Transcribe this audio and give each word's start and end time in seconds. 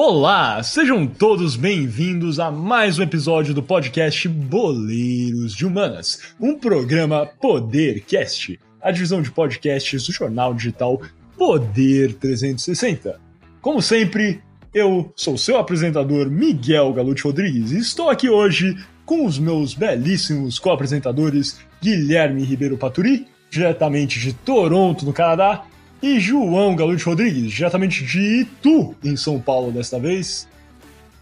Olá, 0.00 0.62
sejam 0.62 1.08
todos 1.08 1.56
bem-vindos 1.56 2.38
a 2.38 2.52
mais 2.52 3.00
um 3.00 3.02
episódio 3.02 3.52
do 3.52 3.60
podcast 3.60 4.28
Boleiros 4.28 5.56
de 5.56 5.66
Humanas, 5.66 6.34
um 6.38 6.56
programa 6.56 7.26
Podercast, 7.26 8.60
a 8.80 8.92
divisão 8.92 9.20
de 9.20 9.32
podcasts 9.32 10.06
do 10.06 10.12
jornal 10.12 10.54
digital 10.54 11.02
Poder 11.36 12.14
360. 12.14 13.20
Como 13.60 13.82
sempre, 13.82 14.40
eu 14.72 15.12
sou 15.16 15.36
seu 15.36 15.58
apresentador 15.58 16.30
Miguel 16.30 16.92
Galute 16.92 17.24
Rodrigues 17.24 17.72
e 17.72 17.78
estou 17.78 18.08
aqui 18.08 18.30
hoje 18.30 18.76
com 19.04 19.26
os 19.26 19.36
meus 19.36 19.74
belíssimos 19.74 20.60
co-apresentadores 20.60 21.58
Guilherme 21.82 22.44
Ribeiro 22.44 22.78
Paturi, 22.78 23.26
diretamente 23.50 24.20
de 24.20 24.32
Toronto, 24.32 25.04
no 25.04 25.12
Canadá, 25.12 25.64
e 26.02 26.20
João 26.20 26.76
Galute 26.76 27.04
Rodrigues, 27.04 27.52
diretamente 27.52 28.04
de 28.04 28.42
Itu, 28.42 28.94
em 29.02 29.16
São 29.16 29.40
Paulo 29.40 29.72
desta 29.72 29.98
vez, 29.98 30.48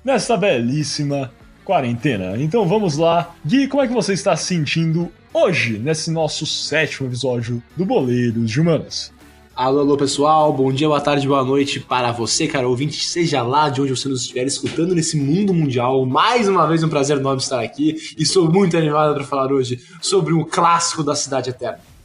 nesta 0.04 0.36
belíssima 0.36 1.32
quarentena. 1.64 2.40
Então 2.40 2.66
vamos 2.66 2.96
lá. 2.96 3.34
Gui, 3.44 3.66
como 3.66 3.82
é 3.82 3.88
que 3.88 3.94
você 3.94 4.12
está 4.12 4.36
se 4.36 4.44
sentindo 4.46 5.10
hoje, 5.32 5.78
nesse 5.78 6.10
nosso 6.10 6.46
sétimo 6.46 7.08
episódio 7.08 7.62
do 7.76 7.84
Boleiros 7.84 8.50
de 8.50 8.60
Humanas? 8.60 9.12
Alô, 9.54 9.80
alô 9.80 9.96
pessoal, 9.96 10.52
bom 10.52 10.70
dia, 10.70 10.86
boa 10.86 11.00
tarde, 11.00 11.26
boa 11.26 11.42
noite 11.42 11.80
para 11.80 12.12
você, 12.12 12.46
cara 12.46 12.68
ouvinte, 12.68 13.02
seja 13.02 13.40
lá 13.42 13.70
de 13.70 13.80
onde 13.80 13.96
você 13.96 14.06
nos 14.06 14.20
estiver 14.20 14.46
escutando 14.46 14.94
nesse 14.94 15.16
mundo 15.16 15.54
mundial. 15.54 16.04
Mais 16.04 16.46
uma 16.46 16.66
vez 16.66 16.82
um 16.82 16.90
prazer 16.90 17.16
enorme 17.16 17.40
estar 17.40 17.62
aqui 17.62 17.96
e 18.18 18.26
sou 18.26 18.52
muito 18.52 18.76
animado 18.76 19.14
para 19.14 19.24
falar 19.24 19.50
hoje 19.50 19.80
sobre 20.02 20.34
um 20.34 20.44
clássico 20.44 21.02
da 21.02 21.14
Cidade 21.14 21.48
Eterna. 21.48 21.95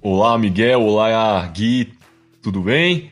Olá, 0.00 0.38
Miguel. 0.38 0.80
Olá, 0.82 1.44
Gui. 1.48 1.92
Tudo 2.40 2.60
bem? 2.60 3.10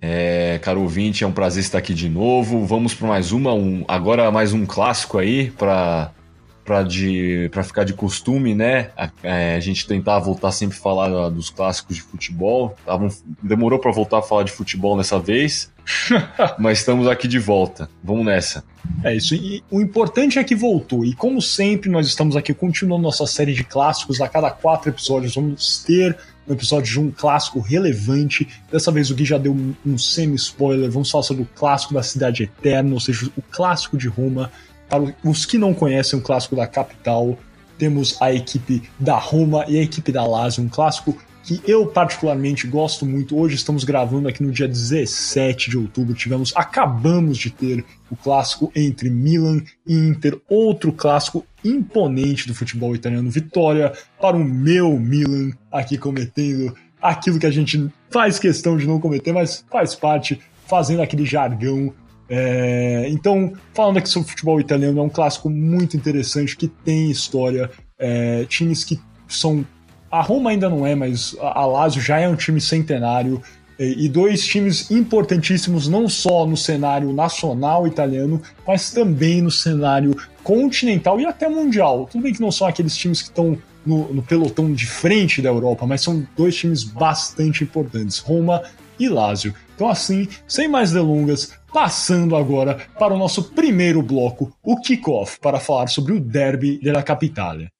É, 0.00 0.58
caro 0.60 0.80
ouvinte, 0.80 1.22
é 1.22 1.26
um 1.26 1.32
prazer 1.32 1.62
estar 1.62 1.78
aqui 1.78 1.94
de 1.94 2.08
novo. 2.08 2.66
Vamos 2.66 2.92
para 2.92 3.06
mais 3.06 3.30
uma, 3.30 3.54
um, 3.54 3.84
agora 3.86 4.28
mais 4.32 4.52
um 4.52 4.66
clássico 4.66 5.16
aí 5.16 5.52
para 5.52 6.10
para 6.64 7.62
ficar 7.62 7.84
de 7.84 7.92
costume, 7.92 8.54
né? 8.54 8.90
A, 8.96 9.10
é, 9.22 9.56
a, 9.56 9.60
gente 9.60 9.86
tentar 9.86 10.18
voltar 10.18 10.50
sempre 10.50 10.76
a 10.76 10.80
falar 10.80 11.28
dos 11.28 11.50
clássicos 11.50 11.96
de 11.96 12.02
futebol. 12.02 12.74
Tavam, 12.84 13.08
demorou 13.42 13.78
para 13.78 13.92
voltar 13.92 14.18
a 14.18 14.22
falar 14.22 14.44
de 14.44 14.52
futebol 14.52 14.96
nessa 14.96 15.18
vez, 15.18 15.70
mas 16.58 16.78
estamos 16.78 17.06
aqui 17.06 17.28
de 17.28 17.38
volta. 17.38 17.88
Vamos 18.02 18.24
nessa. 18.24 18.64
É 19.02 19.14
isso. 19.14 19.34
E 19.34 19.62
o 19.70 19.80
importante 19.80 20.38
é 20.38 20.44
que 20.44 20.54
voltou. 20.54 21.04
E 21.04 21.14
como 21.14 21.40
sempre, 21.42 21.90
nós 21.90 22.06
estamos 22.06 22.36
aqui 22.36 22.54
continuando 22.54 23.02
nossa 23.02 23.26
série 23.26 23.52
de 23.52 23.64
clássicos. 23.64 24.20
A 24.20 24.28
cada 24.28 24.50
quatro 24.50 24.90
episódios 24.90 25.34
vamos 25.34 25.84
ter 25.84 26.16
um 26.48 26.52
episódio 26.52 26.92
de 26.92 27.00
um 27.00 27.10
clássico 27.10 27.60
relevante. 27.60 28.48
Dessa 28.70 28.90
vez 28.90 29.10
o 29.10 29.14
Gui 29.14 29.24
já 29.24 29.38
deu 29.38 29.52
um, 29.52 29.74
um 29.86 29.98
semi-spoiler. 29.98 30.90
Vamos 30.90 31.10
falar 31.10 31.24
sobre 31.24 31.42
o 31.42 31.48
clássico 31.54 31.94
da 31.94 32.02
Cidade 32.02 32.44
Eterna, 32.44 32.92
ou 32.92 33.00
seja, 33.00 33.30
o 33.36 33.42
clássico 33.42 33.96
de 33.96 34.08
Roma. 34.08 34.50
Para 34.88 35.14
os 35.24 35.44
que 35.46 35.58
não 35.58 35.74
conhecem 35.74 36.18
o 36.18 36.22
clássico 36.22 36.56
da 36.56 36.66
capital, 36.66 37.38
temos 37.78 38.20
a 38.20 38.32
equipe 38.32 38.82
da 38.98 39.16
Roma 39.18 39.64
e 39.68 39.78
a 39.78 39.82
equipe 39.82 40.12
da 40.12 40.24
Lazio, 40.24 40.62
um 40.62 40.68
clássico 40.68 41.16
que 41.44 41.60
eu 41.66 41.86
particularmente 41.86 42.66
gosto 42.66 43.04
muito. 43.04 43.38
Hoje 43.38 43.56
estamos 43.56 43.84
gravando 43.84 44.28
aqui 44.28 44.42
no 44.42 44.50
dia 44.50 44.66
17 44.66 45.70
de 45.70 45.76
outubro. 45.76 46.14
Tivemos, 46.14 46.52
acabamos 46.56 47.36
de 47.36 47.50
ter 47.50 47.84
o 48.10 48.16
clássico 48.16 48.72
entre 48.74 49.10
Milan 49.10 49.62
e 49.86 49.94
Inter, 49.94 50.40
outro 50.48 50.90
clássico 50.92 51.44
imponente 51.62 52.48
do 52.48 52.54
futebol 52.54 52.94
italiano. 52.94 53.30
Vitória 53.30 53.92
para 54.18 54.36
o 54.36 54.44
meu 54.44 54.98
Milan, 54.98 55.50
aqui 55.70 55.98
cometendo 55.98 56.74
aquilo 57.00 57.38
que 57.38 57.46
a 57.46 57.50
gente 57.50 57.90
faz 58.10 58.38
questão 58.38 58.78
de 58.78 58.86
não 58.86 58.98
cometer, 58.98 59.32
mas 59.32 59.64
faz 59.70 59.94
parte, 59.94 60.40
fazendo 60.66 61.02
aquele 61.02 61.26
jargão. 61.26 61.92
É... 62.28 63.06
Então, 63.08 63.52
falando 63.72 63.98
aqui 63.98 64.08
sobre 64.08 64.28
futebol 64.28 64.60
italiano, 64.60 64.98
é 64.98 65.02
um 65.02 65.08
clássico 65.08 65.50
muito 65.50 65.96
interessante 65.96 66.56
que 66.56 66.68
tem 66.68 67.10
história. 67.10 67.70
É... 67.98 68.44
Times 68.46 68.84
que 68.84 69.00
são 69.28 69.64
a 70.10 70.22
Roma 70.22 70.50
ainda 70.50 70.68
não 70.68 70.86
é, 70.86 70.94
mas 70.94 71.36
a 71.40 71.66
Lazio 71.66 72.00
já 72.00 72.20
é 72.20 72.28
um 72.28 72.36
time 72.36 72.60
centenário 72.60 73.42
e 73.78 74.08
dois 74.08 74.46
times 74.46 74.88
importantíssimos 74.90 75.88
não 75.88 76.08
só 76.08 76.46
no 76.46 76.56
cenário 76.56 77.12
nacional 77.12 77.86
italiano, 77.86 78.40
mas 78.64 78.92
também 78.92 79.42
no 79.42 79.50
cenário 79.50 80.14
continental 80.44 81.20
e 81.20 81.26
até 81.26 81.48
mundial. 81.48 82.08
Tudo 82.10 82.22
bem 82.22 82.32
que 82.32 82.40
não 82.40 82.52
são 82.52 82.68
aqueles 82.68 82.96
times 82.96 83.22
que 83.22 83.28
estão 83.28 83.58
no, 83.84 84.14
no 84.14 84.22
pelotão 84.22 84.72
de 84.72 84.86
frente 84.86 85.42
da 85.42 85.48
Europa, 85.48 85.84
mas 85.86 86.02
são 86.02 86.24
dois 86.36 86.54
times 86.54 86.84
bastante 86.84 87.64
importantes, 87.64 88.18
Roma 88.18 88.62
e 88.98 89.08
Lazio. 89.08 89.54
Então 89.74 89.88
assim, 89.88 90.28
sem 90.46 90.68
mais 90.68 90.92
delongas, 90.92 91.52
passando 91.72 92.36
agora 92.36 92.78
para 92.98 93.14
o 93.14 93.18
nosso 93.18 93.50
primeiro 93.52 94.02
bloco, 94.02 94.52
o 94.62 94.80
kickoff, 94.80 95.40
para 95.40 95.58
falar 95.58 95.88
sobre 95.88 96.12
o 96.12 96.20
derby 96.20 96.78
della 96.78 97.02
Capitale. 97.02 97.73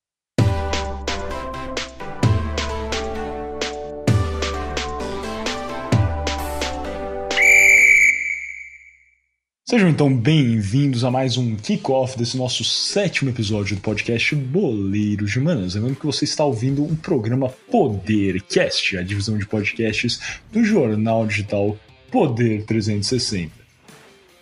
Sejam 9.67 9.89
então 9.89 10.15
bem-vindos 10.15 11.05
a 11.05 11.11
mais 11.11 11.39
um 11.39 11.57
kickoff 11.57 12.19
desse 12.19 12.37
nosso 12.37 12.63
sétimo 12.63 13.31
episódio 13.31 13.75
do 13.75 13.81
podcast 13.81 14.35
Boleiros 14.35 15.33
de 15.33 15.41
Manas. 15.41 15.75
Lembrando 15.75 15.97
que 15.97 16.05
você 16.05 16.27
está 16.27 16.45
ouvindo 16.45 16.85
um 16.85 16.95
programa 16.95 17.49
Podercast, 17.71 18.99
a 18.99 19.03
divisão 19.03 19.39
de 19.39 19.47
podcasts 19.47 20.21
do 20.53 20.63
jornal 20.63 21.27
digital 21.27 21.79
Poder 22.13 22.67
360. 22.67 23.53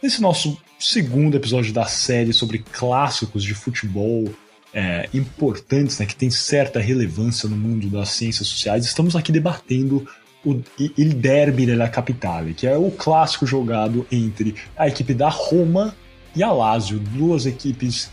Nesse 0.02 0.20
nosso 0.20 0.60
segundo 0.76 1.36
episódio 1.36 1.72
da 1.72 1.84
série 1.84 2.32
sobre 2.32 2.58
clássicos 2.58 3.44
de 3.44 3.54
futebol 3.54 4.28
é, 4.74 5.08
importantes, 5.14 6.00
né, 6.00 6.06
que 6.06 6.16
tem 6.16 6.30
certa 6.30 6.80
relevância 6.80 7.48
no 7.48 7.56
mundo 7.56 7.88
das 7.88 8.08
ciências 8.08 8.48
sociais, 8.48 8.84
estamos 8.84 9.14
aqui 9.14 9.30
debatendo 9.30 10.04
o 10.44 10.60
Il 10.78 11.14
Derby 11.14 11.66
della 11.66 11.88
Capitale, 11.88 12.54
que 12.54 12.66
é 12.66 12.76
o 12.76 12.90
clássico 12.90 13.46
jogado 13.46 14.06
entre 14.10 14.54
a 14.76 14.88
equipe 14.88 15.14
da 15.14 15.28
Roma 15.28 15.94
e 16.34 16.42
a 16.42 16.50
Lazio, 16.50 16.98
duas 16.98 17.46
equipes 17.46 18.10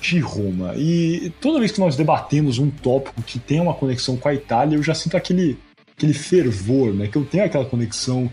de 0.00 0.18
Roma. 0.20 0.74
E 0.76 1.32
toda 1.40 1.58
vez 1.58 1.72
que 1.72 1.80
nós 1.80 1.96
debatemos 1.96 2.58
um 2.58 2.70
tópico 2.70 3.22
que 3.22 3.38
tem 3.38 3.60
uma 3.60 3.74
conexão 3.74 4.16
com 4.16 4.28
a 4.28 4.34
Itália, 4.34 4.76
eu 4.76 4.82
já 4.82 4.94
sinto 4.94 5.16
aquele, 5.16 5.58
aquele 5.96 6.12
fervor, 6.12 6.92
né? 6.92 7.08
Que 7.08 7.16
eu 7.16 7.24
tenho 7.24 7.44
aquela 7.44 7.64
conexão 7.64 8.30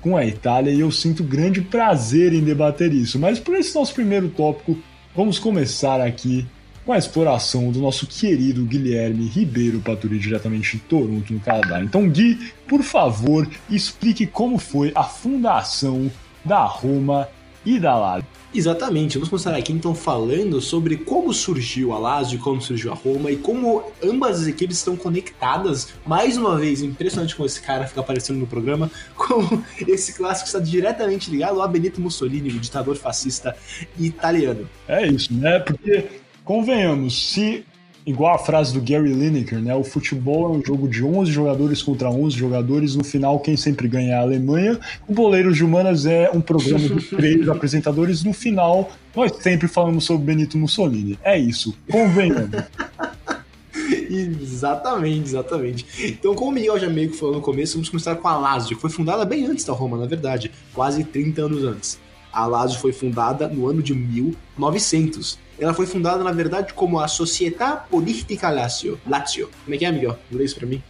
com 0.00 0.16
a 0.16 0.26
Itália 0.26 0.72
e 0.72 0.80
eu 0.80 0.90
sinto 0.90 1.22
grande 1.22 1.60
prazer 1.60 2.32
em 2.32 2.42
debater 2.42 2.92
isso. 2.92 3.18
Mas 3.18 3.38
por 3.38 3.54
esse 3.54 3.74
nosso 3.74 3.94
primeiro 3.94 4.28
tópico, 4.30 4.76
vamos 5.14 5.38
começar 5.38 6.00
aqui 6.00 6.46
com 6.84 6.92
a 6.92 6.98
exploração 6.98 7.70
do 7.70 7.80
nosso 7.80 8.06
querido 8.06 8.64
Guilherme 8.64 9.26
Ribeiro 9.26 9.80
Paturi, 9.80 10.18
diretamente 10.18 10.76
de 10.76 10.82
Toronto, 10.82 11.32
no 11.32 11.40
Canadá. 11.40 11.82
Então, 11.82 12.08
Gui, 12.08 12.52
por 12.66 12.82
favor, 12.82 13.48
explique 13.70 14.26
como 14.26 14.58
foi 14.58 14.92
a 14.94 15.04
fundação 15.04 16.10
da 16.44 16.64
Roma 16.64 17.28
e 17.64 17.78
da 17.78 17.96
Lazio. 17.96 18.26
Exatamente, 18.54 19.16
vamos 19.16 19.30
começar 19.30 19.54
aqui 19.54 19.72
então 19.72 19.94
falando 19.94 20.60
sobre 20.60 20.98
como 20.98 21.32
surgiu 21.32 21.92
a 21.94 21.98
Lazio, 21.98 22.38
como 22.38 22.60
surgiu 22.60 22.92
a 22.92 22.94
Roma 22.94 23.30
e 23.30 23.36
como 23.36 23.82
ambas 24.02 24.42
as 24.42 24.46
equipes 24.46 24.76
estão 24.76 24.94
conectadas. 24.94 25.88
Mais 26.04 26.36
uma 26.36 26.58
vez, 26.58 26.82
impressionante 26.82 27.34
como 27.34 27.46
esse 27.46 27.62
cara 27.62 27.86
fica 27.86 28.00
aparecendo 28.00 28.40
no 28.40 28.46
programa, 28.46 28.90
como 29.16 29.64
esse 29.88 30.12
clássico 30.12 30.48
está 30.48 30.58
diretamente 30.58 31.30
ligado 31.30 31.62
a 31.62 31.68
Benito 31.68 31.98
Mussolini, 31.98 32.50
o 32.50 32.60
ditador 32.60 32.94
fascista 32.96 33.56
italiano. 33.98 34.68
É 34.86 35.06
isso, 35.06 35.32
né? 35.32 35.58
Porque 35.60 36.21
convenhamos, 36.44 37.32
se 37.32 37.64
igual 38.04 38.34
a 38.34 38.38
frase 38.38 38.72
do 38.72 38.80
Gary 38.80 39.12
Lineker, 39.12 39.60
né? 39.60 39.74
O 39.74 39.84
futebol 39.84 40.46
é 40.46 40.56
um 40.56 40.64
jogo 40.64 40.88
de 40.88 41.04
11 41.04 41.30
jogadores 41.30 41.82
contra 41.82 42.10
11 42.10 42.36
jogadores. 42.36 42.96
No 42.96 43.04
final, 43.04 43.38
quem 43.40 43.56
sempre 43.56 43.88
ganha 43.88 44.12
é 44.12 44.14
a 44.14 44.20
Alemanha. 44.20 44.78
O 45.06 45.12
Boleiros 45.12 45.56
de 45.56 45.64
Humanas 45.64 46.06
é 46.06 46.30
um 46.32 46.40
programa 46.40 46.88
de 46.88 47.06
três 47.16 47.48
apresentadores. 47.48 48.24
No 48.24 48.32
final, 48.32 48.90
nós 49.14 49.32
sempre 49.40 49.68
falamos 49.68 50.04
sobre 50.04 50.26
Benito 50.26 50.58
Mussolini. 50.58 51.18
É 51.22 51.38
isso, 51.38 51.76
convenhamos. 51.90 52.50
exatamente, 54.10 55.28
exatamente. 55.28 55.86
Então, 56.04 56.34
como 56.34 56.50
o 56.50 56.54
Miguel 56.54 56.78
já 56.78 56.88
meio 56.88 57.10
que 57.10 57.16
falou 57.16 57.36
no 57.36 57.40
começo, 57.40 57.74
vamos 57.74 57.88
começar 57.88 58.16
com 58.16 58.28
a 58.28 58.36
Lazio, 58.36 58.76
que 58.76 58.82
foi 58.82 58.90
fundada 58.90 59.24
bem 59.24 59.46
antes 59.46 59.64
da 59.64 59.72
Roma, 59.72 59.96
na 59.96 60.06
verdade, 60.06 60.50
quase 60.74 61.04
30 61.04 61.42
anos 61.42 61.64
antes. 61.64 62.00
A 62.32 62.46
Lazio 62.46 62.80
foi 62.80 62.92
fundada 62.92 63.46
no 63.46 63.68
ano 63.68 63.82
de 63.82 63.94
1900 63.94 65.38
ela 65.62 65.72
foi 65.72 65.86
fundada, 65.86 66.24
na 66.24 66.32
verdade, 66.32 66.74
como 66.74 66.98
a 66.98 67.06
Società 67.06 67.76
Politica 67.76 68.50
Lazio. 68.50 69.00
Lazio. 69.06 69.48
Como 69.64 69.74
é 69.74 69.78
que 69.78 69.84
é, 69.84 69.92
Miguel? 69.92 70.18
Lê 70.30 70.44
isso 70.44 70.56
pra 70.56 70.66
mim. 70.66 70.82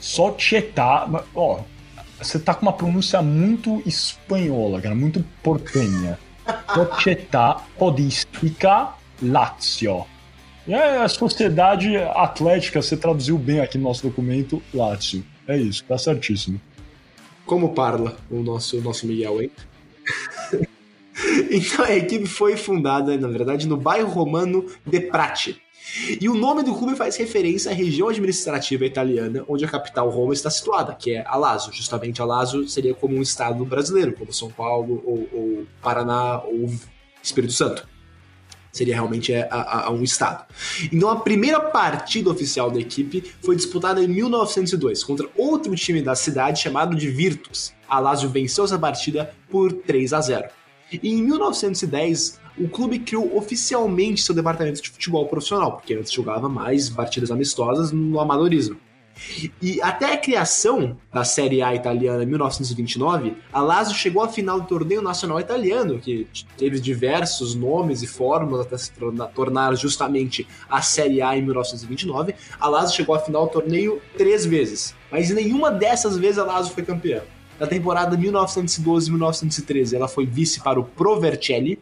Società. 0.00 1.06
Ó, 1.34 1.60
você 2.18 2.38
tá 2.38 2.54
com 2.54 2.62
uma 2.62 2.72
pronúncia 2.72 3.20
muito 3.20 3.82
espanhola, 3.84 4.80
cara, 4.80 4.94
muito 4.94 5.24
portenha. 5.42 6.18
Società 6.74 7.60
Politica 7.78 8.94
Lazio. 9.22 10.06
É 10.66 10.98
a 10.98 11.08
Sociedade 11.08 11.96
Atlética, 11.96 12.80
você 12.80 12.96
traduziu 12.96 13.38
bem 13.38 13.60
aqui 13.60 13.76
no 13.76 13.84
nosso 13.84 14.02
documento, 14.02 14.62
Lazio. 14.72 15.24
É 15.46 15.56
isso, 15.56 15.84
tá 15.84 15.98
certíssimo. 15.98 16.60
Como 17.44 17.74
parla 17.74 18.16
o 18.30 18.42
nosso, 18.42 18.78
o 18.78 18.80
nosso 18.80 19.06
Miguel, 19.06 19.42
hein? 19.42 19.50
Então 21.50 21.84
a 21.84 21.94
equipe 21.94 22.26
foi 22.26 22.56
fundada, 22.56 23.16
na 23.16 23.28
verdade, 23.28 23.66
no 23.66 23.76
bairro 23.76 24.08
romano 24.08 24.66
de 24.86 25.00
Prati. 25.00 25.60
E 26.20 26.28
o 26.28 26.34
nome 26.34 26.62
do 26.62 26.74
clube 26.74 26.94
faz 26.96 27.16
referência 27.16 27.70
à 27.70 27.74
região 27.74 28.08
administrativa 28.08 28.84
italiana 28.84 29.44
onde 29.48 29.64
a 29.64 29.68
capital 29.68 30.10
Roma 30.10 30.34
está 30.34 30.50
situada, 30.50 30.94
que 30.94 31.12
é 31.14 31.24
Alaso. 31.26 31.72
Justamente 31.72 32.20
Alaso 32.20 32.68
seria 32.68 32.94
como 32.94 33.16
um 33.16 33.22
estado 33.22 33.64
brasileiro, 33.64 34.12
como 34.12 34.32
São 34.32 34.50
Paulo, 34.50 35.02
ou, 35.04 35.28
ou 35.32 35.66
Paraná, 35.80 36.42
ou 36.42 36.70
Espírito 37.22 37.52
Santo 37.52 37.86
seria 38.70 38.94
realmente 38.94 39.32
é, 39.32 39.48
a, 39.50 39.86
a, 39.86 39.90
um 39.90 40.04
estado. 40.04 40.44
Então 40.92 41.08
a 41.08 41.16
primeira 41.16 41.58
partida 41.58 42.30
oficial 42.30 42.70
da 42.70 42.78
equipe 42.78 43.24
foi 43.42 43.56
disputada 43.56 44.00
em 44.02 44.06
1902 44.06 45.02
contra 45.02 45.28
outro 45.36 45.74
time 45.74 46.00
da 46.00 46.14
cidade 46.14 46.60
chamado 46.60 46.94
de 46.94 47.08
Virtus. 47.08 47.72
A 47.88 48.14
venceu 48.14 48.64
essa 48.64 48.78
partida 48.78 49.34
por 49.50 49.72
3 49.72 50.12
a 50.12 50.20
0. 50.20 50.48
E 50.92 51.08
em 51.08 51.22
1910 51.22 52.40
o 52.58 52.68
clube 52.68 52.98
criou 52.98 53.36
oficialmente 53.36 54.22
seu 54.22 54.34
departamento 54.34 54.82
de 54.82 54.90
futebol 54.90 55.26
profissional, 55.26 55.72
porque 55.72 55.94
antes 55.94 56.12
jogava 56.12 56.48
mais 56.48 56.90
partidas 56.90 57.30
amistosas 57.30 57.92
no 57.92 58.18
amadorismo. 58.18 58.76
E 59.60 59.82
até 59.82 60.12
a 60.12 60.16
criação 60.16 60.96
da 61.12 61.24
Série 61.24 61.60
A 61.60 61.74
italiana 61.74 62.22
em 62.22 62.26
1929, 62.26 63.36
a 63.52 63.60
Lazio 63.60 63.94
chegou 63.96 64.22
à 64.22 64.28
final 64.28 64.60
do 64.60 64.66
torneio 64.66 65.02
nacional 65.02 65.40
italiano, 65.40 65.98
que 65.98 66.26
teve 66.56 66.78
diversos 66.78 67.54
nomes 67.54 68.02
e 68.02 68.06
fórmulas 68.06 68.66
até 68.66 68.78
se 68.78 68.92
tornar 69.34 69.74
justamente 69.74 70.46
a 70.70 70.82
Série 70.82 71.20
A 71.20 71.36
em 71.36 71.42
1929. 71.42 72.34
A 72.60 72.68
Lazio 72.68 72.96
chegou 72.96 73.14
à 73.14 73.18
final 73.18 73.46
do 73.46 73.52
torneio 73.52 74.00
três 74.16 74.46
vezes, 74.46 74.94
mas 75.10 75.30
nenhuma 75.30 75.70
dessas 75.70 76.16
vezes 76.16 76.38
a 76.38 76.44
Lazio 76.44 76.72
foi 76.72 76.84
campeã. 76.84 77.22
Na 77.58 77.66
temporada 77.66 78.16
1912-1913, 78.16 79.94
ela 79.94 80.08
foi 80.08 80.26
vice 80.26 80.60
para 80.60 80.78
o 80.78 80.84
Provercelli. 80.84 81.80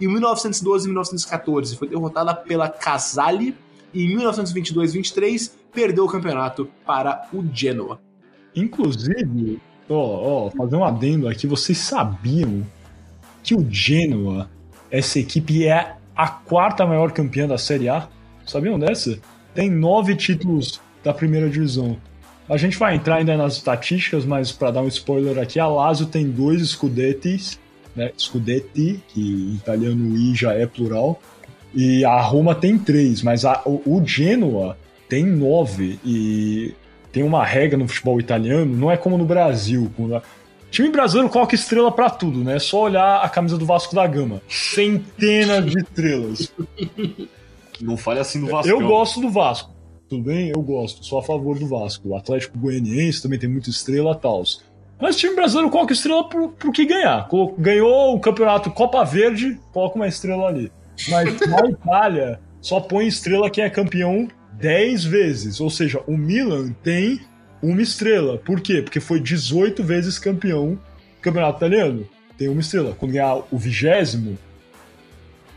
Em 0.00 0.06
1912-1914, 0.06 1.76
foi 1.76 1.88
derrotada 1.88 2.34
pela 2.34 2.68
Casale 2.68 3.54
e 3.92 4.04
em 4.04 4.16
1922-23 4.16 5.50
perdeu 5.72 6.04
o 6.04 6.08
campeonato 6.08 6.68
para 6.86 7.28
o 7.32 7.44
Genoa. 7.52 8.00
Inclusive, 8.54 9.60
ó, 9.88 10.46
ó, 10.46 10.50
fazer 10.50 10.76
um 10.76 10.84
adendo 10.84 11.28
aqui, 11.28 11.46
vocês 11.46 11.78
sabiam 11.78 12.64
que 13.42 13.54
o 13.54 13.66
Genoa, 13.68 14.48
essa 14.90 15.18
equipe 15.18 15.66
é 15.66 15.96
a 16.14 16.28
quarta 16.28 16.86
maior 16.86 17.12
campeã 17.12 17.46
da 17.46 17.58
Série 17.58 17.88
A? 17.88 18.08
Sabiam 18.46 18.78
dessa? 18.78 19.18
Tem 19.54 19.68
nove 19.70 20.14
títulos 20.14 20.80
da 21.02 21.12
primeira 21.12 21.50
divisão. 21.50 21.98
A 22.48 22.56
gente 22.56 22.78
vai 22.78 22.94
entrar 22.94 23.16
ainda 23.16 23.36
nas 23.36 23.54
estatísticas, 23.54 24.24
mas 24.24 24.52
para 24.52 24.70
dar 24.70 24.82
um 24.82 24.88
spoiler 24.88 25.38
aqui, 25.38 25.58
a 25.58 25.66
Lazio 25.66 26.06
tem 26.06 26.28
dois 26.28 26.62
Scudetti, 26.68 27.58
né? 27.94 28.12
Scudetti, 28.16 29.00
que 29.08 29.20
em 29.20 29.54
italiano 29.54 30.16
I 30.16 30.34
já 30.34 30.52
é 30.52 30.66
plural, 30.66 31.20
e 31.74 32.04
a 32.04 32.20
Roma 32.20 32.54
tem 32.54 32.78
três, 32.78 33.22
mas 33.22 33.44
a, 33.44 33.62
o, 33.66 33.82
o 33.84 34.06
Genoa 34.06 34.78
tem 35.08 35.24
nove. 35.24 35.98
E 36.04 36.72
tem 37.12 37.22
uma 37.22 37.44
regra 37.44 37.76
no 37.76 37.88
futebol 37.88 38.20
italiano, 38.20 38.76
não 38.76 38.90
é 38.90 38.96
como 38.96 39.18
no 39.18 39.24
Brasil. 39.24 39.90
Quando 39.96 40.16
a... 40.16 40.22
Time 40.70 40.90
brasileiro 40.90 41.30
coloca 41.30 41.54
estrela 41.54 41.90
para 41.90 42.10
tudo, 42.10 42.44
né? 42.44 42.56
É 42.56 42.58
só 42.58 42.82
olhar 42.82 43.22
a 43.22 43.28
camisa 43.28 43.56
do 43.56 43.66
Vasco 43.66 43.94
da 43.94 44.06
Gama. 44.06 44.42
Centenas 44.48 45.64
de 45.66 45.78
estrelas. 45.78 46.52
Não 47.80 47.96
fale 47.96 48.20
assim 48.20 48.40
do 48.40 48.46
Vasco. 48.46 48.68
Eu 48.68 48.80
gosto 48.80 49.20
do 49.20 49.30
Vasco. 49.30 49.75
Tudo 50.08 50.22
bem? 50.22 50.50
Eu 50.50 50.62
gosto. 50.62 51.04
Sou 51.04 51.18
a 51.18 51.22
favor 51.22 51.58
do 51.58 51.66
Vasco. 51.66 52.10
O 52.10 52.16
Atlético 52.16 52.58
Goianiense 52.58 53.22
também 53.22 53.38
tem 53.38 53.48
muita 53.48 53.70
estrela 53.70 54.12
e 54.12 54.20
tal. 54.20 54.42
Mas 55.00 55.16
o 55.16 55.18
time 55.18 55.34
brasileiro 55.34 55.70
coloca 55.70 55.92
estrela 55.92 56.28
pro, 56.28 56.48
pro 56.50 56.72
que 56.72 56.86
ganhar. 56.86 57.28
Ganhou 57.58 58.14
o 58.14 58.20
campeonato 58.20 58.70
Copa 58.70 59.04
Verde, 59.04 59.60
coloca 59.72 59.96
uma 59.96 60.06
estrela 60.06 60.46
ali. 60.46 60.70
Mas 61.08 61.40
na 61.48 61.68
Itália, 61.68 62.40
só 62.60 62.80
põe 62.80 63.06
estrela 63.06 63.50
quem 63.50 63.64
é 63.64 63.70
campeão 63.70 64.28
10 64.52 65.04
vezes. 65.04 65.60
Ou 65.60 65.68
seja, 65.68 66.00
o 66.06 66.16
Milan 66.16 66.72
tem 66.84 67.20
uma 67.60 67.82
estrela. 67.82 68.38
Por 68.38 68.60
quê? 68.60 68.82
Porque 68.82 69.00
foi 69.00 69.20
18 69.20 69.82
vezes 69.82 70.18
campeão 70.18 70.74
do 70.74 71.20
campeonato 71.20 71.58
italiano. 71.58 72.08
Tem 72.38 72.48
uma 72.48 72.60
estrela. 72.60 72.94
Quando 72.96 73.12
ganhar 73.12 73.42
o 73.50 73.58
vigésimo, 73.58 74.38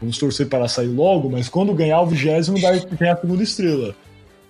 vamos 0.01 0.17
torcer 0.17 0.47
para 0.47 0.67
sair 0.67 0.87
logo, 0.87 1.29
mas 1.29 1.47
quando 1.47 1.73
ganhar 1.73 2.01
o 2.01 2.07
vigésimo, 2.07 2.59
daí 2.59 2.81
tem 2.81 3.09
a 3.09 3.15
segunda 3.15 3.43
estrela. 3.43 3.95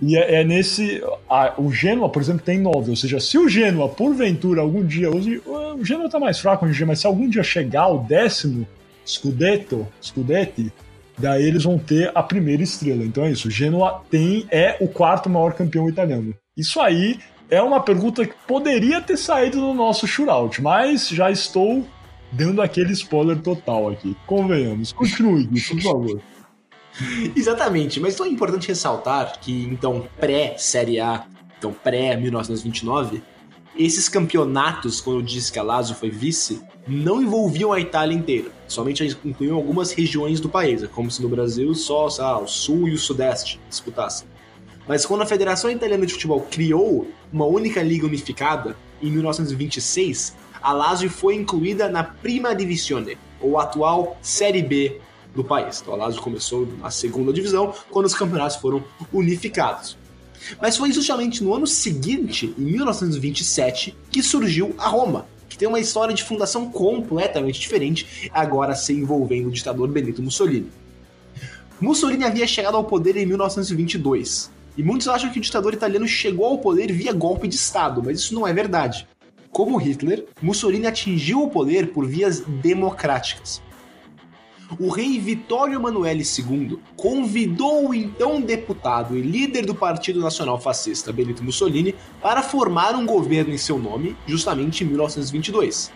E 0.02 0.18
é, 0.18 0.42
é 0.42 0.44
nesse. 0.44 1.04
A, 1.30 1.54
o 1.58 1.72
Genoa, 1.72 2.10
por 2.10 2.22
exemplo, 2.22 2.42
tem 2.44 2.60
nove. 2.60 2.90
Ou 2.90 2.96
seja, 2.96 3.20
se 3.20 3.38
o 3.38 3.50
Genoa, 3.50 3.90
porventura, 3.90 4.62
algum 4.62 4.86
dia. 4.86 5.10
Hoje, 5.10 5.42
o 5.46 5.84
Genoa 5.84 6.06
está 6.06 6.20
mais 6.20 6.40
fraco 6.40 6.66
hoje 6.66 6.74
em 6.74 6.78
dia, 6.78 6.88
mas 6.88 7.00
se 7.00 7.08
algum 7.08 7.28
dia 7.28 7.44
chegar 7.44 7.84
ao 7.84 8.00
décimo 8.00 8.66
Scudetto, 9.06 9.88
Scudetti, 10.02 10.72
daí 11.18 11.44
eles 11.44 11.64
vão 11.64 11.78
ter 11.78 12.12
a 12.16 12.24
primeira 12.24 12.64
estrela. 12.64 13.04
Então 13.04 13.26
é 13.26 13.32
isso. 13.32 13.48
O 13.48 13.52
Genoa 13.52 14.04
tem 14.10 14.46
é 14.50 14.78
o 14.80 14.88
quarto 14.88 15.30
maior 15.30 15.54
campeão 15.54 15.90
italiano. 15.90 16.34
Isso 16.56 16.80
aí 16.80 17.20
é 17.50 17.62
uma 17.62 17.82
pergunta 17.82 18.26
que 18.26 18.34
poderia 18.48 19.02
ter 19.02 19.18
saído 19.18 19.60
no 19.60 19.74
nosso 19.74 20.08
shootout, 20.08 20.62
mas 20.62 21.10
já 21.10 21.32
estou 21.32 21.86
dando 22.32 22.62
aquele 22.62 22.94
spoiler 22.94 23.40
total 23.40 23.90
aqui. 23.90 24.16
Convenhamos. 24.28 24.92
Continue, 24.92 25.48
por 25.48 25.82
favor. 25.82 26.22
Exatamente, 27.36 28.00
mas 28.00 28.20
é 28.20 28.28
importante 28.28 28.68
ressaltar 28.68 29.40
que, 29.40 29.64
então, 29.64 30.08
pré-Série 30.20 31.00
A, 31.00 31.26
então 31.58 31.74
pré-1929, 31.74 33.22
esses 33.78 34.10
campeonatos, 34.10 35.00
quando 35.00 35.20
eu 35.20 35.22
disse 35.22 35.52
que 35.52 35.60
a 35.60 35.64
Lazio 35.64 35.96
foi 35.96 36.10
vice, 36.10 36.62
não 36.88 37.22
envolviam 37.22 37.72
a 37.72 37.80
Itália 37.80 38.16
inteira. 38.16 38.50
Somente 38.68 39.18
incluíam 39.24 39.56
algumas 39.56 39.92
regiões 39.92 40.40
do 40.40 40.50
país. 40.50 40.84
É 40.84 40.88
como 40.88 41.10
se 41.10 41.22
no 41.22 41.30
Brasil 41.30 41.74
só 41.76 42.08
o 42.08 42.48
sul 42.48 42.88
e 42.90 42.94
o 42.94 42.98
sudeste 42.98 43.60
disputassem. 43.70 44.28
Mas 44.88 45.06
quando 45.06 45.22
a 45.22 45.26
Federação 45.26 45.70
Italiana 45.70 46.06
de 46.06 46.14
Futebol 46.14 46.42
criou 46.50 47.08
uma 47.32 47.46
única 47.46 47.82
liga 47.82 48.06
unificada, 48.06 48.76
em 49.02 49.12
1926, 49.12 50.36
a 50.62 50.74
Lazio 50.74 51.10
foi 51.10 51.36
incluída 51.36 51.88
na 51.88 52.04
Prima 52.04 52.54
Divisione, 52.54 53.18
ou 53.40 53.60
atual 53.60 54.18
Série 54.22 54.64
B 54.64 55.00
do 55.36 55.44
país. 55.44 55.82
Então 55.82 55.94
a 55.94 55.98
Lazio 55.98 56.22
começou 56.22 56.68
na 56.80 56.90
segunda 56.90 57.32
divisão 57.32 57.74
quando 57.90 58.06
os 58.06 58.16
campeonatos 58.16 58.58
foram 58.58 58.84
unificados. 59.12 59.98
Mas 60.62 60.78
foi 60.78 60.92
justamente 60.92 61.44
no 61.44 61.54
ano 61.54 61.68
seguinte, 61.68 62.54
em 62.58 62.64
1927, 62.64 63.96
que 64.10 64.24
surgiu 64.24 64.74
a 64.78 64.88
Roma, 64.88 65.28
que 65.48 65.58
tem 65.58 65.68
uma 65.68 65.80
história 65.80 66.14
de 66.14 66.24
fundação 66.24 66.72
completamente 66.72 67.60
diferente, 67.60 68.30
agora 68.34 68.76
se 68.76 68.94
envolvendo 68.94 69.48
o 69.48 69.52
ditador 69.52 69.88
Benito 69.90 70.22
Mussolini. 70.22 70.72
Mussolini 71.80 72.24
havia 72.24 72.48
chegado 72.48 72.76
ao 72.76 72.84
poder 72.84 73.18
em 73.18 73.26
1922, 73.26 74.50
e 74.78 74.84
muitos 74.84 75.08
acham 75.08 75.30
que 75.30 75.40
o 75.40 75.42
ditador 75.42 75.74
italiano 75.74 76.08
chegou 76.08 76.46
ao 76.46 76.58
poder 76.58 76.92
via 76.92 77.12
golpe 77.14 77.48
de 77.48 77.56
Estado, 77.56 78.02
mas 78.04 78.20
isso 78.20 78.34
não 78.34 78.48
é 78.48 78.54
verdade. 78.54 79.08
Como 79.52 79.78
Hitler, 79.78 80.26
Mussolini 80.42 80.88
atingiu 80.88 81.44
o 81.44 81.50
poder 81.50 81.92
por 81.92 82.06
vias 82.08 82.40
democráticas 82.40 83.62
o 84.78 84.90
rei 84.90 85.18
Vittorio 85.18 85.80
Emanuele 85.80 86.24
II 86.24 86.80
convidou 86.96 87.90
o 87.90 87.94
então 87.94 88.40
deputado 88.42 89.18
e 89.18 89.22
líder 89.22 89.66
do 89.66 89.74
Partido 89.74 90.20
Nacional 90.20 90.60
Fascista 90.60 91.12
Benito 91.12 91.44
Mussolini 91.44 91.96
para 92.22 92.44
formar 92.44 92.96
um 92.96 93.06
governo 93.06 93.54
em 93.54 93.58
seu 93.58 93.80
nome, 93.80 94.16
justamente 94.28 94.84
em 94.84 94.88
1922. 94.88 95.92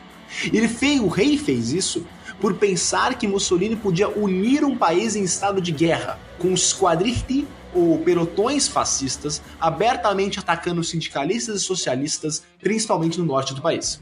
Ele 0.51 0.67
fez, 0.67 0.99
o 0.99 1.07
rei 1.07 1.37
fez 1.37 1.71
isso 1.71 2.05
por 2.39 2.55
pensar 2.55 3.17
que 3.17 3.27
Mussolini 3.27 3.75
podia 3.75 4.09
unir 4.09 4.63
um 4.63 4.75
país 4.75 5.15
em 5.15 5.23
estado 5.23 5.61
de 5.61 5.71
guerra, 5.71 6.19
com 6.39 6.51
os 6.51 6.73
quadrifti 6.73 7.45
ou 7.73 7.99
pelotões 7.99 8.67
fascistas 8.67 9.41
abertamente 9.59 10.39
atacando 10.39 10.83
sindicalistas 10.83 11.61
e 11.61 11.63
socialistas, 11.63 12.43
principalmente 12.59 13.19
no 13.19 13.25
norte 13.25 13.53
do 13.53 13.61
país. 13.61 14.01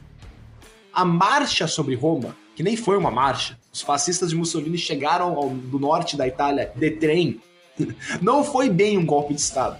A 0.92 1.04
marcha 1.04 1.66
sobre 1.66 1.94
Roma 1.94 2.36
que 2.54 2.62
nem 2.62 2.76
foi 2.76 2.96
uma 2.96 3.10
marcha. 3.10 3.58
Os 3.72 3.80
fascistas 3.80 4.30
de 4.30 4.36
Mussolini 4.36 4.78
chegaram 4.78 5.36
ao, 5.36 5.50
do 5.50 5.78
norte 5.78 6.16
da 6.16 6.26
Itália 6.26 6.72
de 6.74 6.90
trem. 6.90 7.40
Não 8.20 8.44
foi 8.44 8.68
bem 8.68 8.98
um 8.98 9.06
golpe 9.06 9.34
de 9.34 9.40
Estado. 9.40 9.78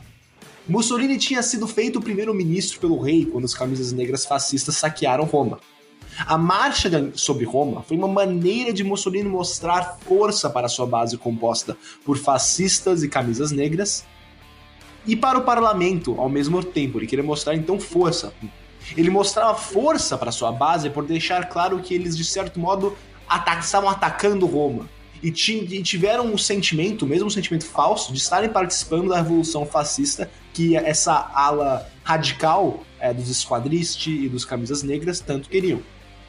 Mussolini 0.69 1.19
tinha 1.19 1.43
sido 1.43 1.67
feito 1.67 2.01
primeiro-ministro 2.01 2.81
pelo 2.81 2.99
rei 2.99 3.27
quando 3.27 3.45
os 3.45 3.55
camisas 3.55 3.93
negras 3.93 4.25
fascistas 4.25 4.77
saquearam 4.77 5.25
Roma. 5.25 5.59
A 6.27 6.39
marcha 6.39 7.11
sobre 7.15 7.45
Roma 7.45 7.83
foi 7.83 7.97
uma 7.97 8.07
maneira 8.07 8.73
de 8.73 8.85
Mussolini 8.85 9.29
mostrar 9.29 9.99
força 10.07 10.49
para 10.49 10.69
sua 10.69 10.87
base 10.87 11.17
composta 11.17 11.77
por 12.05 12.17
fascistas 12.17 13.03
e 13.03 13.09
camisas 13.09 13.51
negras 13.51 14.05
e 15.07 15.17
para 15.17 15.39
o 15.39 15.43
parlamento 15.43 16.15
ao 16.21 16.29
mesmo 16.29 16.63
tempo. 16.63 16.99
Ele 16.99 17.07
queria 17.07 17.25
mostrar 17.25 17.55
então 17.55 17.81
força 17.81 18.33
ele 18.97 19.11
mostrava 19.11 19.55
força 19.55 20.17
para 20.17 20.33
sua 20.33 20.53
base 20.53 20.91
por 20.91 21.05
deixar 21.05 21.49
claro 21.49 21.79
que 21.81 21.95
eles, 21.95 22.17
de 22.17 22.25
certo 22.25 22.59
modo, 22.59 22.97
estavam 23.61 23.89
atacando 23.89 24.47
Roma. 24.47 24.89
E, 25.23 25.29
e 25.29 25.83
tiveram 25.83 26.27
um 26.27 26.37
sentimento, 26.37 27.07
mesmo 27.07 27.29
um 27.29 27.31
sentimento 27.31 27.65
falso, 27.65 28.13
de 28.13 28.19
estarem 28.19 28.51
participando 28.51 29.09
da 29.09 29.19
revolução 29.19 29.65
fascista 29.65 30.29
que 30.53 30.77
essa 30.77 31.31
ala 31.33 31.89
radical 32.03 32.83
é, 32.99 33.15
dos 33.15 33.29
esquadristas 33.29 34.05
e 34.07 34.29
dos 34.29 34.45
camisas 34.45 34.83
negras 34.83 35.21
tanto 35.21 35.49
queriam. 35.49 35.81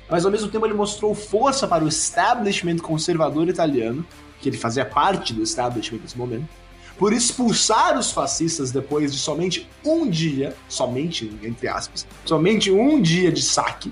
mas 0.10 0.26
ao 0.26 0.32
mesmo 0.32 0.48
tempo 0.50 0.66
ele 0.66 0.76
mostrou 0.76 1.16
força 1.16 1.68
para 1.68 1.84
o 1.84 1.88
establishment 1.88 2.78
conservador 2.78 3.48
italiano, 3.50 4.06
que 4.40 4.48
ele 4.48 4.58
fazia 4.58 4.86
parte 4.86 5.34
do 5.34 5.42
establishment 5.42 6.00
nesse 6.02 6.18
momento, 6.18 6.48
por 6.98 7.14
expulsar 7.14 7.98
os 7.98 8.12
fascistas 8.12 8.72
depois 8.72 9.12
de 9.12 9.20
somente 9.20 9.68
um 9.84 10.10
dia, 10.10 10.56
somente 10.68 11.32
entre 11.44 11.68
aspas, 11.68 12.08
somente 12.26 12.72
um 12.72 13.02
dia 13.02 13.32
de 13.32 13.42
saque, 13.42 13.92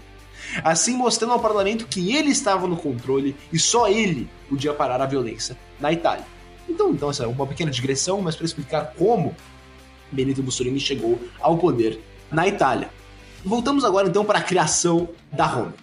assim 0.63 0.95
mostrando 0.95 1.33
ao 1.33 1.39
parlamento 1.39 1.87
que 1.87 2.15
ele 2.15 2.29
estava 2.29 2.67
no 2.67 2.77
controle 2.77 3.35
e 3.51 3.59
só 3.59 3.87
ele 3.87 4.29
podia 4.49 4.73
parar 4.73 5.01
a 5.01 5.05
violência 5.05 5.57
na 5.79 5.91
Itália. 5.91 6.25
Então, 6.69 6.91
então 6.91 7.09
essa 7.09 7.23
é 7.23 7.27
uma 7.27 7.47
pequena 7.47 7.71
digressão, 7.71 8.21
mas 8.21 8.35
para 8.35 8.45
explicar 8.45 8.93
como 8.97 9.35
Benito 10.11 10.43
Mussolini 10.43 10.79
chegou 10.79 11.19
ao 11.39 11.57
poder 11.57 11.99
na 12.31 12.47
Itália. 12.47 12.89
Voltamos 13.43 13.83
agora 13.83 14.07
então 14.07 14.23
para 14.23 14.39
a 14.39 14.43
criação 14.43 15.09
da 15.31 15.45
Roma. 15.45 15.73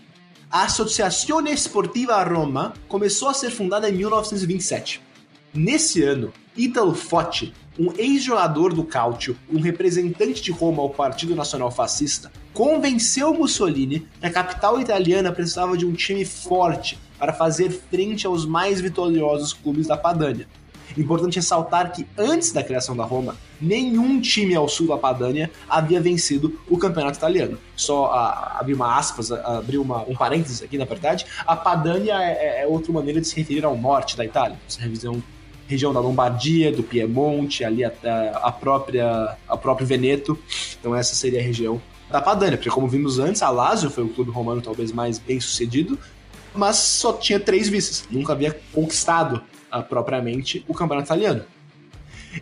A 0.51 0.63
Associazione 0.63 1.53
Sportiva 1.53 2.23
Roma 2.23 2.73
começou 2.89 3.29
a 3.29 3.35
ser 3.35 3.51
fundada 3.51 3.91
em 3.91 3.93
1927. 3.93 5.08
Nesse 5.55 6.03
ano, 6.03 6.33
Italo 6.57 6.95
Fotti, 6.95 7.55
um 7.79 7.93
ex-jogador 7.97 8.75
do 8.75 8.85
Calcio, 8.85 9.37
um 9.51 9.61
representante 9.61 10.43
de 10.43 10.51
Roma 10.51 10.83
ao 10.83 10.91
Partido 10.91 11.35
Nacional 11.35 11.71
Fascista, 11.71 12.31
convenceu 12.53 13.33
Mussolini 13.33 14.07
que 14.21 14.27
a 14.27 14.31
capital 14.31 14.81
italiana 14.81 15.33
precisava 15.33 15.77
de 15.77 15.87
um 15.87 15.93
time 15.93 16.25
forte 16.25 16.99
para 17.19 17.33
fazer 17.33 17.71
frente 17.71 18.27
aos 18.27 18.45
mais 18.45 18.81
vitoriosos 18.81 19.53
clubes 19.53 19.87
da 19.87 19.97
Padania. 19.97 20.47
Importante 20.97 21.37
ressaltar 21.37 21.93
que 21.93 22.07
antes 22.17 22.51
da 22.51 22.63
criação 22.63 22.97
da 22.97 23.05
Roma, 23.05 23.37
nenhum 23.61 24.21
time 24.21 24.55
ao 24.55 24.69
sul 24.69 24.89
da 24.89 24.99
Padania 24.99 25.51
havia 25.69 26.01
vencido 26.01 26.59
o 26.69 26.77
campeonato 26.79 27.19
italiano. 27.19 27.59
Só 27.77 28.07
a, 28.07 28.59
abrir 28.59 28.75
uma 28.75 28.97
aspas, 28.97 29.31
abrir 29.31 29.79
uma, 29.79 30.03
um 30.03 30.17
parênteses 30.17 30.63
aqui 30.63 30.77
na 30.77 30.85
verdade, 30.85 31.27
a 31.47 31.55
Padania 31.55 32.15
é, 32.21 32.63
é, 32.63 32.67
outra 32.67 32.93
maneira 32.93 33.21
de 33.21 33.29
se 33.29 33.37
referir 33.37 33.65
ao 33.65 33.77
norte 33.77 34.17
da 34.17 34.25
Itália. 34.25 34.59
Revisão 34.79 35.23
região 35.69 35.93
da 35.93 36.01
Lombardia, 36.01 36.73
do 36.73 36.83
Piemonte, 36.83 37.63
ali 37.63 37.85
até 37.85 38.33
a 38.35 38.51
própria 38.51 39.37
a 39.47 39.57
próprio 39.57 39.87
Veneto. 39.87 40.37
Então 40.81 40.97
essa 40.97 41.15
seria 41.15 41.39
a 41.39 41.43
região 41.43 41.81
da 42.11 42.23
Padania, 42.23 42.57
porque 42.57 42.71
como 42.71 42.89
vimos 42.89 43.19
antes, 43.19 43.43
a 43.43 43.51
Lazio 43.51 43.91
foi 43.91 44.03
o 44.03 44.09
clube 44.09 44.31
romano 44.31 44.63
talvez 44.63 44.91
mais 44.91 45.19
bem 45.19 45.39
sucedido, 45.39 45.99
mas 46.55 46.77
só 46.77 47.13
tinha 47.13 47.39
três 47.39 47.69
vices, 47.69 48.09
nunca 48.11 48.33
havia 48.33 48.59
conquistado 48.73 49.43
uh, 49.71 49.83
propriamente 49.83 50.65
o 50.67 50.73
campeonato 50.73 51.07
italiano. 51.07 51.45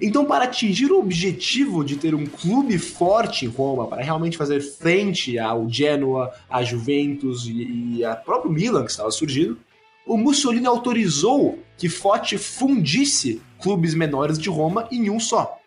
Então, 0.01 0.25
para 0.25 0.45
atingir 0.45 0.91
o 0.91 0.99
objetivo 0.99 1.85
de 1.85 1.97
ter 1.97 2.15
um 2.15 2.27
clube 2.27 2.79
forte 2.79 3.45
em 3.45 3.49
Roma, 3.49 3.87
para 3.87 4.03
realmente 4.03 4.37
fazer 4.37 4.61
frente 4.61 5.39
ao 5.39 5.69
Genoa, 5.69 6.33
à 6.51 6.63
Juventus 6.63 7.47
e, 7.47 7.97
e 7.99 8.05
ao 8.05 8.17
próprio 8.17 8.53
Milan 8.53 8.85
que 8.85 8.91
estava 8.91 9.11
surgindo, 9.11 9.59
o 10.07 10.17
Mussolini 10.17 10.67
autorizou 10.67 11.59
que 11.77 11.89
Fote 11.89 12.39
fundisse 12.39 13.43
clubes 13.59 13.93
menores 13.93 14.39
de 14.39 14.49
Roma 14.49 14.89
em 14.91 15.11
um 15.11 15.19
só. 15.19 15.59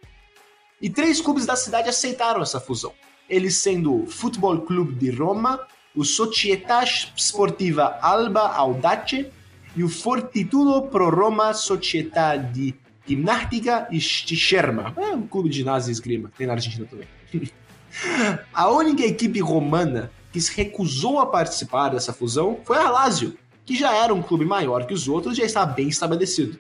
E 0.82 0.90
três 0.90 1.20
clubes 1.20 1.46
da 1.46 1.58
cidade 1.58 1.90
aceitaram 1.90 2.42
essa 2.42 2.60
fusão, 2.60 2.94
eles 3.30 3.58
sendo 3.58 4.04
o 4.04 4.08
Futebol 4.08 4.62
Clube 4.62 4.96
de 4.96 5.12
Roma, 5.12 5.60
o 5.94 6.06
Società 6.06 6.84
Sportiva 7.18 8.00
Alba 8.02 8.48
Audace 8.48 9.30
e 9.76 9.84
o 9.84 9.90
Fortitudo 9.90 10.88
Pro 10.88 11.10
Roma 11.10 11.54
Società 11.54 12.38
di 12.38 12.74
Gimnástica 13.06 13.90
e 13.92 14.00
Scherma. 14.00 14.94
É 14.96 15.12
um 15.12 15.28
clube 15.28 15.50
de 15.50 15.58
ginásio 15.58 15.90
e 15.90 15.92
esgrima, 15.92 16.32
tem 16.38 16.48
na 16.48 16.54
Argentina 16.54 16.88
também. 16.90 17.08
a 18.54 18.70
única 18.70 19.04
equipe 19.04 19.42
romana 19.42 20.10
que 20.32 20.40
se 20.40 20.56
recusou 20.56 21.20
a 21.20 21.26
participar 21.26 21.90
dessa 21.90 22.14
fusão 22.14 22.60
foi 22.64 22.78
a 22.78 22.90
Lazio, 22.90 23.38
que 23.70 23.76
já 23.76 23.96
era 23.96 24.12
um 24.12 24.24
clube 24.24 24.46
maior 24.46 24.88
que 24.88 24.96
os 24.96 25.08
outros 25.08 25.36
e 25.36 25.42
já 25.42 25.46
estava 25.46 25.72
bem 25.72 25.90
estabelecido. 25.90 26.58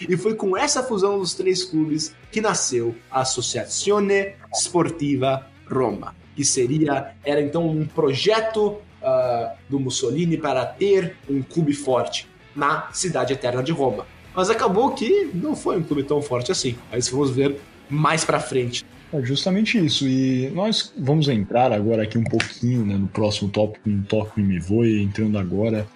E 0.00 0.16
foi 0.16 0.34
com 0.34 0.56
essa 0.56 0.82
fusão 0.82 1.18
dos 1.18 1.34
três 1.34 1.62
clubes 1.62 2.14
que 2.32 2.40
nasceu 2.40 2.94
a 3.10 3.20
Associazione 3.20 4.32
Sportiva 4.54 5.46
Roma, 5.70 6.16
que 6.34 6.46
seria 6.46 7.12
era 7.22 7.42
então 7.42 7.68
um 7.68 7.84
projeto 7.84 8.68
uh, 8.68 9.54
do 9.68 9.78
Mussolini 9.78 10.38
para 10.38 10.64
ter 10.64 11.18
um 11.28 11.42
clube 11.42 11.74
forte 11.74 12.26
na 12.54 12.88
cidade 12.90 13.34
eterna 13.34 13.62
de 13.62 13.72
Roma. 13.72 14.06
Mas 14.34 14.48
acabou 14.48 14.92
que 14.92 15.30
não 15.34 15.54
foi 15.54 15.76
um 15.76 15.82
clube 15.82 16.04
tão 16.04 16.22
forte 16.22 16.50
assim. 16.50 16.74
Mas 16.90 17.06
vamos 17.10 17.32
ver 17.32 17.60
mais 17.90 18.24
para 18.24 18.40
frente. 18.40 18.82
É 19.12 19.20
justamente 19.20 19.76
isso. 19.84 20.08
E 20.08 20.48
nós 20.54 20.90
vamos 20.98 21.28
entrar 21.28 21.70
agora 21.70 22.04
aqui 22.04 22.16
um 22.16 22.24
pouquinho 22.24 22.86
né, 22.86 22.96
no 22.96 23.08
próximo 23.08 23.50
tópico, 23.50 23.86
no 23.86 24.02
tópico 24.04 24.40
Me 24.40 24.58
Voe, 24.58 25.02
entrando 25.02 25.38
agora 25.38 25.86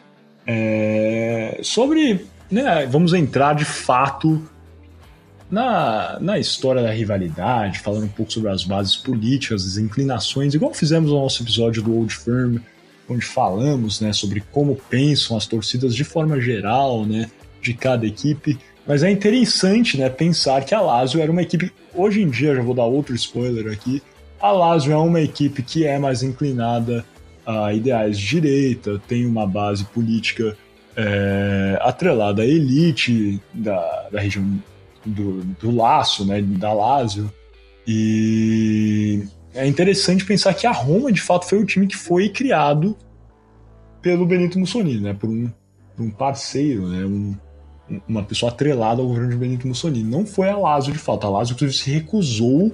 é, 0.50 1.60
sobre. 1.62 2.26
Né, 2.50 2.84
vamos 2.86 3.14
entrar 3.14 3.54
de 3.54 3.64
fato 3.64 4.42
na, 5.48 6.18
na 6.20 6.36
história 6.36 6.82
da 6.82 6.90
rivalidade, 6.90 7.78
falando 7.78 8.06
um 8.06 8.08
pouco 8.08 8.32
sobre 8.32 8.50
as 8.50 8.64
bases 8.64 8.96
políticas, 8.96 9.64
as 9.64 9.76
inclinações, 9.76 10.52
igual 10.52 10.74
fizemos 10.74 11.10
no 11.12 11.20
nosso 11.20 11.44
episódio 11.44 11.80
do 11.80 11.94
Old 11.94 12.12
Firm, 12.12 12.58
onde 13.08 13.24
falamos 13.24 14.00
né, 14.00 14.12
sobre 14.12 14.42
como 14.50 14.74
pensam 14.74 15.36
as 15.36 15.46
torcidas 15.46 15.94
de 15.94 16.02
forma 16.02 16.40
geral, 16.40 17.06
né, 17.06 17.30
de 17.62 17.72
cada 17.72 18.04
equipe. 18.04 18.58
Mas 18.84 19.04
é 19.04 19.10
interessante 19.10 19.96
né, 19.96 20.08
pensar 20.08 20.64
que 20.64 20.74
a 20.74 20.80
Lazio 20.80 21.20
era 21.20 21.30
uma 21.30 21.42
equipe. 21.42 21.72
Hoje 21.94 22.20
em 22.20 22.28
dia, 22.28 22.56
já 22.56 22.62
vou 22.62 22.74
dar 22.74 22.84
outro 22.84 23.14
spoiler 23.14 23.72
aqui. 23.72 24.02
A 24.40 24.50
Lazio 24.50 24.92
é 24.92 24.96
uma 24.96 25.20
equipe 25.20 25.62
que 25.62 25.86
é 25.86 26.00
mais 26.00 26.24
inclinada 26.24 27.04
a 27.46 27.72
ideais 27.72 28.18
de 28.18 28.26
direita, 28.26 29.00
tem 29.06 29.26
uma 29.26 29.46
base 29.46 29.84
política 29.84 30.56
é, 30.96 31.78
atrelada 31.80 32.42
à 32.42 32.46
elite 32.46 33.40
da, 33.52 34.08
da 34.10 34.20
região 34.20 34.44
do, 35.04 35.42
do 35.60 35.74
Laço, 35.74 36.24
né, 36.24 36.40
da 36.42 36.72
Lazio. 36.72 37.32
E 37.86 39.24
é 39.54 39.66
interessante 39.66 40.24
pensar 40.24 40.54
que 40.54 40.66
a 40.66 40.72
Roma, 40.72 41.10
de 41.10 41.20
fato, 41.20 41.46
foi 41.46 41.58
o 41.58 41.64
time 41.64 41.86
que 41.86 41.96
foi 41.96 42.28
criado 42.28 42.96
pelo 44.02 44.26
Benito 44.26 44.58
Mussolini, 44.58 45.00
né, 45.00 45.14
por 45.14 45.28
um, 45.28 45.50
por 45.96 46.04
um 46.04 46.10
parceiro, 46.10 46.88
né, 46.88 47.04
um, 47.04 47.36
uma 48.06 48.22
pessoa 48.22 48.52
atrelada 48.52 49.00
ao 49.00 49.08
governo 49.08 49.30
de 49.30 49.36
Benito 49.36 49.66
Mussolini. 49.66 50.08
Não 50.08 50.24
foi 50.24 50.48
a 50.48 50.56
Lazio, 50.56 50.92
de 50.92 50.98
fato. 50.98 51.26
A 51.26 51.30
Lazio, 51.30 51.54
inclusive, 51.54 51.82
se 51.82 51.90
recusou 51.90 52.72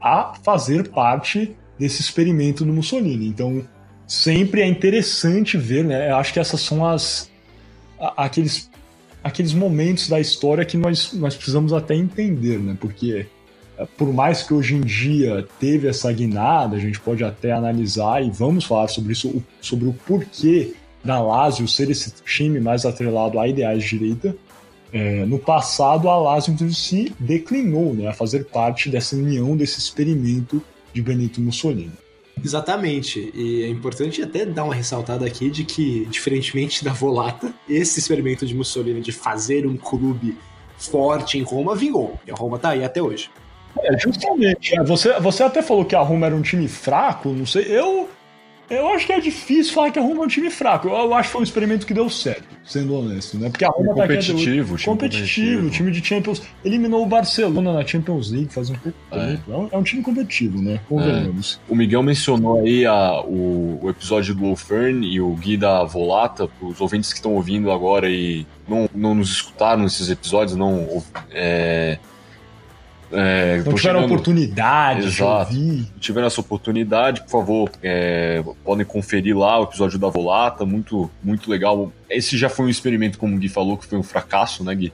a 0.00 0.34
fazer 0.42 0.88
parte 0.88 1.56
desse 1.78 2.00
experimento 2.00 2.64
do 2.64 2.72
Mussolini. 2.72 3.26
Então, 3.26 3.64
sempre 4.10 4.60
é 4.60 4.66
interessante 4.66 5.56
ver, 5.56 5.84
né? 5.84 6.10
Eu 6.10 6.16
acho 6.16 6.32
que 6.32 6.40
essas 6.40 6.60
são 6.60 6.84
as 6.84 7.30
aqueles 8.16 8.68
aqueles 9.22 9.52
momentos 9.54 10.08
da 10.08 10.18
história 10.18 10.64
que 10.64 10.76
nós, 10.76 11.12
nós 11.12 11.36
precisamos 11.36 11.72
até 11.72 11.94
entender, 11.94 12.58
né? 12.58 12.76
Porque 12.80 13.26
eh, 13.78 13.86
por 13.96 14.12
mais 14.12 14.42
que 14.42 14.52
hoje 14.52 14.74
em 14.74 14.80
dia 14.80 15.46
teve 15.60 15.86
essa 15.86 16.12
guinada, 16.12 16.76
a 16.76 16.80
gente 16.80 16.98
pode 16.98 17.22
até 17.22 17.52
analisar 17.52 18.24
e 18.24 18.30
vamos 18.30 18.64
falar 18.64 18.88
sobre 18.88 19.12
isso, 19.12 19.42
sobre 19.60 19.86
o 19.86 19.92
porquê 19.92 20.72
da 21.04 21.20
Lazio 21.22 21.68
ser 21.68 21.88
esse 21.88 22.12
time 22.24 22.58
mais 22.58 22.84
atrelado 22.84 23.38
a 23.38 23.46
ideais 23.46 23.84
de 23.84 23.90
direita. 23.90 24.34
É, 24.92 25.24
no 25.24 25.38
passado, 25.38 26.08
a 26.08 26.16
Lazio 26.16 26.56
se 26.74 27.12
declinou 27.20 27.94
né, 27.94 28.08
a 28.08 28.12
fazer 28.12 28.46
parte 28.46 28.88
dessa 28.88 29.14
união, 29.14 29.56
desse 29.56 29.78
experimento 29.78 30.60
de 30.92 31.00
Benito 31.00 31.40
Mussolini. 31.40 31.92
Exatamente. 32.42 33.30
E 33.34 33.62
é 33.62 33.68
importante 33.68 34.22
até 34.22 34.44
dar 34.44 34.64
uma 34.64 34.74
ressaltada 34.74 35.26
aqui 35.26 35.50
de 35.50 35.64
que, 35.64 36.06
diferentemente 36.06 36.84
da 36.84 36.92
Volata, 36.92 37.52
esse 37.68 37.98
experimento 37.98 38.46
de 38.46 38.54
Mussolini 38.54 39.00
de 39.00 39.12
fazer 39.12 39.66
um 39.66 39.76
clube 39.76 40.36
forte 40.76 41.38
em 41.38 41.42
Roma 41.42 41.74
vingou. 41.74 42.18
E 42.26 42.30
a 42.30 42.34
Roma 42.34 42.58
tá 42.58 42.70
aí 42.70 42.84
até 42.84 43.02
hoje. 43.02 43.30
É, 43.78 43.98
justamente. 43.98 44.74
É, 44.74 44.82
você, 44.82 45.18
você 45.20 45.42
até 45.42 45.62
falou 45.62 45.84
que 45.84 45.94
a 45.94 46.00
Roma 46.00 46.26
era 46.26 46.34
um 46.34 46.42
time 46.42 46.66
fraco, 46.66 47.28
não 47.30 47.46
sei. 47.46 47.64
Eu 47.68 48.08
eu 48.70 48.88
acho 48.88 49.04
que 49.04 49.12
é 49.12 49.20
difícil 49.20 49.74
falar 49.74 49.90
que 49.90 49.98
a 49.98 50.02
Roma 50.02 50.22
é 50.22 50.24
um 50.26 50.28
time 50.28 50.48
fraco. 50.48 50.88
Eu 50.88 51.12
acho 51.14 51.28
que 51.28 51.32
foi 51.32 51.40
um 51.40 51.44
experimento 51.44 51.84
que 51.84 51.92
deu 51.92 52.08
certo, 52.08 52.44
sendo 52.64 52.94
honesto, 52.94 53.36
né? 53.36 53.50
Porque 53.50 53.64
a 53.64 53.68
Roma 53.68 53.94
tá 53.94 54.02
competitivo, 54.02 54.76
time 54.76 54.84
competitivo, 54.84 55.66
o 55.66 55.70
time 55.70 55.90
de 55.90 56.06
Champions. 56.06 56.42
Eliminou 56.64 57.02
o 57.02 57.06
Barcelona 57.06 57.72
na 57.72 57.84
Champions 57.84 58.30
League 58.30 58.52
faz 58.52 58.70
um 58.70 58.74
pouco 58.74 58.96
é. 59.10 59.26
tempo. 59.26 59.52
É 59.52 59.56
um, 59.56 59.68
é 59.72 59.76
um 59.76 59.82
time 59.82 60.02
competitivo, 60.02 60.62
né? 60.62 60.80
Convenhamos. 60.88 61.60
É. 61.68 61.72
O 61.72 61.74
Miguel 61.74 62.02
mencionou 62.02 62.60
aí 62.60 62.86
a, 62.86 63.20
o, 63.22 63.80
o, 63.82 63.90
episódio 63.90 64.34
do 64.34 64.42
Wolfern 64.42 65.04
e 65.04 65.20
o 65.20 65.34
Gui 65.34 65.56
da 65.56 65.82
Volata, 65.82 66.46
para 66.46 66.68
os 66.68 66.80
ouvintes 66.80 67.12
que 67.12 67.18
estão 67.18 67.34
ouvindo 67.34 67.72
agora 67.72 68.08
e 68.08 68.46
não, 68.68 68.88
não 68.94 69.14
nos 69.16 69.30
escutaram 69.30 69.82
nesses 69.82 70.08
episódios, 70.08 70.56
não. 70.56 71.02
É, 71.32 71.98
é, 73.12 73.56
não 73.56 73.74
tiveram 73.74 73.78
chegando... 73.78 74.04
oportunidade 74.04 75.06
Exato. 75.06 75.52
de 75.52 75.58
ouvir. 75.58 75.86
Tiveram 75.98 76.26
essa 76.26 76.40
oportunidade, 76.40 77.22
por 77.22 77.30
favor, 77.30 77.70
é, 77.82 78.42
podem 78.64 78.84
conferir 78.86 79.36
lá 79.36 79.58
o 79.60 79.64
episódio 79.64 79.98
da 79.98 80.08
Volata, 80.08 80.64
muito, 80.64 81.10
muito 81.22 81.50
legal. 81.50 81.92
Esse 82.08 82.36
já 82.38 82.48
foi 82.48 82.66
um 82.66 82.68
experimento, 82.68 83.18
como 83.18 83.36
o 83.36 83.38
Gui 83.38 83.48
falou, 83.48 83.76
que 83.76 83.86
foi 83.86 83.98
um 83.98 84.02
fracasso, 84.02 84.62
né, 84.64 84.74
Gui? 84.74 84.92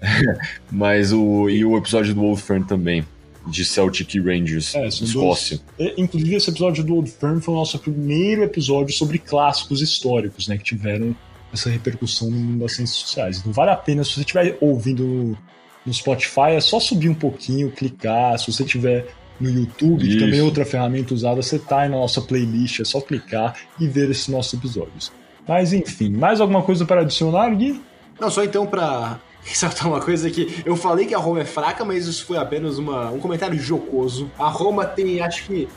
Mas 0.70 1.12
o. 1.12 1.48
E 1.48 1.64
o 1.64 1.76
episódio 1.76 2.14
do 2.14 2.20
Wolfern 2.20 2.64
também. 2.64 3.04
de 3.46 3.64
Celtic 3.64 4.14
Rangers, 4.24 4.74
É, 4.74 4.86
Escócia. 4.86 5.60
E, 5.78 5.94
Inclusive, 6.00 6.36
esse 6.36 6.50
episódio 6.50 6.84
do 6.84 6.94
Old 6.94 7.10
Firm 7.10 7.40
foi 7.40 7.54
o 7.54 7.56
nosso 7.56 7.78
primeiro 7.78 8.44
episódio 8.44 8.94
sobre 8.94 9.18
clássicos 9.18 9.80
históricos, 9.82 10.46
né? 10.48 10.56
Que 10.56 10.64
tiveram 10.64 11.14
essa 11.52 11.68
repercussão 11.68 12.30
no 12.30 12.36
mundo 12.36 12.60
das 12.60 12.72
ciências 12.74 12.98
sociais. 12.98 13.38
Então 13.38 13.52
vale 13.52 13.70
a 13.70 13.76
pena, 13.76 14.02
se 14.04 14.12
você 14.12 14.20
estiver 14.20 14.56
ouvindo 14.60 15.36
no, 15.84 15.92
Spotify, 15.92 16.52
é 16.56 16.60
só 16.60 16.78
subir 16.80 17.08
um 17.08 17.14
pouquinho, 17.14 17.70
clicar. 17.70 18.38
Se 18.38 18.52
você 18.52 18.64
tiver 18.64 19.06
no 19.40 19.50
YouTube, 19.50 20.02
que 20.02 20.10
Isso. 20.10 20.18
também 20.18 20.40
é 20.40 20.42
outra 20.42 20.64
ferramenta 20.64 21.12
usada, 21.12 21.42
você 21.42 21.58
tá 21.58 21.80
aí 21.80 21.88
na 21.88 21.96
nossa 21.96 22.20
playlist, 22.20 22.80
é 22.80 22.84
só 22.84 23.00
clicar 23.00 23.56
e 23.78 23.86
ver 23.86 24.10
esses 24.10 24.28
nossos 24.28 24.54
episódios. 24.54 25.12
Mas 25.46 25.72
enfim, 25.72 26.10
mais 26.10 26.40
alguma 26.40 26.62
coisa 26.62 26.84
para 26.84 27.00
adicionar, 27.00 27.50
Gui? 27.50 27.80
Não, 28.20 28.30
só 28.30 28.44
então 28.44 28.66
pra 28.66 29.18
ressaltar 29.42 29.88
uma 29.88 30.00
coisa 30.00 30.30
que 30.30 30.62
eu 30.64 30.76
falei 30.76 31.06
que 31.06 31.14
a 31.14 31.18
Roma 31.18 31.40
é 31.40 31.44
fraca, 31.44 31.84
mas 31.84 32.06
isso 32.06 32.24
foi 32.24 32.36
apenas 32.36 32.78
uma, 32.78 33.10
um 33.10 33.18
comentário 33.18 33.58
jocoso. 33.58 34.30
A 34.38 34.48
Roma 34.48 34.84
tem, 34.84 35.20
acho 35.20 35.44
que. 35.46 35.68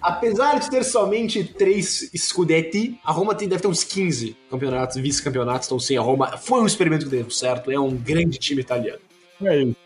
Apesar 0.00 0.58
de 0.58 0.70
ter 0.70 0.82
somente 0.84 1.44
três 1.44 2.10
Scudetti, 2.16 2.98
a 3.04 3.12
Roma 3.12 3.34
tem, 3.34 3.48
deve 3.48 3.62
ter 3.62 3.68
uns 3.68 3.84
15 3.84 4.36
campeonatos, 4.50 4.96
vice-campeonatos, 4.96 5.66
então 5.66 5.78
sim, 5.78 5.96
a 5.96 6.00
Roma 6.00 6.36
foi 6.38 6.60
um 6.60 6.66
experimento 6.66 7.04
que 7.04 7.10
deu 7.10 7.30
certo, 7.30 7.70
é 7.70 7.78
um 7.78 7.94
grande 7.94 8.38
time 8.38 8.60
italiano. 8.60 9.00
É 9.42 9.62
isso. 9.62 9.76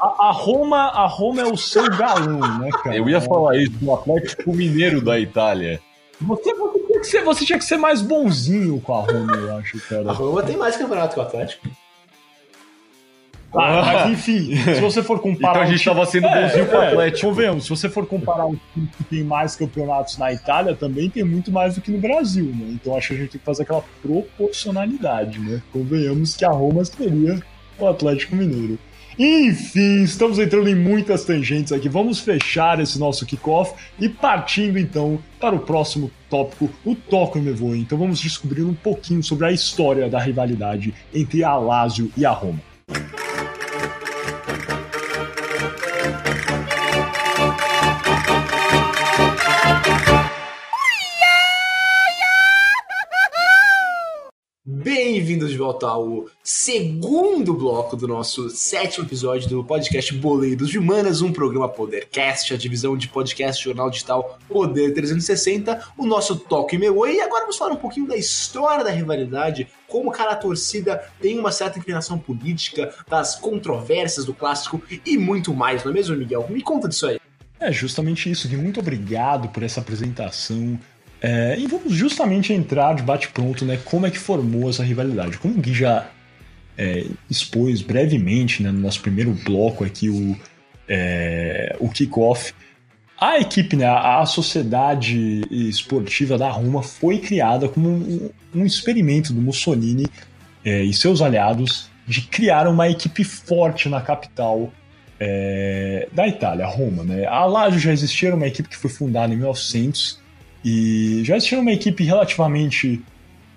A, 0.00 0.28
a 0.28 0.30
Roma, 0.32 0.78
a 0.88 1.06
Roma 1.06 1.42
é 1.42 1.46
o 1.46 1.56
seu 1.56 1.88
galão, 1.90 2.40
né, 2.58 2.70
cara? 2.82 2.96
Eu 2.96 3.08
ia 3.08 3.20
falar 3.20 3.56
isso 3.56 3.72
do 3.72 3.92
Atlético 3.94 4.54
Mineiro 4.54 5.00
da 5.00 5.18
Itália. 5.18 5.80
Você, 6.20 6.54
você, 6.54 6.78
tinha 6.78 7.00
que 7.00 7.06
ser, 7.06 7.24
você 7.24 7.44
tinha 7.44 7.58
que 7.58 7.64
ser 7.64 7.76
mais 7.76 8.02
bonzinho 8.02 8.80
com 8.80 8.94
a 8.94 9.00
Roma, 9.00 9.36
eu 9.36 9.56
acho, 9.56 9.80
cara. 9.88 10.10
A 10.10 10.12
Roma 10.12 10.42
tem 10.42 10.56
mais 10.56 10.76
campeonato 10.76 11.14
que 11.14 11.20
o 11.20 11.22
Atlético. 11.22 11.68
Ah, 13.56 13.82
mas 13.84 14.10
enfim, 14.12 14.56
se 14.56 14.80
você 14.80 15.02
for 15.02 15.20
comparar. 15.20 15.52
Então 15.52 15.62
a 15.62 15.66
gente 15.66 15.80
time- 15.82 15.94
tava 15.94 16.06
sendo 16.06 16.28
bonzinho 16.28 16.66
com 16.66 16.76
o 16.76 16.80
Atlético. 16.80 17.28
Convenhamos, 17.28 17.64
se 17.64 17.70
você 17.70 17.88
for 17.88 18.06
comparar 18.06 18.46
um 18.46 18.56
time 18.72 18.88
que 18.96 19.04
tem 19.04 19.24
mais 19.24 19.54
campeonatos 19.56 20.18
na 20.18 20.32
Itália, 20.32 20.74
também 20.74 21.08
tem 21.10 21.22
muito 21.24 21.50
mais 21.52 21.74
do 21.74 21.80
que 21.80 21.90
no 21.90 21.98
Brasil, 21.98 22.46
né? 22.46 22.66
Então 22.70 22.96
acho 22.96 23.08
que 23.08 23.14
a 23.14 23.16
gente 23.18 23.30
tem 23.30 23.38
que 23.40 23.44
fazer 23.44 23.62
aquela 23.62 23.82
proporcionalidade, 24.02 25.38
né? 25.38 25.62
Convenhamos 25.72 26.36
que 26.36 26.44
a 26.44 26.50
Roma 26.50 26.84
seria 26.84 27.40
o 27.78 27.86
Atlético 27.86 28.36
Mineiro. 28.36 28.78
Enfim, 29.16 30.02
estamos 30.02 30.40
entrando 30.40 30.68
em 30.68 30.74
muitas 30.74 31.24
tangentes 31.24 31.72
aqui. 31.72 31.88
Vamos 31.88 32.18
fechar 32.18 32.80
esse 32.80 32.98
nosso 32.98 33.24
kickoff 33.24 33.72
e 34.00 34.08
partindo 34.08 34.76
então 34.76 35.20
para 35.38 35.54
o 35.54 35.60
próximo 35.60 36.10
tópico, 36.28 36.68
o 36.84 36.96
Toco 36.96 37.38
Me 37.38 37.52
Voe. 37.52 37.78
Então 37.78 37.96
vamos 37.96 38.18
descobrir 38.18 38.62
um 38.64 38.74
pouquinho 38.74 39.22
sobre 39.22 39.46
a 39.46 39.52
história 39.52 40.08
da 40.10 40.18
rivalidade 40.18 40.92
entre 41.14 41.44
a 41.44 41.54
Lazio 41.56 42.10
e 42.16 42.26
a 42.26 42.30
Roma. 42.32 42.58
Bem-vindos 55.34 55.50
de 55.50 55.58
volta 55.58 55.88
ao 55.88 56.26
segundo 56.44 57.54
bloco 57.54 57.96
do 57.96 58.06
nosso 58.06 58.48
sétimo 58.50 59.04
episódio 59.04 59.48
do 59.48 59.64
podcast 59.64 60.14
Boleiros 60.14 60.68
de 60.68 60.78
Humanas, 60.78 61.22
um 61.22 61.32
programa 61.32 61.68
Podercast, 61.68 62.54
a 62.54 62.56
divisão 62.56 62.96
de 62.96 63.08
podcast 63.08 63.64
jornal 63.64 63.90
digital 63.90 64.38
Poder 64.46 64.94
360, 64.94 65.88
o 65.98 66.06
nosso 66.06 66.36
Toque 66.36 66.78
Meu. 66.78 67.04
E 67.08 67.20
agora 67.20 67.40
vamos 67.40 67.56
falar 67.56 67.72
um 67.72 67.78
pouquinho 67.78 68.06
da 68.06 68.16
história 68.16 68.84
da 68.84 68.92
rivalidade, 68.92 69.66
como 69.88 70.12
cada 70.12 70.36
torcida 70.36 71.02
tem 71.20 71.36
uma 71.36 71.50
certa 71.50 71.80
inclinação 71.80 72.16
política, 72.16 72.94
das 73.08 73.34
controvérsias 73.34 74.24
do 74.24 74.32
clássico 74.32 74.80
e 75.04 75.18
muito 75.18 75.52
mais, 75.52 75.82
não 75.82 75.90
é 75.90 75.94
mesmo, 75.94 76.14
Miguel? 76.14 76.46
Me 76.48 76.62
conta 76.62 76.88
disso 76.88 77.08
aí. 77.08 77.18
É 77.58 77.72
justamente 77.72 78.30
isso, 78.30 78.46
Gui. 78.46 78.56
Muito 78.56 78.78
obrigado 78.78 79.48
por 79.48 79.64
essa 79.64 79.80
apresentação. 79.80 80.78
É, 81.26 81.58
e 81.58 81.66
vamos 81.66 81.94
justamente 81.94 82.52
entrar 82.52 82.94
de 82.94 83.02
bate-pronto, 83.02 83.64
né? 83.64 83.78
Como 83.82 84.04
é 84.04 84.10
que 84.10 84.18
formou 84.18 84.68
essa 84.68 84.84
rivalidade? 84.84 85.38
Como 85.38 85.54
o 85.54 85.58
Gui 85.58 85.72
já 85.72 86.06
é, 86.76 87.06
expôs 87.30 87.80
brevemente 87.80 88.62
né, 88.62 88.70
no 88.70 88.78
nosso 88.78 89.00
primeiro 89.00 89.32
bloco 89.32 89.84
aqui, 89.84 90.10
o, 90.10 90.36
é, 90.86 91.76
o 91.80 91.88
kickoff, 91.88 92.52
a 93.18 93.38
equipe, 93.40 93.74
né, 93.74 93.86
a 93.86 94.26
sociedade 94.26 95.40
esportiva 95.50 96.36
da 96.36 96.50
Roma 96.50 96.82
foi 96.82 97.16
criada 97.16 97.70
como 97.70 97.88
um, 97.88 98.30
um 98.54 98.66
experimento 98.66 99.32
do 99.32 99.40
Mussolini 99.40 100.04
é, 100.62 100.82
e 100.82 100.92
seus 100.92 101.22
aliados 101.22 101.88
de 102.06 102.20
criar 102.20 102.68
uma 102.68 102.86
equipe 102.90 103.24
forte 103.24 103.88
na 103.88 104.02
capital 104.02 104.70
é, 105.18 106.06
da 106.12 106.28
Itália, 106.28 106.66
Roma. 106.66 107.02
Né? 107.02 107.24
A 107.24 107.46
Lazio 107.46 107.80
já 107.80 107.94
existia, 107.94 108.28
era 108.28 108.36
uma 108.36 108.46
equipe 108.46 108.68
que 108.68 108.76
foi 108.76 108.90
fundada 108.90 109.32
em 109.32 109.38
1900 109.38 110.22
e 110.64 111.22
já 111.24 111.36
existia 111.36 111.60
uma 111.60 111.72
equipe 111.72 112.02
relativamente 112.04 113.02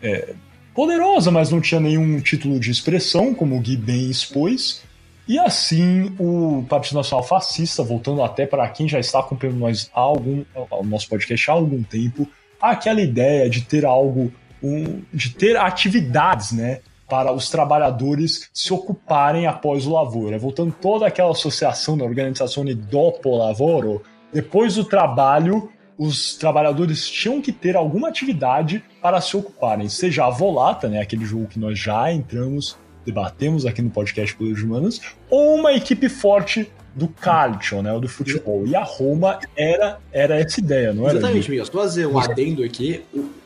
é, 0.02 0.34
poderosa, 0.76 1.32
mas 1.32 1.50
não 1.50 1.62
tinha 1.62 1.80
nenhum 1.80 2.20
título 2.20 2.60
de 2.60 2.70
expressão, 2.70 3.34
como 3.34 3.56
o 3.56 3.60
Gui 3.60 3.78
bem 3.78 4.10
expôs. 4.10 4.84
E 5.28 5.40
assim, 5.40 6.14
o 6.20 6.66
Partido 6.70 6.96
Nacional 6.96 7.26
Fascista, 7.26 7.84
voltando 7.84 8.22
até 8.22 8.46
para 8.46 8.68
quem 8.70 8.88
já 8.88 9.00
está 9.00 9.20
acompanhando 9.20 9.58
nós 9.58 9.90
há 9.94 10.00
algum, 10.00 10.44
o 10.72 10.84
nosso 10.84 11.10
podcast 11.10 11.50
há 11.50 11.54
algum 11.54 11.82
tempo, 11.82 12.28
aquela 12.62 13.02
ideia 13.02 13.50
de 13.50 13.62
ter 13.62 13.86
algo, 13.86 14.32
um, 14.62 15.02
de 15.14 15.32
ter 15.32 15.58
atividades, 15.58 16.52
né? 16.52 16.80
Para 17.10 17.32
os 17.32 17.50
trabalhadores 17.50 18.50
se 18.54 18.74
ocuparem 18.74 19.48
após 19.48 19.86
o 19.86 19.92
lavoro. 19.94 20.36
É 20.36 20.38
voltando 20.38 20.74
toda 20.74 21.08
aquela 21.08 21.32
associação 21.32 21.98
da 21.98 22.04
organização 22.04 22.66
dopo 22.66 23.36
lavoro, 23.36 24.04
depois 24.34 24.76
do 24.76 24.84
trabalho, 24.84 25.70
os 25.98 26.36
trabalhadores 26.36 27.10
tinham 27.10 27.42
que 27.42 27.52
ter 27.52 27.76
alguma 27.76 28.10
atividade 28.10 28.84
para 29.02 29.20
se 29.20 29.36
ocuparem, 29.36 29.90
seja 29.90 30.26
a 30.26 30.30
volata, 30.30 30.88
né, 30.88 31.02
aquele 31.02 31.26
jogo 31.26 31.48
que 31.48 31.60
nós 31.60 31.80
já 31.80 32.12
entramos, 32.12 32.78
debatemos 33.06 33.66
aqui 33.66 33.82
no 33.82 33.90
podcast 33.90 34.36
Poder 34.36 34.64
Humanos, 34.64 35.02
ou 35.30 35.56
uma 35.56 35.74
equipe 35.74 36.08
forte 36.08 36.70
do 36.94 37.08
calcio, 37.08 37.82
né, 37.82 37.94
ou 37.94 38.00
do 38.00 38.08
futebol. 38.08 38.66
E 38.66 38.76
a 38.76 38.84
Roma 38.84 39.40
era, 39.56 40.00
era 40.12 40.40
essa 40.40 40.60
ideia, 40.60 40.94
não 40.94 41.08
era? 41.08 41.18
Exatamente, 41.18 41.50
Miguel. 41.50 41.66
Só 41.66 41.72
fazer 41.72 42.08
um 42.08 42.18
adendo 42.18 42.64
aqui, 42.64 43.04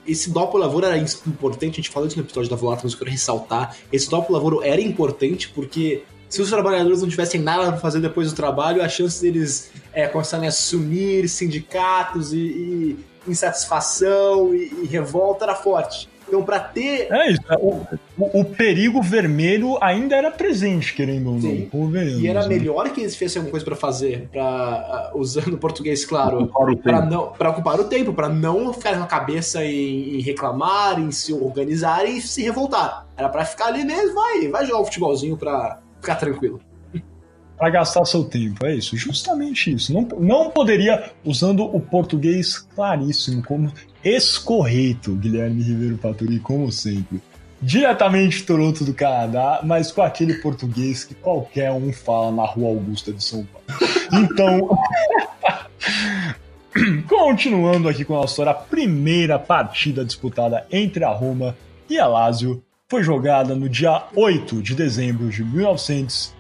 esse 0.08 0.32
Dopo 0.32 0.58
Lavoro 0.58 0.86
era 0.86 0.98
importante, 0.98 1.74
a 1.74 1.76
gente 1.76 1.90
falou 1.90 2.08
isso 2.08 2.18
no 2.18 2.24
episódio 2.24 2.50
da 2.50 2.56
Volata, 2.56 2.82
mas 2.84 2.94
eu 2.94 3.00
quero 3.00 3.12
ressaltar. 3.12 3.76
Esse 3.92 4.10
Dopo 4.10 4.34
Lavoro 4.34 4.64
era 4.64 4.82
importante 4.82 5.50
porque 5.50 6.04
se 6.32 6.42
os 6.42 6.50
trabalhadores 6.50 7.02
não 7.02 7.10
tivessem 7.10 7.40
nada 7.42 7.68
pra 7.72 7.78
fazer 7.78 8.00
depois 8.00 8.32
do 8.32 8.36
trabalho, 8.36 8.82
a 8.82 8.90
chance 8.90 9.22
deles 9.22 9.70
é, 9.94 10.08
começarem 10.08 10.46
a 10.48 10.50
assumir 10.50 11.28
sindicatos 11.30 12.34
e, 12.34 12.38
e 12.38 12.98
insatisfação 13.28 14.54
e, 14.56 14.72
e 14.84 14.88
revolta 14.88 15.46
era 15.46 15.56
forte. 15.56 16.10
Então, 16.28 16.44
pra 16.44 16.62
ter 16.62 17.12
É 17.12 17.32
isso. 17.32 17.42
O, 17.60 17.86
o- 18.18 18.40
o 18.40 18.46
perigo 18.46 19.02
vermelho 19.02 19.78
ainda 19.82 20.16
era 20.16 20.32
presente, 20.32 20.94
querendo 20.94 21.28
ou 21.32 21.34
não. 21.34 21.42
E 22.22 22.28
era 22.28 22.44
né? 22.44 22.48
melhor 22.48 22.90
que 22.92 23.02
eles 23.02 23.18
fizessem 23.18 23.42
alguma 23.42 23.52
coisa 23.52 23.66
pra 23.66 23.76
fazer, 23.76 24.30
para 24.32 24.42
ah, 24.42 25.12
usando 25.14 25.56
o 25.56 25.58
português, 25.58 26.06
claro, 26.06 26.50
para 26.82 27.02
para 27.38 27.50
ocupar 27.50 27.78
o 27.82 27.84
tempo, 27.84 28.14
pra 28.14 28.30
não 28.30 28.72
ficar 28.72 28.96
com 28.98 29.04
a 29.04 29.08
cabeça 29.08 29.66
em, 29.66 30.20
em 30.20 30.22
reclamar, 30.22 31.02
em 31.02 31.12
se 31.12 31.34
organizar 31.34 32.08
e 32.08 32.22
se 32.22 32.42
revoltar. 32.44 33.06
Era 33.18 33.28
pra 33.28 33.44
ficar 33.44 33.66
ali 33.66 33.84
mesmo, 33.84 34.16
vai, 34.16 34.48
vai 34.48 34.66
jogar 34.66 34.80
um 34.80 34.86
futebolzinho 34.86 35.36
pra 35.36 35.80
ficar 36.02 36.16
tranquilo. 36.16 36.60
para 37.58 37.70
gastar 37.70 38.04
seu 38.06 38.24
tempo. 38.24 38.66
É 38.66 38.76
isso, 38.76 38.98
justamente 38.98 39.72
isso. 39.72 39.94
Não, 39.94 40.02
não 40.20 40.50
poderia, 40.50 41.12
usando 41.24 41.64
o 41.64 41.80
português 41.80 42.58
claríssimo, 42.58 43.44
como 43.44 43.72
escorreito, 44.04 45.16
Guilherme 45.16 45.62
Ribeiro 45.62 45.98
Paturi, 45.98 46.40
como 46.40 46.72
sempre. 46.72 47.22
Diretamente 47.62 48.38
de 48.38 48.44
Toronto 48.44 48.84
do 48.84 48.92
Canadá, 48.92 49.62
mas 49.64 49.92
com 49.92 50.02
aquele 50.02 50.34
português 50.42 51.04
que 51.04 51.14
qualquer 51.14 51.72
um 51.72 51.94
fala 51.94 52.32
na 52.32 52.44
Rua 52.44 52.70
Augusta 52.70 53.14
de 53.14 53.24
São 53.24 53.46
Paulo. 53.46 53.68
Então, 54.12 54.78
continuando 57.08 57.88
aqui 57.88 58.04
com 58.04 58.16
a 58.16 58.22
nossa 58.22 58.34
história, 58.34 58.52
a 58.52 58.56
primeira 58.56 59.38
partida 59.38 60.04
disputada 60.04 60.66
entre 60.72 61.04
a 61.04 61.10
Roma 61.10 61.56
e 61.88 62.00
a 62.00 62.08
Lazio 62.08 62.64
foi 62.92 63.04
jogada 63.04 63.56
no 63.56 63.70
dia 63.70 64.04
8 64.14 64.62
de 64.62 64.76
dezembro 64.76 65.30
de 65.30 65.46
1900 65.46 66.34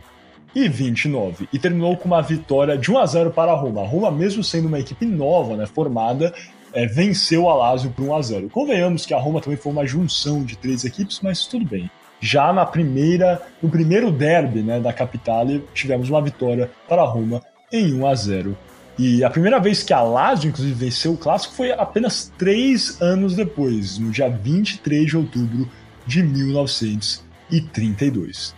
e 0.54 0.68
29 0.68 1.48
terminou 1.58 1.96
com 1.96 2.10
uma 2.10 2.22
vitória 2.22 2.78
de 2.78 2.92
1 2.92 2.98
a 2.98 3.06
0 3.06 3.32
para 3.32 3.54
a 3.54 3.56
Roma. 3.56 3.84
A 3.84 3.88
Roma, 3.88 4.12
mesmo 4.12 4.44
sendo 4.44 4.68
uma 4.68 4.78
equipe 4.78 5.06
nova, 5.06 5.56
né, 5.56 5.66
formada, 5.66 6.34
é, 6.74 6.86
venceu 6.86 7.48
a 7.48 7.56
Lazio 7.56 7.92
por 7.92 8.04
1 8.04 8.16
a 8.16 8.22
0. 8.22 8.50
Convenhamos 8.50 9.06
que 9.06 9.14
a 9.14 9.18
Roma 9.18 9.40
também 9.40 9.58
foi 9.58 9.72
uma 9.72 9.88
junção 9.88 10.44
de 10.44 10.58
três 10.58 10.84
equipes, 10.84 11.22
mas 11.24 11.46
tudo 11.46 11.64
bem. 11.64 11.90
Já 12.20 12.52
na 12.52 12.66
primeira, 12.66 13.42
no 13.64 13.70
primeiro 13.70 14.12
derby, 14.12 14.62
né, 14.62 14.78
da 14.78 14.92
capital, 14.92 15.48
tivemos 15.74 16.10
uma 16.10 16.22
vitória 16.22 16.70
para 16.86 17.02
a 17.02 17.06
Roma 17.06 17.42
em 17.72 17.94
1 17.94 18.06
a 18.06 18.14
0. 18.14 18.58
E 19.00 19.24
a 19.24 19.30
primeira 19.30 19.58
vez 19.58 19.84
que 19.84 19.94
a 19.94 20.02
Lazio, 20.02 20.50
inclusive, 20.50 20.76
venceu 20.76 21.14
o 21.14 21.18
clássico 21.18 21.54
foi 21.54 21.72
apenas 21.72 22.30
três 22.38 23.02
anos 23.02 23.38
depois, 23.38 23.98
no 23.98 24.12
dia 24.12 24.30
23 24.30 25.06
de 25.06 25.16
outubro 25.16 25.70
de 26.06 26.24
1932. 26.24 28.56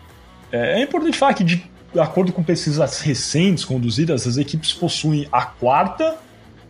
É, 0.52 0.80
é 0.80 0.84
importante 0.84 1.18
falar 1.18 1.34
que 1.34 1.44
de 1.44 1.74
acordo 2.00 2.32
com 2.32 2.44
pesquisas 2.44 3.02
recentes 3.02 3.66
conduzidas, 3.66 4.28
as 4.28 4.38
equipes 4.38 4.72
possuem 4.74 5.28
a 5.32 5.46
quarta, 5.46 6.18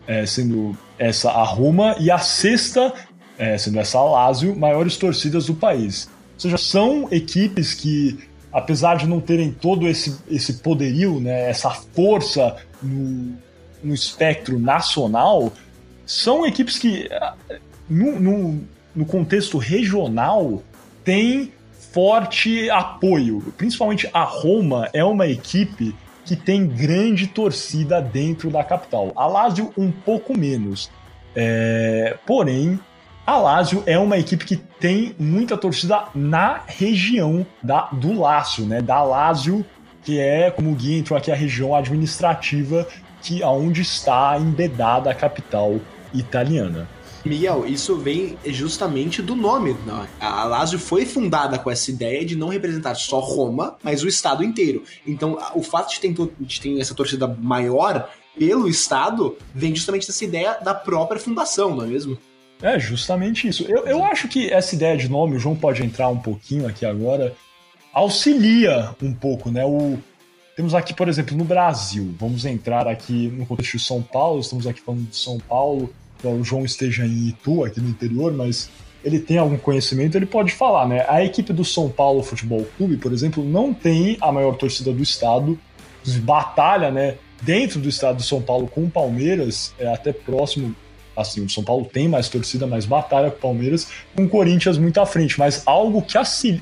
é, 0.08 0.26
sendo 0.26 0.78
essa 0.98 1.32
a 1.32 1.44
Roma, 1.44 1.96
e 2.00 2.10
a 2.12 2.18
sexta, 2.18 2.94
é, 3.38 3.58
sendo 3.58 3.80
essa 3.80 3.98
a 3.98 4.04
Lazio, 4.04 4.56
maiores 4.56 4.98
torcidas 4.98 5.48
do 5.48 5.56
país. 5.56 6.10
Ou 6.36 6.40
seja, 6.40 6.58
são 6.58 7.08
equipes 7.12 7.74
que, 7.74 8.20
apesar 8.52 8.96
de 8.96 9.08
não 9.08 9.22
terem 9.22 9.52
todo 9.52 9.88
esse, 9.88 10.18
esse 10.30 10.54
poderio, 10.56 11.20
né, 11.20 11.50
essa 11.50 11.70
força 11.70 12.58
no, 12.82 13.34
no 13.84 13.94
espectro 13.94 14.60
nacional, 14.60 15.54
são 16.06 16.46
equipes 16.46 16.78
que, 16.78 17.10
no, 17.90 18.20
no, 18.20 18.62
no 18.96 19.06
contexto 19.06 19.58
regional, 19.58 20.62
têm 21.04 21.52
forte 21.92 22.70
apoio. 22.70 23.54
Principalmente 23.58 24.10
a 24.14 24.24
Roma 24.24 24.90
é 24.94 25.04
uma 25.04 25.28
equipe 25.28 25.96
que 26.26 26.36
tem 26.36 26.66
grande 26.66 27.28
torcida 27.28 28.02
dentro 28.02 28.50
da 28.50 28.64
capital. 28.64 29.12
A 29.16 29.28
Lazio 29.28 29.74
um 29.78 29.92
pouco 29.92 30.38
menos. 30.38 30.90
É... 31.36 32.18
Porém, 32.26 32.80
a 33.26 33.38
Lazio 33.38 33.84
é 33.86 33.98
uma 33.98 34.18
equipe 34.18 34.46
que 34.46 34.58
tem 34.58 35.16
muita 35.20 35.58
torcida 35.58 36.06
na 36.14 36.62
região 36.66 37.46
da, 37.62 37.90
do 37.92 38.20
Lácio, 38.20 38.66
né? 38.66 38.82
Da 38.82 39.02
Lazio, 39.04 39.66
que 40.04 40.20
é, 40.20 40.52
como 40.52 40.72
o 40.72 40.76
Gui 40.76 41.00
entrou 41.00 41.18
aqui, 41.18 41.32
a 41.32 41.36
região 41.36 41.76
administrativa 41.76 42.88
que 43.22 43.42
aonde 43.42 43.82
está 43.82 44.38
embedada 44.38 45.10
a 45.10 45.16
capital 45.16 45.80
italiana. 46.14 46.88
Miguel, 47.26 47.66
isso 47.66 47.96
vem 47.96 48.38
justamente 48.46 49.22
do 49.22 49.36
nome. 49.36 49.74
Né? 49.86 50.08
A 50.20 50.44
Lazio 50.44 50.78
foi 50.78 51.06
fundada 51.06 51.58
com 51.58 51.72
essa 51.72 51.90
ideia 51.90 52.26
de 52.26 52.36
não 52.36 52.50
representar 52.50 52.96
só 52.96 53.20
Roma, 53.20 53.78
mas 53.82 54.04
o 54.04 54.08
estado 54.08 54.44
inteiro. 54.44 54.84
Então, 55.08 55.38
o 55.56 55.64
fato 55.64 55.94
de 55.94 56.00
ter, 56.00 56.14
de 56.40 56.62
ter 56.62 56.80
essa 56.80 56.94
torcida 56.94 57.28
maior 57.28 58.10
pelo 58.38 58.68
estado 58.68 59.38
vem 59.54 59.76
justamente 59.76 60.08
dessa 60.08 60.24
ideia 60.24 60.58
da 60.62 60.74
própria 60.74 61.20
fundação, 61.20 61.76
não 61.76 61.84
é 61.84 61.88
mesmo? 61.88 62.18
É, 62.62 62.80
justamente 62.80 63.48
isso. 63.48 63.66
Eu, 63.68 63.86
eu 63.86 64.04
acho 64.04 64.28
que 64.28 64.52
essa 64.52 64.76
ideia 64.76 64.98
de 64.98 65.10
nome, 65.10 65.36
o 65.36 65.40
João 65.40 65.56
pode 65.56 65.84
entrar 65.84 66.08
um 66.10 66.18
pouquinho 66.18 66.68
aqui 66.68 66.86
agora, 66.86 67.36
auxilia 67.94 68.96
um 69.02 69.14
pouco, 69.14 69.52
né? 69.52 69.66
O, 69.66 70.00
temos 70.56 70.74
aqui, 70.74 70.94
por 70.94 71.08
exemplo, 71.10 71.36
no 71.36 71.44
Brasil, 71.44 72.14
vamos 72.18 72.46
entrar 72.46 72.88
aqui 72.88 73.28
no 73.28 73.46
contexto 73.46 73.78
de 73.78 73.84
São 73.84 74.02
Paulo, 74.02 74.40
estamos 74.40 74.66
aqui 74.66 74.82
falando 74.82 75.10
de 75.10 75.16
São 75.16 75.40
Paulo, 75.40 75.94
o 76.28 76.44
João 76.44 76.64
esteja 76.66 77.06
em 77.06 77.30
Itu, 77.30 77.64
aqui 77.64 77.80
no 77.80 77.90
interior, 77.90 78.34
mas 78.34 78.70
ele 79.04 79.20
tem 79.20 79.38
algum 79.38 79.58
conhecimento, 79.58 80.16
ele 80.16 80.26
pode 80.26 80.54
falar, 80.54 80.88
né? 80.88 81.06
A 81.10 81.24
equipe 81.24 81.52
do 81.52 81.66
São 81.66 81.90
Paulo 81.90 82.24
Futebol 82.24 82.66
Clube, 82.78 82.98
por 82.98 83.12
exemplo, 83.12 83.44
não 83.44 83.74
tem 83.74 84.18
a 84.22 84.32
maior 84.32 84.56
torcida 84.56 84.94
do 84.94 85.04
estado, 85.04 85.60
batalha, 86.22 86.90
né? 86.90 87.16
Dentro 87.42 87.80
do 87.80 87.90
estado 87.90 88.18
de 88.18 88.24
São 88.24 88.42
Paulo 88.42 88.68
com 88.68 88.86
o 88.86 88.90
Palmeiras, 88.90 89.74
é 89.78 89.88
até 89.88 90.14
próximo. 90.14 90.74
Assim, 91.16 91.46
o 91.46 91.50
São 91.50 91.64
Paulo 91.64 91.86
tem 91.86 92.08
mais 92.08 92.28
torcida, 92.30 92.66
mais 92.66 92.86
batalha 92.86 93.30
com 93.30 93.38
o 93.38 93.42
Palmeiras, 93.42 93.90
com 94.16 94.24
o 94.24 94.30
Corinthians 94.30 94.78
muito 94.78 95.00
à 95.00 95.06
frente. 95.06 95.38
Mas 95.38 95.62
algo 95.66 96.02
que 96.02 96.18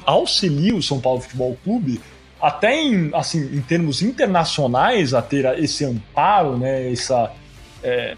auxilia 0.06 0.76
o 0.76 0.82
São 0.82 1.00
Paulo 1.00 1.22
Futebol 1.22 1.56
Clube, 1.64 2.02
até 2.42 2.76
em, 2.76 3.12
assim, 3.14 3.40
em 3.56 3.62
termos 3.62 4.02
internacionais, 4.02 5.14
a 5.14 5.22
ter 5.22 5.46
esse 5.60 5.86
amparo, 5.86 6.58
né? 6.58 6.92
Essa. 6.92 7.32
É, 7.84 8.18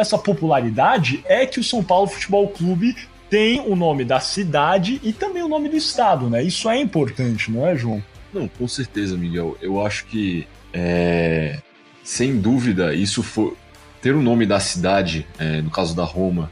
essa 0.00 0.18
popularidade 0.18 1.22
é 1.26 1.46
que 1.46 1.60
o 1.60 1.64
São 1.64 1.82
Paulo 1.82 2.08
Futebol 2.08 2.48
Clube 2.48 2.96
tem 3.28 3.60
o 3.60 3.76
nome 3.76 4.04
da 4.04 4.18
cidade 4.18 5.00
e 5.04 5.12
também 5.12 5.42
o 5.42 5.48
nome 5.48 5.68
do 5.68 5.76
estado, 5.76 6.28
né? 6.28 6.42
Isso 6.42 6.68
é 6.68 6.80
importante, 6.80 7.50
não 7.50 7.66
é, 7.66 7.76
João? 7.76 8.02
Não, 8.34 8.48
com 8.48 8.66
certeza, 8.66 9.16
Miguel. 9.16 9.56
Eu 9.62 9.84
acho 9.84 10.06
que, 10.06 10.46
é, 10.72 11.58
sem 12.02 12.38
dúvida, 12.38 12.92
isso 12.94 13.22
foi. 13.22 13.54
Ter 14.02 14.14
o 14.14 14.22
nome 14.22 14.46
da 14.46 14.58
cidade, 14.58 15.26
é, 15.38 15.60
no 15.60 15.70
caso 15.70 15.94
da 15.94 16.04
Roma, 16.04 16.50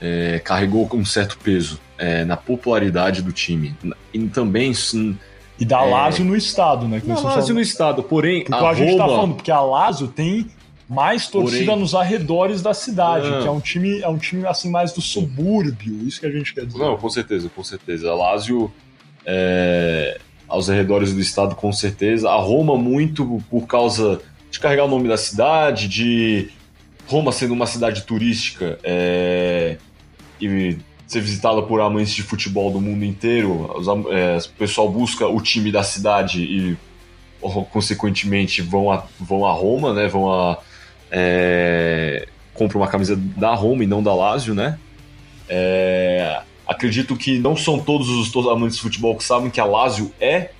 é, 0.00 0.38
carregou 0.38 0.88
um 0.92 1.04
certo 1.04 1.36
peso 1.36 1.80
é, 1.98 2.24
na 2.24 2.36
popularidade 2.36 3.22
do 3.22 3.32
time. 3.32 3.76
E 4.14 4.28
também. 4.28 4.72
E 5.58 5.64
da 5.64 5.82
é, 5.82 5.90
Lazio 5.90 6.24
no 6.24 6.36
estado, 6.36 6.86
né? 6.86 7.00
Que 7.00 7.08
da 7.08 7.18
Lazio 7.18 7.54
no 7.54 7.60
estado, 7.60 8.04
porém. 8.04 8.44
Porque 8.44 8.64
a, 8.64 8.68
a 8.68 8.74
gente 8.74 8.96
tá 8.96 9.02
Roma... 9.02 9.08
tá 9.08 9.16
falando, 9.16 9.34
porque 9.34 9.50
a 9.50 9.60
Lazio 9.60 10.08
tem 10.08 10.46
mais 10.88 11.26
torcida 11.26 11.66
Porém, 11.66 11.80
nos 11.80 11.94
arredores 11.94 12.62
da 12.62 12.72
cidade, 12.72 13.28
não. 13.28 13.42
que 13.42 13.48
é 13.48 13.50
um 13.50 13.60
time, 13.60 14.00
é 14.00 14.08
um 14.08 14.18
time 14.18 14.46
assim 14.46 14.70
mais 14.70 14.92
do 14.92 15.00
subúrbio, 15.00 16.06
isso 16.06 16.20
que 16.20 16.26
a 16.26 16.30
gente 16.30 16.54
quer 16.54 16.64
dizer. 16.64 16.78
Não, 16.78 16.96
com 16.96 17.10
certeza, 17.10 17.50
com 17.54 17.64
certeza. 17.64 18.10
A 18.10 18.14
Lazio 18.14 18.72
é, 19.24 20.18
aos 20.48 20.70
arredores 20.70 21.12
do 21.12 21.20
estado, 21.20 21.56
com 21.56 21.72
certeza. 21.72 22.30
A 22.30 22.36
Roma 22.36 22.76
muito 22.76 23.42
por 23.50 23.66
causa 23.66 24.20
de 24.50 24.60
carregar 24.60 24.84
o 24.84 24.88
nome 24.88 25.08
da 25.08 25.16
cidade, 25.16 25.88
de 25.88 26.50
Roma 27.08 27.32
sendo 27.32 27.52
uma 27.52 27.66
cidade 27.66 28.02
turística 28.02 28.78
é, 28.84 29.78
e 30.40 30.78
ser 31.06 31.20
visitada 31.20 31.62
por 31.62 31.80
amantes 31.80 32.14
de 32.14 32.22
futebol 32.22 32.70
do 32.70 32.80
mundo 32.80 33.04
inteiro. 33.04 33.72
Os, 33.76 33.88
é, 33.88 34.38
o 34.38 34.58
pessoal 34.58 34.88
busca 34.88 35.26
o 35.26 35.40
time 35.40 35.72
da 35.72 35.82
cidade 35.82 36.42
e 36.42 36.76
consequentemente 37.72 38.62
vão 38.62 38.90
a, 38.90 39.04
vão 39.20 39.44
a 39.44 39.52
Roma, 39.52 39.92
né? 39.92 40.08
Vão 40.08 40.32
a 40.32 40.58
é, 41.10 42.26
compra 42.54 42.78
uma 42.78 42.88
camisa 42.88 43.16
da 43.16 43.54
Roma 43.54 43.84
e 43.84 43.86
não 43.86 44.02
da 44.02 44.14
Lazio, 44.14 44.54
né? 44.54 44.78
É, 45.48 46.40
acredito 46.66 47.16
que 47.16 47.38
não 47.38 47.56
são 47.56 47.78
todos 47.78 48.08
os 48.08 48.46
amantes 48.46 48.76
de 48.76 48.82
futebol 48.82 49.16
que 49.16 49.24
sabem 49.24 49.50
que 49.50 49.60
a 49.60 49.64
Lazio 49.64 50.12
é, 50.20 50.50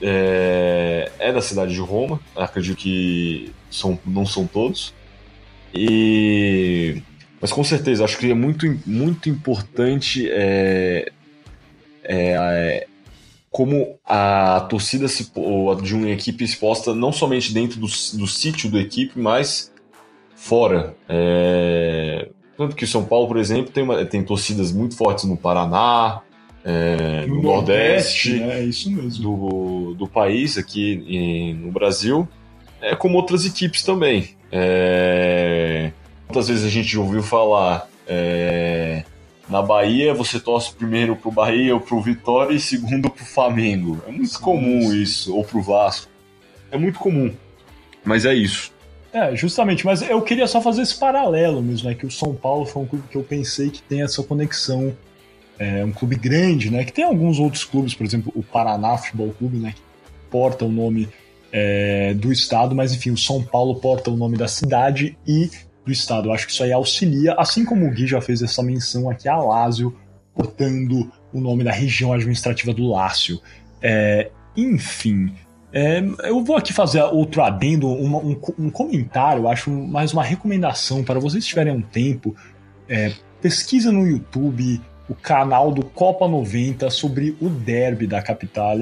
é, 0.00 1.12
é 1.18 1.32
da 1.32 1.40
cidade 1.40 1.74
de 1.74 1.80
Roma. 1.80 2.20
Acredito 2.34 2.76
que 2.76 3.52
são, 3.70 3.98
não 4.04 4.26
são 4.26 4.46
todos. 4.46 4.92
E 5.72 7.02
mas 7.40 7.52
com 7.52 7.62
certeza 7.62 8.04
acho 8.04 8.16
que 8.16 8.30
é 8.30 8.34
muito, 8.34 8.80
muito 8.86 9.28
importante 9.28 10.26
é, 10.30 11.12
é, 12.02 12.32
é 12.32 12.86
como 13.54 14.00
a 14.04 14.66
torcida 14.68 15.06
se, 15.06 15.30
de 15.80 15.94
uma 15.94 16.10
equipe 16.10 16.42
exposta 16.42 16.92
não 16.92 17.12
somente 17.12 17.54
dentro 17.54 17.78
do, 17.78 17.86
do 17.86 18.26
sítio 18.26 18.68
da 18.68 18.80
equipe, 18.80 19.16
mas 19.16 19.72
fora. 20.34 20.96
É, 21.08 22.30
tanto 22.58 22.74
que 22.74 22.82
o 22.82 22.88
São 22.88 23.04
Paulo, 23.04 23.28
por 23.28 23.36
exemplo, 23.36 23.70
tem, 23.70 23.84
uma, 23.84 24.04
tem 24.04 24.24
torcidas 24.24 24.72
muito 24.72 24.96
fortes 24.96 25.24
no 25.26 25.36
Paraná, 25.36 26.20
é, 26.64 27.26
no, 27.28 27.36
no, 27.36 27.42
Nordeste, 27.42 28.40
Nordeste 28.40 28.90
né? 28.90 29.08
do, 29.20 29.94
do 29.94 30.08
país, 30.08 30.58
aqui 30.58 31.04
em, 31.06 31.54
no 31.54 31.70
Brasil, 31.70 32.26
é, 32.82 32.96
como 32.96 33.16
outras 33.16 33.46
equipes 33.46 33.84
também. 33.84 34.30
É, 34.50 35.92
muitas 36.26 36.48
vezes 36.48 36.64
a 36.64 36.68
gente 36.68 36.98
ouviu 36.98 37.22
falar 37.22 37.88
é, 38.04 38.83
na 39.54 39.62
Bahia, 39.62 40.12
você 40.12 40.40
torce 40.40 40.74
primeiro 40.74 41.14
pro 41.14 41.30
Bahia 41.30 41.72
ou 41.72 41.80
pro 41.80 42.00
Vitória 42.00 42.52
e 42.56 42.58
segundo 42.58 43.08
pro 43.08 43.24
Flamengo. 43.24 44.02
É 44.04 44.10
muito 44.10 44.40
comum 44.40 44.92
isso, 44.92 45.32
ou 45.32 45.44
pro 45.44 45.62
Vasco. 45.62 46.10
É 46.72 46.76
muito 46.76 46.98
comum. 46.98 47.32
Mas 48.04 48.24
é 48.24 48.34
isso. 48.34 48.72
É, 49.12 49.36
justamente, 49.36 49.86
mas 49.86 50.02
eu 50.02 50.20
queria 50.22 50.48
só 50.48 50.60
fazer 50.60 50.82
esse 50.82 50.98
paralelo 50.98 51.62
mesmo, 51.62 51.88
né? 51.88 51.94
Que 51.94 52.04
o 52.04 52.10
São 52.10 52.34
Paulo 52.34 52.66
foi 52.66 52.82
um 52.82 52.86
clube 52.86 53.04
que 53.08 53.16
eu 53.16 53.22
pensei 53.22 53.70
que 53.70 53.80
tem 53.80 54.02
essa 54.02 54.24
conexão. 54.24 54.92
É 55.56 55.84
um 55.84 55.92
clube 55.92 56.16
grande, 56.16 56.68
né? 56.68 56.82
Que 56.82 56.92
tem 56.92 57.04
alguns 57.04 57.38
outros 57.38 57.62
clubes, 57.62 57.94
por 57.94 58.04
exemplo, 58.04 58.32
o 58.34 58.42
Paraná 58.42 58.98
Futebol 58.98 59.32
Clube, 59.38 59.58
né? 59.58 59.72
Que 59.72 59.82
porta 60.32 60.64
o 60.64 60.68
nome 60.68 61.08
é, 61.52 62.12
do 62.14 62.32
estado, 62.32 62.74
mas 62.74 62.92
enfim, 62.92 63.12
o 63.12 63.16
São 63.16 63.40
Paulo 63.40 63.76
porta 63.76 64.10
o 64.10 64.16
nome 64.16 64.36
da 64.36 64.48
cidade 64.48 65.16
e 65.24 65.48
do 65.84 65.92
Estado. 65.92 66.28
Eu 66.28 66.32
acho 66.32 66.46
que 66.46 66.52
isso 66.52 66.62
aí 66.62 66.72
auxilia, 66.72 67.34
assim 67.34 67.64
como 67.64 67.86
o 67.86 67.90
Gui 67.90 68.06
já 68.06 68.20
fez 68.20 68.42
essa 68.42 68.62
menção 68.62 69.10
aqui 69.10 69.28
a 69.28 69.36
Lázio, 69.36 69.96
portando 70.34 71.10
o 71.32 71.40
nome 71.40 71.64
da 71.64 71.72
região 71.72 72.12
administrativa 72.12 72.72
do 72.72 72.88
Lácio. 72.88 73.40
É, 73.82 74.30
enfim, 74.56 75.32
é, 75.72 76.02
eu 76.22 76.42
vou 76.44 76.56
aqui 76.56 76.72
fazer 76.72 77.02
outro 77.02 77.42
adendo, 77.42 77.88
uma, 77.88 78.18
um, 78.18 78.40
um, 78.58 78.70
comentário, 78.70 79.48
acho 79.48 79.70
mais 79.70 80.12
uma 80.12 80.22
recomendação 80.22 81.02
para 81.02 81.18
vocês 81.18 81.44
tiverem 81.44 81.72
um 81.72 81.82
tempo. 81.82 82.34
É, 82.88 83.12
pesquisa 83.42 83.90
no 83.90 84.06
YouTube 84.06 84.80
o 85.08 85.14
canal 85.14 85.70
do 85.72 85.84
Copa 85.84 86.26
90 86.26 86.88
sobre 86.90 87.36
o 87.40 87.48
derby 87.48 88.06
da 88.06 88.22
capital, 88.22 88.78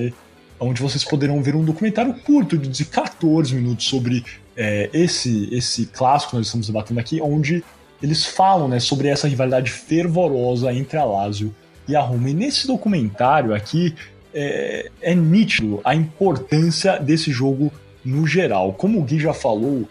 onde 0.61 0.81
vocês 0.81 1.03
poderão 1.03 1.43
ver 1.43 1.57
um 1.57 1.65
documentário 1.65 2.15
curto 2.21 2.57
de 2.57 2.85
14 2.85 3.55
minutos 3.55 3.87
sobre 3.87 4.25
é, 4.57 4.91
esse, 4.93 5.49
esse 5.55 5.87
clássico 5.87 6.31
que 6.31 6.37
nós 6.37 6.47
estamos 6.47 6.67
debatendo 6.67 7.01
aqui, 7.01 7.21
onde 7.21 7.65
eles 8.03 8.27
falam 8.27 8.69
né, 8.69 8.81
sobre 8.81 9.09
essa 9.09 9.29
rivalidade 9.29 9.71
fervorosa 9.71 10.73
entre 10.73 10.99
a 10.99 11.05
Lazio 11.05 11.55
e 11.89 11.95
a 11.95 12.01
Roma. 12.01 12.31
E 12.31 12.35
nesse 12.35 12.67
documentário 12.67 13.55
aqui 13.55 13.95
é, 14.35 14.91
é 15.01 15.15
nítido 15.15 15.81
a 15.85 15.95
importância 15.95 16.99
desse 16.99 17.31
jogo 17.31 17.73
no 18.05 18.27
geral. 18.27 18.73
Como 18.73 18.99
o 18.99 19.03
Gui 19.03 19.21
já 19.21 19.33
falou, 19.33 19.89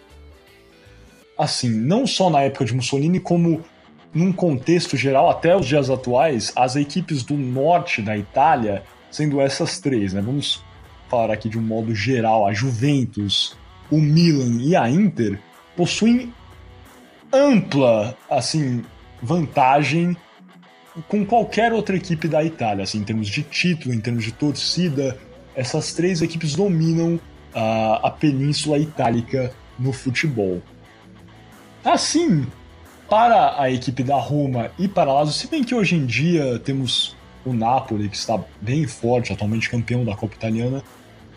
assim, 1.38 1.70
não 1.70 2.06
só 2.06 2.28
na 2.28 2.42
época 2.42 2.64
de 2.64 2.74
Mussolini, 2.74 3.18
como 3.18 3.64
num 4.14 4.32
contexto 4.32 4.96
geral, 4.96 5.30
até 5.30 5.56
os 5.56 5.66
dias 5.66 5.88
atuais, 5.88 6.52
as 6.54 6.76
equipes 6.76 7.22
do 7.22 7.34
norte 7.34 8.02
da 8.02 8.16
Itália, 8.16 8.82
sendo 9.10 9.40
essas 9.40 9.80
três, 9.80 10.12
né? 10.12 10.20
Vamos 10.20 10.62
falar 11.08 11.32
aqui 11.32 11.48
de 11.48 11.58
um 11.58 11.62
modo 11.62 11.94
geral, 11.94 12.46
a 12.46 12.52
Juventus, 12.52 13.56
o 13.92 14.00
Milan 14.00 14.62
e 14.62 14.74
a 14.74 14.88
Inter 14.88 15.38
possuem 15.76 16.32
ampla, 17.30 18.16
assim, 18.28 18.82
vantagem 19.22 20.16
com 21.08 21.24
qualquer 21.24 21.72
outra 21.72 21.96
equipe 21.96 22.26
da 22.26 22.42
Itália, 22.42 22.84
assim, 22.84 22.98
em 22.98 23.04
termos 23.04 23.28
de 23.28 23.42
título, 23.42 23.94
em 23.94 24.00
termos 24.00 24.24
de 24.24 24.32
torcida, 24.32 25.18
essas 25.54 25.92
três 25.92 26.22
equipes 26.22 26.54
dominam 26.54 27.20
a, 27.54 28.08
a 28.08 28.10
Península 28.10 28.78
Itálica 28.78 29.52
no 29.78 29.92
futebol. 29.92 30.62
Assim, 31.84 32.46
para 33.10 33.60
a 33.60 33.70
equipe 33.70 34.02
da 34.02 34.16
Roma 34.16 34.70
e 34.78 34.88
para 34.88 35.12
Lazio, 35.12 35.34
se 35.34 35.46
bem 35.48 35.62
que 35.62 35.74
hoje 35.74 35.96
em 35.96 36.06
dia 36.06 36.58
temos 36.58 37.14
o 37.44 37.52
Napoli, 37.52 38.08
que 38.08 38.16
está 38.16 38.42
bem 38.60 38.86
forte, 38.86 39.32
atualmente 39.32 39.68
campeão 39.68 40.02
da 40.02 40.16
Copa 40.16 40.34
Italiana, 40.34 40.82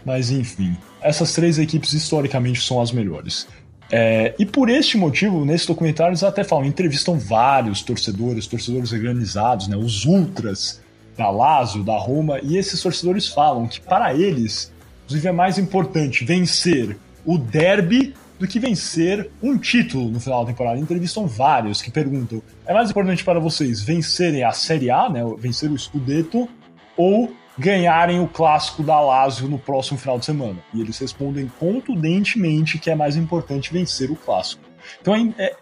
mas 0.05 0.29
enfim, 0.29 0.77
essas 1.01 1.33
três 1.33 1.57
equipes 1.57 1.93
historicamente 1.93 2.61
são 2.61 2.79
as 2.79 2.91
melhores. 2.91 3.47
É, 3.91 4.33
e 4.39 4.45
por 4.45 4.69
este 4.69 4.97
motivo, 4.97 5.45
nesses 5.45 5.67
documentários 5.67 6.23
até 6.23 6.43
falam, 6.43 6.65
entrevistam 6.65 7.19
vários 7.19 7.81
torcedores, 7.81 8.47
torcedores 8.47 8.91
organizados, 8.91 9.67
né, 9.67 9.77
os 9.77 10.05
ultras 10.05 10.81
da 11.17 11.29
Lazio, 11.29 11.83
da 11.83 11.97
Roma, 11.97 12.39
e 12.41 12.57
esses 12.57 12.81
torcedores 12.81 13.27
falam 13.27 13.67
que 13.67 13.79
para 13.79 14.13
eles, 14.13 14.71
inclusive 15.05 15.27
é 15.27 15.31
mais 15.31 15.57
importante 15.57 16.25
vencer 16.25 16.97
o 17.25 17.37
derby 17.37 18.13
do 18.39 18.47
que 18.47 18.59
vencer 18.59 19.29
um 19.41 19.57
título 19.57 20.09
no 20.09 20.19
final 20.19 20.43
da 20.43 20.51
temporada. 20.51 20.79
Entrevistam 20.79 21.25
vários 21.25 21.81
que 21.81 21.89
perguntam: 21.89 22.41
é 22.65 22.73
mais 22.73 22.89
importante 22.89 23.23
para 23.23 23.39
vocês 23.39 23.81
vencerem 23.81 24.43
a 24.43 24.51
Série 24.51 24.89
A, 24.89 25.09
né, 25.09 25.21
vencer 25.37 25.71
o 25.71 25.77
Scudetto, 25.77 26.49
ou 26.97 27.31
ganharem 27.57 28.19
o 28.19 28.27
clássico 28.27 28.83
da 28.83 28.99
Lazio 28.99 29.47
no 29.47 29.57
próximo 29.57 29.97
final 29.97 30.19
de 30.19 30.25
semana? 30.25 30.57
E 30.73 30.81
eles 30.81 30.97
respondem 30.97 31.51
contundentemente 31.59 32.77
que 32.77 32.89
é 32.89 32.95
mais 32.95 33.15
importante 33.15 33.71
vencer 33.71 34.11
o 34.11 34.15
clássico. 34.15 34.63
Então 35.01 35.15
é, 35.15 35.43
é, 35.43 35.55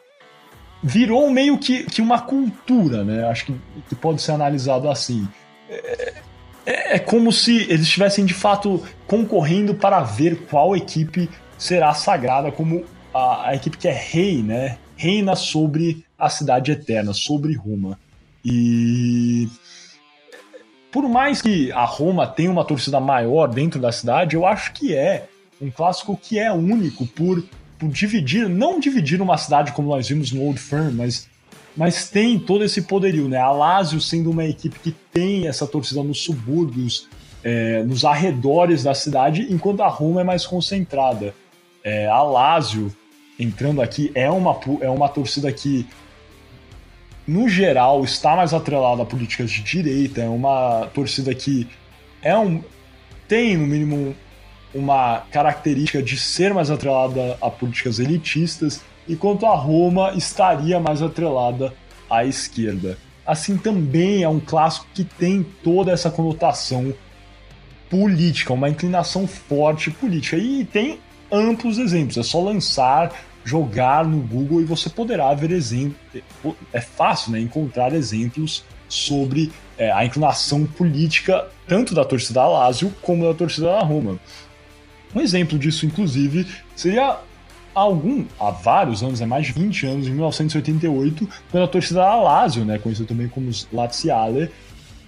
virou 0.81 1.29
meio 1.29 1.57
que, 1.57 1.83
que 1.83 2.01
uma 2.01 2.21
cultura, 2.21 3.03
né? 3.03 3.25
Acho 3.27 3.45
que, 3.45 3.55
que 3.87 3.95
pode 3.95 4.21
ser 4.21 4.31
analisado 4.31 4.89
assim. 4.89 5.27
É, 5.69 6.13
é, 6.65 6.95
é 6.95 6.99
como 6.99 7.31
se 7.31 7.63
eles 7.63 7.81
estivessem 7.81 8.25
de 8.25 8.33
fato 8.33 8.83
concorrendo 9.07 9.75
para 9.75 10.01
ver 10.01 10.45
qual 10.49 10.75
equipe 10.75 11.29
será 11.57 11.93
sagrada 11.93 12.51
como 12.51 12.83
a, 13.13 13.49
a 13.49 13.55
equipe 13.55 13.77
que 13.77 13.87
é 13.87 13.93
rei, 13.93 14.41
né? 14.41 14.77
Reina 14.95 15.35
sobre 15.35 16.05
a 16.17 16.29
cidade 16.29 16.71
eterna, 16.71 17.13
sobre 17.13 17.55
Roma. 17.55 17.99
E 18.45 19.47
por 20.93 21.09
mais 21.09 21.41
que 21.41 21.71
a 21.71 21.85
Roma 21.85 22.27
tenha 22.27 22.51
uma 22.51 22.63
torcida 22.63 22.99
maior 22.99 23.47
dentro 23.47 23.81
da 23.81 23.91
cidade, 23.91 24.35
eu 24.35 24.45
acho 24.45 24.71
que 24.73 24.95
é 24.95 25.25
um 25.59 25.71
clássico 25.71 26.15
que 26.15 26.37
é 26.37 26.53
único 26.53 27.07
por, 27.07 27.43
por 27.79 27.89
dividir, 27.89 28.47
não 28.47 28.79
dividir 28.79 29.19
uma 29.19 29.35
cidade 29.35 29.71
como 29.71 29.89
nós 29.89 30.07
vimos 30.07 30.31
no 30.31 30.43
Old 30.43 30.59
Firm, 30.59 30.91
mas, 30.91 31.27
mas 31.75 32.07
tem 32.09 32.37
todo 32.37 32.63
esse 32.63 32.83
poderio, 32.83 33.27
né? 33.27 33.39
A 33.39 33.51
Lazio 33.51 33.99
sendo 33.99 34.29
uma 34.29 34.45
equipe 34.45 34.77
que 34.79 34.91
tem 35.11 35.47
essa 35.47 35.65
torcida 35.65 36.03
nos 36.03 36.21
subúrbios, 36.21 37.07
é, 37.43 37.81
nos 37.83 38.05
arredores 38.05 38.83
da 38.83 38.93
cidade, 38.93 39.47
enquanto 39.49 39.81
a 39.81 39.87
Roma 39.87 40.21
é 40.21 40.23
mais 40.23 40.45
concentrada. 40.45 41.33
É, 41.83 42.07
a 42.07 42.21
Lazio 42.21 42.95
entrando 43.39 43.81
aqui 43.81 44.11
é 44.13 44.29
uma, 44.29 44.59
é 44.79 44.89
uma 44.89 45.09
torcida 45.09 45.51
que 45.51 45.87
no 47.27 47.47
geral, 47.47 48.03
está 48.03 48.35
mais 48.35 48.53
atrelada 48.53 49.03
a 49.03 49.05
políticas 49.05 49.49
de 49.51 49.61
direita, 49.61 50.21
é 50.21 50.27
uma 50.27 50.89
torcida 50.93 51.33
que 51.33 51.67
é 52.21 52.37
um, 52.37 52.61
tem, 53.27 53.57
no 53.57 53.65
mínimo, 53.65 54.15
uma 54.73 55.23
característica 55.31 56.01
de 56.01 56.17
ser 56.17 56.53
mais 56.53 56.69
atrelada 56.69 57.37
a 57.41 57.49
políticas 57.49 57.99
elitistas, 57.99 58.81
enquanto 59.07 59.45
a 59.45 59.55
Roma 59.55 60.13
estaria 60.15 60.79
mais 60.79 61.01
atrelada 61.01 61.73
à 62.09 62.25
esquerda. 62.25 62.97
Assim, 63.25 63.57
também 63.57 64.23
é 64.23 64.29
um 64.29 64.39
clássico 64.39 64.87
que 64.93 65.03
tem 65.03 65.45
toda 65.63 65.91
essa 65.91 66.09
conotação 66.09 66.93
política, 67.89 68.53
uma 68.53 68.69
inclinação 68.69 69.27
forte 69.27 69.91
política. 69.91 70.35
E 70.35 70.65
tem 70.65 70.99
amplos 71.31 71.77
exemplos, 71.77 72.17
é 72.17 72.23
só 72.23 72.41
lançar 72.41 73.13
jogar 73.43 74.05
no 74.05 74.19
Google 74.19 74.61
e 74.61 74.65
você 74.65 74.89
poderá 74.89 75.33
ver 75.33 75.51
exemplos. 75.51 75.97
É 76.71 76.81
fácil 76.81 77.31
né, 77.31 77.39
encontrar 77.39 77.93
exemplos 77.93 78.63
sobre 78.87 79.51
é, 79.77 79.91
a 79.91 80.05
inclinação 80.05 80.65
política 80.65 81.47
tanto 81.67 81.95
da 81.95 82.05
torcida 82.05 82.39
da 82.39 82.47
Lazio 82.47 82.93
como 83.01 83.25
da 83.25 83.33
torcida 83.33 83.67
da 83.67 83.79
Roma. 83.79 84.19
Um 85.15 85.21
exemplo 85.21 85.57
disso, 85.57 85.85
inclusive, 85.85 86.47
seria 86.75 87.17
algum, 87.73 88.25
há 88.39 88.51
vários 88.51 89.03
anos, 89.03 89.21
é 89.21 89.25
mais 89.25 89.47
de 89.47 89.53
20 89.53 89.85
anos, 89.85 90.07
em 90.07 90.11
1988, 90.11 91.29
quando 91.51 91.63
a 91.63 91.67
torcida 91.67 92.01
da 92.01 92.15
Lazio, 92.15 92.65
né, 92.65 92.77
conhecida 92.77 93.07
também 93.07 93.27
como 93.27 93.49
os 93.49 93.67
Laziale, 93.71 94.49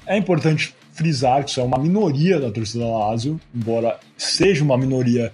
é 0.05 0.17
importante 0.17 0.75
frisar 0.93 1.43
que 1.43 1.51
isso 1.51 1.59
é 1.59 1.63
uma 1.63 1.77
minoria 1.77 2.39
da 2.39 2.49
torcida 2.51 2.85
da 2.85 2.89
Lazio, 2.89 3.39
embora 3.53 3.99
seja 4.17 4.63
uma 4.63 4.77
minoria 4.77 5.31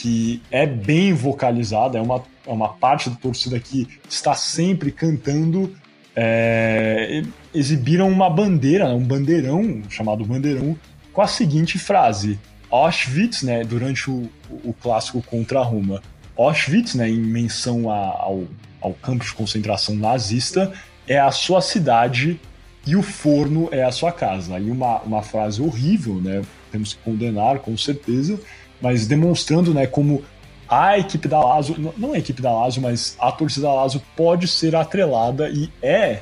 que 0.00 0.40
é 0.48 0.64
bem 0.64 1.12
vocalizada, 1.12 1.98
é 1.98 2.00
uma, 2.00 2.22
é 2.46 2.52
uma 2.52 2.68
parte 2.68 3.10
da 3.10 3.16
torcida 3.16 3.58
que 3.58 3.88
está 4.08 4.32
sempre 4.32 4.92
cantando. 4.92 5.74
É, 6.14 7.22
exibiram 7.52 8.08
uma 8.08 8.30
bandeira, 8.30 8.86
um 8.90 9.02
bandeirão, 9.02 9.82
chamado 9.88 10.24
bandeirão, 10.24 10.76
com 11.12 11.20
a 11.20 11.26
seguinte 11.26 11.80
frase: 11.80 12.38
Auschwitz, 12.70 13.42
né, 13.42 13.64
durante 13.64 14.08
o, 14.08 14.30
o 14.64 14.72
clássico 14.72 15.20
contra 15.20 15.58
a 15.58 15.64
Roma. 15.64 16.00
Auschwitz, 16.36 16.94
né, 16.94 17.08
em 17.08 17.18
menção 17.18 17.90
a, 17.90 17.96
ao, 17.96 18.44
ao 18.80 18.94
campo 18.94 19.24
de 19.24 19.32
concentração 19.32 19.96
nazista, 19.96 20.72
é 21.08 21.18
a 21.18 21.32
sua 21.32 21.60
cidade 21.60 22.40
e 22.86 22.94
o 22.94 23.02
forno 23.02 23.68
é 23.72 23.82
a 23.82 23.90
sua 23.90 24.12
casa. 24.12 24.54
Aí 24.54 24.70
uma, 24.70 25.00
uma 25.00 25.22
frase 25.22 25.60
horrível, 25.60 26.20
né? 26.20 26.42
Temos 26.70 26.94
que 26.94 27.00
condenar, 27.02 27.58
com 27.58 27.76
certeza, 27.76 28.38
mas 28.80 29.06
demonstrando 29.06 29.74
né, 29.74 29.86
como 29.86 30.22
a 30.68 30.98
equipe 30.98 31.26
da 31.26 31.40
Lazio, 31.40 31.94
não 31.96 32.12
a 32.12 32.18
equipe 32.18 32.42
da 32.42 32.52
Lazio, 32.52 32.82
mas 32.82 33.16
a 33.18 33.32
torcida 33.32 33.66
da 33.66 33.72
Lazio 33.72 34.02
pode 34.14 34.46
ser 34.46 34.76
atrelada 34.76 35.48
e 35.48 35.70
é, 35.82 36.20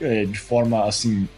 é 0.00 0.24
de 0.24 0.38
forma 0.38 0.84
assim 0.84 1.28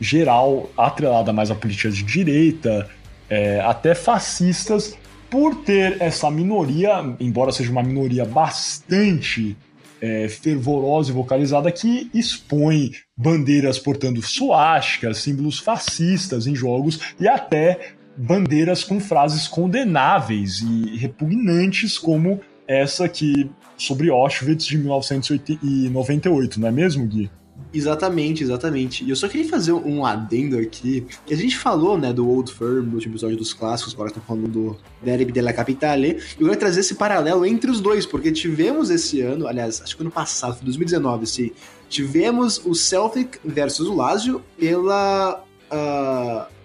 geral 0.00 0.68
atrelada 0.76 1.32
mais 1.32 1.50
a 1.50 1.54
políticas 1.54 1.96
de 1.96 2.02
direita, 2.02 2.88
é, 3.28 3.60
até 3.60 3.94
fascistas, 3.94 4.96
por 5.28 5.54
ter 5.62 6.02
essa 6.02 6.28
minoria, 6.28 7.14
embora 7.20 7.52
seja 7.52 7.70
uma 7.70 7.84
minoria 7.84 8.24
bastante 8.24 9.56
é, 10.00 10.28
fervorosa 10.28 11.10
e 11.10 11.14
vocalizada, 11.14 11.70
que 11.70 12.10
expõe 12.12 12.90
bandeiras 13.16 13.78
portando 13.78 14.20
suásticas, 14.22 15.18
símbolos 15.18 15.60
fascistas 15.60 16.48
em 16.48 16.54
jogos 16.56 16.98
e 17.20 17.28
até 17.28 17.92
bandeiras 18.20 18.84
com 18.84 19.00
frases 19.00 19.48
condenáveis 19.48 20.60
e 20.60 20.96
repugnantes 20.96 21.96
como 21.98 22.40
essa 22.68 23.06
aqui 23.06 23.50
sobre 23.76 24.10
Auschwitz 24.10 24.66
de 24.66 24.76
1998, 24.76 26.60
não 26.60 26.68
é 26.68 26.70
mesmo, 26.70 27.06
Gui? 27.06 27.30
Exatamente, 27.72 28.42
exatamente. 28.42 29.04
E 29.04 29.10
eu 29.10 29.16
só 29.16 29.28
queria 29.28 29.48
fazer 29.48 29.72
um 29.72 30.04
adendo 30.04 30.58
aqui, 30.58 31.06
a 31.30 31.34
gente 31.34 31.56
falou, 31.56 31.96
né, 31.96 32.12
do 32.12 32.28
Old 32.28 32.52
Firm, 32.52 32.86
no 32.86 32.94
último 32.94 33.14
episódio 33.14 33.36
dos 33.36 33.54
clássicos, 33.54 33.94
agora 33.94 34.08
estamos 34.08 34.26
falando 34.26 34.48
do 34.48 34.76
Derby 35.02 35.32
della 35.32 35.52
Capitale, 35.52 36.20
e 36.38 36.42
eu 36.42 36.48
quero 36.48 36.60
trazer 36.60 36.80
esse 36.80 36.96
paralelo 36.96 37.46
entre 37.46 37.70
os 37.70 37.80
dois, 37.80 38.04
porque 38.04 38.32
tivemos 38.32 38.90
esse 38.90 39.20
ano, 39.20 39.46
aliás, 39.46 39.80
acho 39.80 39.96
que 39.96 40.02
ano 40.02 40.10
passado, 40.10 40.58
2019, 40.62 41.26
se 41.26 41.52
tivemos 41.88 42.64
o 42.66 42.74
Celtic 42.74 43.38
versus 43.44 43.88
o 43.88 43.94
Lazio 43.94 44.42
pela 44.58 45.42
uh, 45.70 46.59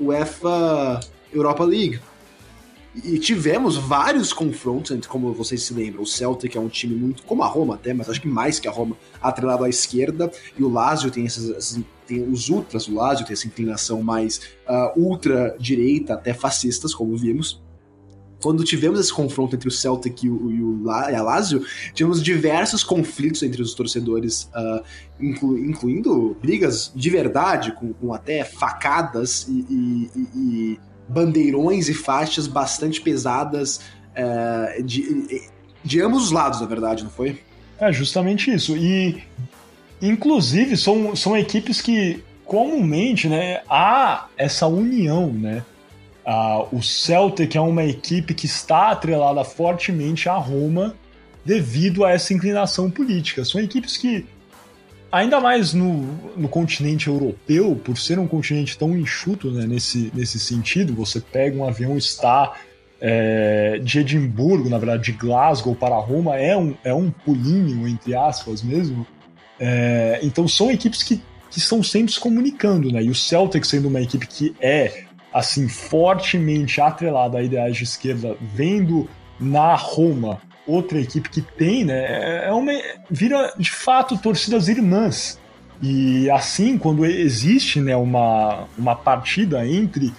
UEFA 0.00 1.00
Europa 1.32 1.64
League. 1.64 2.00
E 3.04 3.18
tivemos 3.20 3.76
vários 3.76 4.32
confrontos 4.32 4.90
entre, 4.90 5.08
como 5.08 5.32
vocês 5.32 5.62
se 5.62 5.72
lembram, 5.72 6.02
o 6.02 6.06
Celtic 6.06 6.56
é 6.56 6.60
um 6.60 6.68
time 6.68 6.96
muito, 6.96 7.22
como 7.22 7.44
a 7.44 7.46
Roma 7.46 7.74
até, 7.76 7.94
mas 7.94 8.08
acho 8.08 8.20
que 8.20 8.26
mais 8.26 8.58
que 8.58 8.66
a 8.66 8.70
Roma, 8.70 8.96
atrelado 9.22 9.62
à 9.62 9.68
esquerda, 9.68 10.30
e 10.58 10.64
o 10.64 10.68
Lazio 10.68 11.08
tem 11.08 11.24
esses, 11.24 11.80
tem 12.04 12.28
os 12.28 12.48
ultras, 12.48 12.88
o 12.88 12.94
Lazio 12.94 13.24
tem 13.24 13.34
essa 13.34 13.46
inclinação 13.46 14.02
mais 14.02 14.40
uh, 14.68 15.00
ultra-direita, 15.00 16.14
até 16.14 16.34
fascistas, 16.34 16.92
como 16.92 17.16
vimos. 17.16 17.62
Quando 18.42 18.64
tivemos 18.64 18.98
esse 18.98 19.12
confronto 19.12 19.54
entre 19.54 19.68
o 19.68 19.70
Celtic 19.70 20.24
e, 20.24 20.30
o, 20.30 20.50
e, 20.50 20.62
o, 20.62 20.84
e 20.86 21.14
a 21.14 21.22
Lazio, 21.22 21.64
tivemos 21.92 22.22
diversos 22.22 22.82
conflitos 22.82 23.42
entre 23.42 23.60
os 23.60 23.74
torcedores, 23.74 24.50
uh, 24.54 24.82
inclu, 25.20 25.58
incluindo 25.58 26.36
brigas 26.40 26.90
de 26.94 27.10
verdade, 27.10 27.72
com, 27.72 27.92
com 27.92 28.14
até 28.14 28.44
facadas 28.44 29.46
e, 29.48 30.10
e, 30.34 30.80
bandeirões 31.08 31.88
e 31.88 31.94
faixas 31.94 32.46
bastante 32.46 33.00
pesadas 33.00 33.80
é, 34.14 34.80
de, 34.82 35.42
de 35.84 36.00
ambos 36.00 36.24
os 36.24 36.30
lados, 36.30 36.60
na 36.60 36.66
verdade, 36.66 37.02
não 37.02 37.10
foi? 37.10 37.40
É 37.78 37.92
justamente 37.92 38.52
isso. 38.52 38.76
E, 38.76 39.22
inclusive, 40.00 40.76
são, 40.76 41.16
são 41.16 41.36
equipes 41.36 41.80
que 41.80 42.22
comumente 42.44 43.28
né, 43.28 43.62
há 43.68 44.26
essa 44.36 44.66
união, 44.66 45.32
né? 45.32 45.64
Uh, 46.26 46.76
o 46.76 46.82
Celtic 46.82 47.56
é 47.56 47.60
uma 47.60 47.84
equipe 47.84 48.34
que 48.34 48.46
está 48.46 48.90
atrelada 48.90 49.42
fortemente 49.42 50.28
à 50.28 50.34
Roma 50.34 50.94
devido 51.44 52.04
a 52.04 52.12
essa 52.12 52.34
inclinação 52.34 52.90
política. 52.90 53.44
São 53.44 53.60
equipes 53.60 53.96
que, 53.96 54.26
ainda 55.10 55.40
mais 55.40 55.72
no, 55.72 56.02
no 56.36 56.48
continente 56.48 57.08
europeu, 57.08 57.80
por 57.82 57.96
ser 57.98 58.18
um 58.18 58.26
continente 58.26 58.76
tão 58.76 58.96
enxuto 58.96 59.50
né, 59.50 59.66
nesse, 59.66 60.12
nesse 60.14 60.38
sentido, 60.38 60.94
você 60.94 61.20
pega 61.20 61.56
um 61.56 61.64
avião 61.64 61.96
está 61.96 62.54
é, 63.00 63.80
de 63.82 64.00
Edimburgo, 64.00 64.68
na 64.68 64.78
verdade, 64.78 65.04
de 65.04 65.12
Glasgow 65.12 65.74
para 65.74 65.96
Roma, 65.96 66.36
é 66.36 66.56
um, 66.56 66.74
é 66.84 66.92
um 66.92 67.10
pulinho, 67.10 67.88
entre 67.88 68.14
aspas 68.14 68.62
mesmo. 68.62 69.06
É, 69.58 70.20
então 70.22 70.46
são 70.46 70.70
equipes 70.70 71.02
que, 71.02 71.16
que 71.50 71.58
estão 71.58 71.82
sempre 71.82 72.12
se 72.12 72.20
comunicando, 72.20 72.92
né? 72.92 73.02
E 73.02 73.10
o 73.10 73.14
Celtic 73.14 73.64
sendo 73.66 73.88
uma 73.88 74.00
equipe 74.00 74.26
que 74.26 74.54
é 74.60 75.04
assim 75.32 75.68
fortemente 75.68 76.80
atrelada 76.80 77.38
a 77.38 77.42
ideais 77.42 77.76
de 77.76 77.84
esquerda, 77.84 78.36
vendo 78.40 79.08
na 79.38 79.74
Roma 79.74 80.40
outra 80.66 81.00
equipe 81.00 81.28
que 81.28 81.40
tem, 81.40 81.84
né, 81.84 81.98
é, 81.98 82.48
é 82.48 82.52
uma 82.52 82.72
vira 83.10 83.52
de 83.58 83.70
fato 83.70 84.16
torcidas 84.18 84.68
irmãs. 84.68 85.38
E 85.82 86.30
assim, 86.30 86.76
quando 86.76 87.06
existe 87.06 87.80
né, 87.80 87.96
uma, 87.96 88.68
uma 88.76 88.94
partida 88.94 89.66
entre 89.66 90.12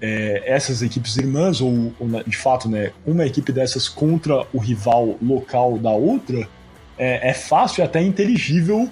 é, 0.00 0.42
essas 0.46 0.82
equipes 0.82 1.16
irmãs, 1.16 1.60
ou, 1.60 1.92
ou, 1.98 2.06
né, 2.06 2.22
de 2.26 2.36
fato 2.36 2.68
né, 2.68 2.92
uma 3.06 3.24
equipe 3.24 3.50
dessas 3.50 3.88
contra 3.88 4.46
o 4.52 4.58
rival 4.58 5.16
local 5.22 5.78
da 5.78 5.90
outra, 5.90 6.46
é, 6.98 7.30
é 7.30 7.34
fácil 7.34 7.82
e 7.82 7.84
até 7.84 8.02
inteligível 8.02 8.90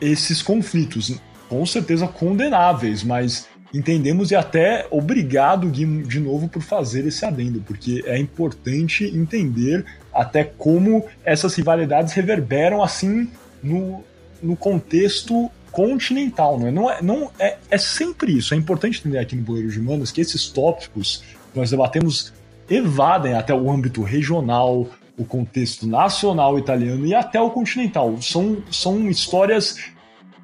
esses 0.00 0.42
conflitos. 0.42 1.18
Com 1.48 1.64
certeza 1.64 2.06
condenáveis, 2.06 3.02
mas 3.02 3.47
entendemos 3.72 4.30
e 4.30 4.36
até 4.36 4.86
obrigado, 4.90 5.68
Gui, 5.68 6.02
de 6.02 6.20
novo, 6.20 6.48
por 6.48 6.62
fazer 6.62 7.06
esse 7.06 7.24
adendo, 7.24 7.62
porque 7.66 8.02
é 8.06 8.18
importante 8.18 9.04
entender 9.04 9.84
até 10.12 10.44
como 10.44 11.04
essas 11.24 11.54
rivalidades 11.54 12.12
reverberam 12.12 12.82
assim 12.82 13.30
no, 13.62 14.02
no 14.42 14.56
contexto 14.56 15.50
continental, 15.70 16.58
não 16.58 16.66
é? 16.66 16.70
Não 16.70 16.90
é, 16.90 17.02
não 17.02 17.30
é, 17.38 17.56
é 17.70 17.78
sempre 17.78 18.36
isso. 18.36 18.54
É 18.54 18.56
importante 18.56 19.00
entender 19.00 19.18
aqui 19.18 19.36
no 19.36 19.42
Boleiro 19.42 19.70
de 19.70 19.80
Manas 19.80 20.10
que 20.10 20.20
esses 20.20 20.48
tópicos 20.48 21.22
que 21.52 21.58
nós 21.58 21.70
debatemos 21.70 22.32
evadem 22.68 23.34
até 23.34 23.54
o 23.54 23.70
âmbito 23.70 24.02
regional, 24.02 24.88
o 25.16 25.24
contexto 25.24 25.86
nacional 25.86 26.58
italiano 26.58 27.06
e 27.06 27.14
até 27.14 27.40
o 27.40 27.50
continental. 27.50 28.20
São, 28.20 28.58
são 28.70 29.08
histórias 29.08 29.76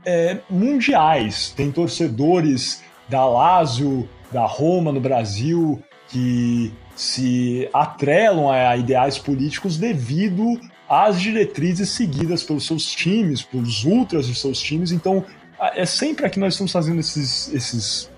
é, 0.04 0.38
mundiais. 0.48 1.52
Tem 1.56 1.70
torcedores 1.70 2.82
da 3.08 3.24
Lazio, 3.26 4.08
da 4.32 4.46
Roma 4.46 4.92
no 4.92 5.00
Brasil, 5.00 5.82
que 6.08 6.72
se 6.96 7.68
atrelam 7.72 8.50
a 8.50 8.76
ideais 8.76 9.18
políticos 9.18 9.76
devido 9.76 10.60
às 10.88 11.20
diretrizes 11.20 11.88
seguidas 11.90 12.42
pelos 12.42 12.66
seus 12.66 12.86
times, 12.90 13.42
pelos 13.42 13.84
ultras 13.84 14.26
de 14.26 14.34
seus 14.34 14.60
times. 14.60 14.92
Então, 14.92 15.24
é 15.74 15.86
sempre 15.86 16.26
aqui 16.26 16.38
nós 16.38 16.54
estamos 16.54 16.72
fazendo 16.72 17.00
esses, 17.00 17.52
esses, 17.52 18.10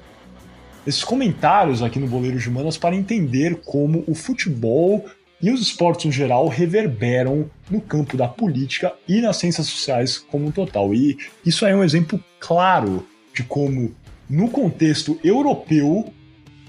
esses 0.86 1.04
comentários 1.04 1.82
aqui 1.82 1.98
no 1.98 2.06
Boleiro 2.06 2.38
de 2.38 2.50
Manas 2.50 2.76
para 2.76 2.94
entender 2.94 3.60
como 3.64 4.04
o 4.06 4.14
futebol 4.14 5.04
e 5.40 5.50
os 5.50 5.60
esportes 5.60 6.06
no 6.06 6.12
geral 6.12 6.48
reverberam 6.48 7.50
no 7.70 7.80
campo 7.80 8.16
da 8.16 8.26
política 8.26 8.94
e 9.06 9.20
nas 9.20 9.36
ciências 9.36 9.66
sociais 9.66 10.18
como 10.18 10.46
um 10.46 10.50
total. 10.50 10.94
E 10.94 11.16
isso 11.44 11.66
é 11.66 11.76
um 11.76 11.84
exemplo 11.84 12.22
claro 12.40 13.06
de 13.34 13.42
como 13.42 13.94
no 14.28 14.48
contexto 14.50 15.18
europeu, 15.22 16.12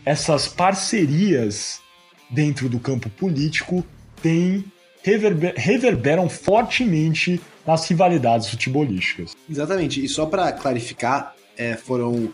essas 0.06 0.48
parcerias 0.48 1.82
dentro 2.30 2.70
do 2.70 2.80
campo 2.80 3.10
político 3.10 3.84
têm 4.22 4.64
reverber, 5.04 5.54
reverberam 5.56 6.30
fortemente 6.30 7.42
nas 7.66 7.88
rivalidades 7.88 8.50
futebolísticas. 8.50 9.36
Exatamente. 9.50 10.04
E 10.04 10.08
só 10.08 10.26
para 10.26 10.52
clarificar, 10.52 11.36
é, 11.58 11.76
foram 11.76 12.32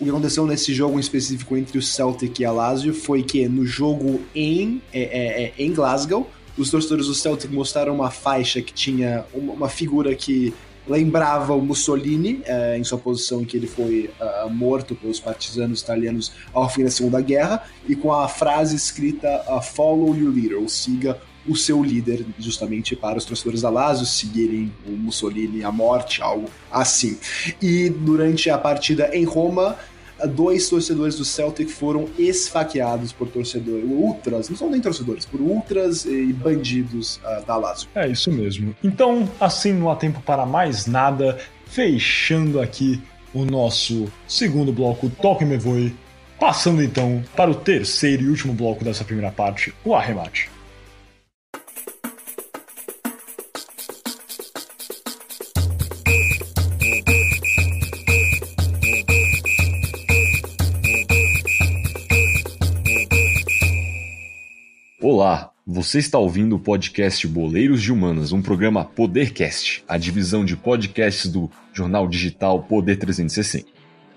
o 0.00 0.04
que 0.04 0.10
aconteceu 0.10 0.46
nesse 0.46 0.72
jogo 0.72 0.96
em 0.96 1.00
específico 1.00 1.56
entre 1.56 1.76
o 1.76 1.82
Celtic 1.82 2.38
e 2.38 2.44
a 2.44 2.52
Lazio 2.52 2.94
foi 2.94 3.22
que 3.22 3.48
no 3.48 3.66
jogo 3.66 4.20
em, 4.34 4.80
é, 4.92 5.02
é, 5.02 5.42
é 5.42 5.52
em 5.58 5.72
Glasgow, 5.72 6.30
os 6.56 6.70
torcedores 6.70 7.06
do 7.06 7.14
Celtic 7.14 7.50
mostraram 7.50 7.94
uma 7.94 8.10
faixa 8.10 8.62
que 8.62 8.72
tinha 8.72 9.24
uma, 9.34 9.52
uma 9.52 9.68
figura 9.68 10.14
que 10.14 10.54
lembrava 10.88 11.54
o 11.54 11.60
Mussolini 11.60 12.40
é, 12.44 12.78
em 12.78 12.84
sua 12.84 12.98
posição 12.98 13.42
em 13.42 13.44
que 13.44 13.56
ele 13.56 13.66
foi 13.66 14.10
uh, 14.20 14.50
morto 14.50 14.94
pelos 14.94 15.20
partisanos 15.20 15.80
italianos 15.80 16.32
ao 16.52 16.68
fim 16.68 16.84
da 16.84 16.90
Segunda 16.90 17.20
Guerra 17.20 17.62
e 17.88 17.94
com 17.94 18.12
a 18.12 18.26
frase 18.26 18.74
escrita 18.74 19.44
uh, 19.48 19.60
Follow 19.60 20.16
your 20.16 20.32
leader, 20.34 20.58
ou 20.58 20.68
siga 20.68 21.20
o 21.46 21.56
seu 21.56 21.82
líder, 21.82 22.26
justamente 22.38 22.94
para 22.94 23.16
os 23.16 23.24
torcedores 23.24 23.62
da 23.62 23.70
Lazio 23.70 24.04
seguirem 24.04 24.72
o 24.86 24.90
Mussolini 24.90 25.64
à 25.64 25.72
morte, 25.72 26.20
algo 26.20 26.48
assim. 26.70 27.18
E 27.60 27.88
durante 27.88 28.50
a 28.50 28.58
partida 28.58 29.10
em 29.14 29.24
Roma, 29.24 29.76
dois 30.26 30.68
torcedores 30.68 31.16
do 31.16 31.24
Celtic 31.24 31.68
foram 31.68 32.08
esfaqueados 32.18 33.12
por 33.12 33.28
torcedores, 33.28 33.84
ultras, 33.84 34.48
não 34.48 34.56
são 34.56 34.70
nem 34.70 34.80
torcedores, 34.80 35.24
por 35.24 35.40
ultras 35.40 36.04
e 36.04 36.32
bandidos 36.32 37.16
uh, 37.18 37.44
da 37.46 37.56
Lazio. 37.56 37.88
É 37.94 38.08
isso 38.08 38.30
mesmo. 38.32 38.74
Então, 38.82 39.28
assim 39.40 39.72
não 39.72 39.90
há 39.90 39.96
tempo 39.96 40.20
para 40.22 40.44
mais 40.44 40.86
nada, 40.86 41.38
fechando 41.66 42.60
aqui 42.60 43.00
o 43.32 43.44
nosso 43.44 44.10
segundo 44.26 44.72
bloco 44.72 45.10
Toque 45.10 45.44
Me 45.44 45.56
Voe, 45.56 45.94
passando 46.38 46.82
então 46.82 47.22
para 47.36 47.50
o 47.50 47.54
terceiro 47.54 48.22
e 48.22 48.28
último 48.28 48.52
bloco 48.52 48.84
dessa 48.84 49.04
primeira 49.04 49.30
parte, 49.30 49.72
o 49.84 49.94
arremate. 49.94 50.50
Você 65.70 65.98
está 65.98 66.18
ouvindo 66.18 66.56
o 66.56 66.58
podcast 66.58 67.28
Boleiros 67.28 67.82
de 67.82 67.92
Humanas, 67.92 68.32
um 68.32 68.40
programa 68.40 68.86
Podercast, 68.86 69.84
a 69.86 69.98
divisão 69.98 70.42
de 70.42 70.56
podcasts 70.56 71.30
do 71.30 71.50
jornal 71.74 72.08
digital 72.08 72.62
Poder 72.62 72.96
360. 72.96 73.68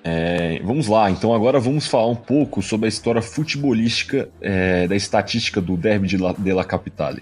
É, 0.02 0.62
vamos 0.64 0.88
lá, 0.88 1.12
então 1.12 1.34
agora 1.36 1.60
vamos 1.60 1.88
falar 1.88 2.08
um 2.08 2.16
pouco 2.16 2.62
sobre 2.62 2.86
a 2.86 2.88
história 2.88 3.22
futebolística 3.22 4.30
é, 4.40 4.88
da 4.88 4.96
estatística 4.96 5.60
do 5.60 5.76
Derby 5.76 6.08
de 6.08 6.16
La, 6.16 6.32
de 6.32 6.54
la 6.54 6.64
Capitale. 6.64 7.22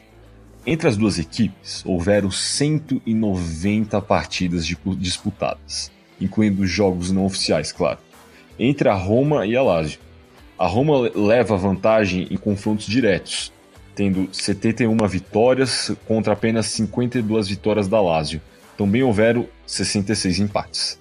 Entre 0.64 0.88
as 0.88 0.96
duas 0.96 1.18
equipes, 1.18 1.84
houveram 1.84 2.30
190 2.30 4.00
partidas 4.04 4.68
disputadas, 5.00 5.92
incluindo 6.22 6.68
jogos 6.68 7.10
não 7.12 7.26
oficiais, 7.26 7.72
claro, 7.72 7.98
entre 8.60 8.90
a 8.90 8.94
Roma 8.94 9.48
e 9.48 9.56
a 9.56 9.64
Lazio. 9.64 10.00
A 10.56 10.68
Roma 10.68 11.10
leva 11.16 11.58
vantagem 11.58 12.28
em 12.30 12.38
confrontos 12.38 12.86
diretos, 12.86 13.52
tendo 14.00 14.30
71 14.32 14.96
vitórias 15.10 15.92
contra 16.08 16.32
apenas 16.32 16.68
52 16.68 17.50
vitórias 17.50 17.86
da 17.86 18.00
Lazio. 18.00 18.42
Também 18.78 19.04
houveram 19.04 19.46
66 19.68 20.40
empates. 20.40 20.98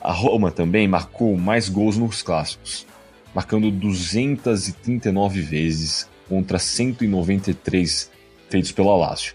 A 0.00 0.10
Roma 0.10 0.50
também 0.50 0.88
marcou 0.88 1.36
mais 1.36 1.68
gols 1.68 1.98
nos 1.98 2.22
clássicos, 2.22 2.86
marcando 3.34 3.70
239 3.70 5.42
vezes 5.42 6.08
contra 6.26 6.58
193 6.58 8.10
feitos 8.48 8.72
pela 8.72 8.96
Lazio. 8.96 9.34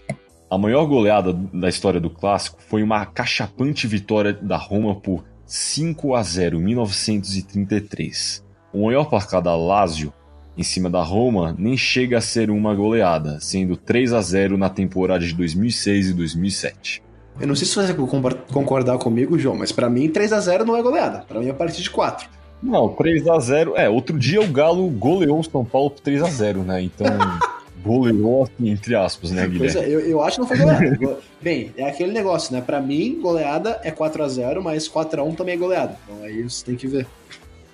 A 0.50 0.58
maior 0.58 0.84
goleada 0.84 1.32
da 1.32 1.68
história 1.68 2.00
do 2.00 2.10
clássico 2.10 2.60
foi 2.60 2.82
uma 2.82 3.06
cachapante 3.06 3.86
vitória 3.86 4.32
da 4.32 4.56
Roma 4.56 4.96
por 4.96 5.22
5 5.46 6.16
a 6.16 6.24
0 6.24 6.58
em 6.58 6.64
1933. 6.64 8.44
O 8.72 8.86
maior 8.86 9.04
placar 9.04 9.40
da 9.40 9.54
Lazio 9.54 10.12
em 10.56 10.62
cima 10.62 10.90
da 10.90 11.02
Roma 11.02 11.54
nem 11.58 11.76
chega 11.76 12.18
a 12.18 12.20
ser 12.20 12.50
uma 12.50 12.74
goleada, 12.74 13.38
sendo 13.40 13.76
3 13.76 14.12
a 14.12 14.20
0 14.20 14.58
na 14.58 14.68
temporada 14.68 15.24
de 15.24 15.34
2006 15.34 16.10
e 16.10 16.12
2007. 16.12 17.02
Eu 17.40 17.46
não 17.46 17.54
sei 17.54 17.66
se 17.66 17.74
você 17.74 17.92
vai 17.92 18.06
concordar 18.52 18.98
comigo, 18.98 19.38
João, 19.38 19.56
mas 19.56 19.72
para 19.72 19.88
mim 19.88 20.08
3 20.08 20.32
a 20.32 20.40
0 20.40 20.64
não 20.64 20.76
é 20.76 20.82
goleada. 20.82 21.24
Para 21.26 21.40
mim 21.40 21.46
é 21.46 21.50
a 21.50 21.54
partir 21.54 21.82
de 21.82 21.90
4. 21.90 22.28
Não, 22.62 22.88
3 22.90 23.26
a 23.28 23.38
0 23.38 23.74
É, 23.76 23.88
outro 23.88 24.18
dia 24.18 24.40
o 24.40 24.46
Galo 24.46 24.88
goleou 24.90 25.40
o 25.40 25.44
São 25.44 25.64
Paulo 25.64 25.90
por 25.90 26.00
3 26.00 26.22
a 26.22 26.28
0 26.28 26.62
né? 26.62 26.82
Então, 26.82 27.06
goleou 27.82 28.42
assim, 28.42 28.68
entre 28.68 28.94
aspas, 28.94 29.30
né, 29.30 29.46
Guilherme? 29.46 29.72
Pois 29.72 29.76
é, 29.76 29.88
eu, 29.88 30.00
eu 30.00 30.22
acho 30.22 30.36
que 30.36 30.40
não 30.40 30.48
foi 30.48 30.58
goleada. 30.58 31.18
Bem, 31.40 31.72
é 31.76 31.88
aquele 31.88 32.12
negócio, 32.12 32.52
né? 32.52 32.60
Para 32.60 32.80
mim, 32.80 33.18
goleada 33.22 33.80
é 33.82 33.90
4 33.90 34.22
a 34.22 34.28
0 34.28 34.62
mas 34.62 34.86
4 34.86 35.20
a 35.20 35.24
1 35.24 35.34
também 35.34 35.54
é 35.54 35.58
goleada. 35.58 35.96
Então 36.04 36.22
aí 36.22 36.42
você 36.42 36.64
tem 36.64 36.76
que 36.76 36.86
ver. 36.86 37.06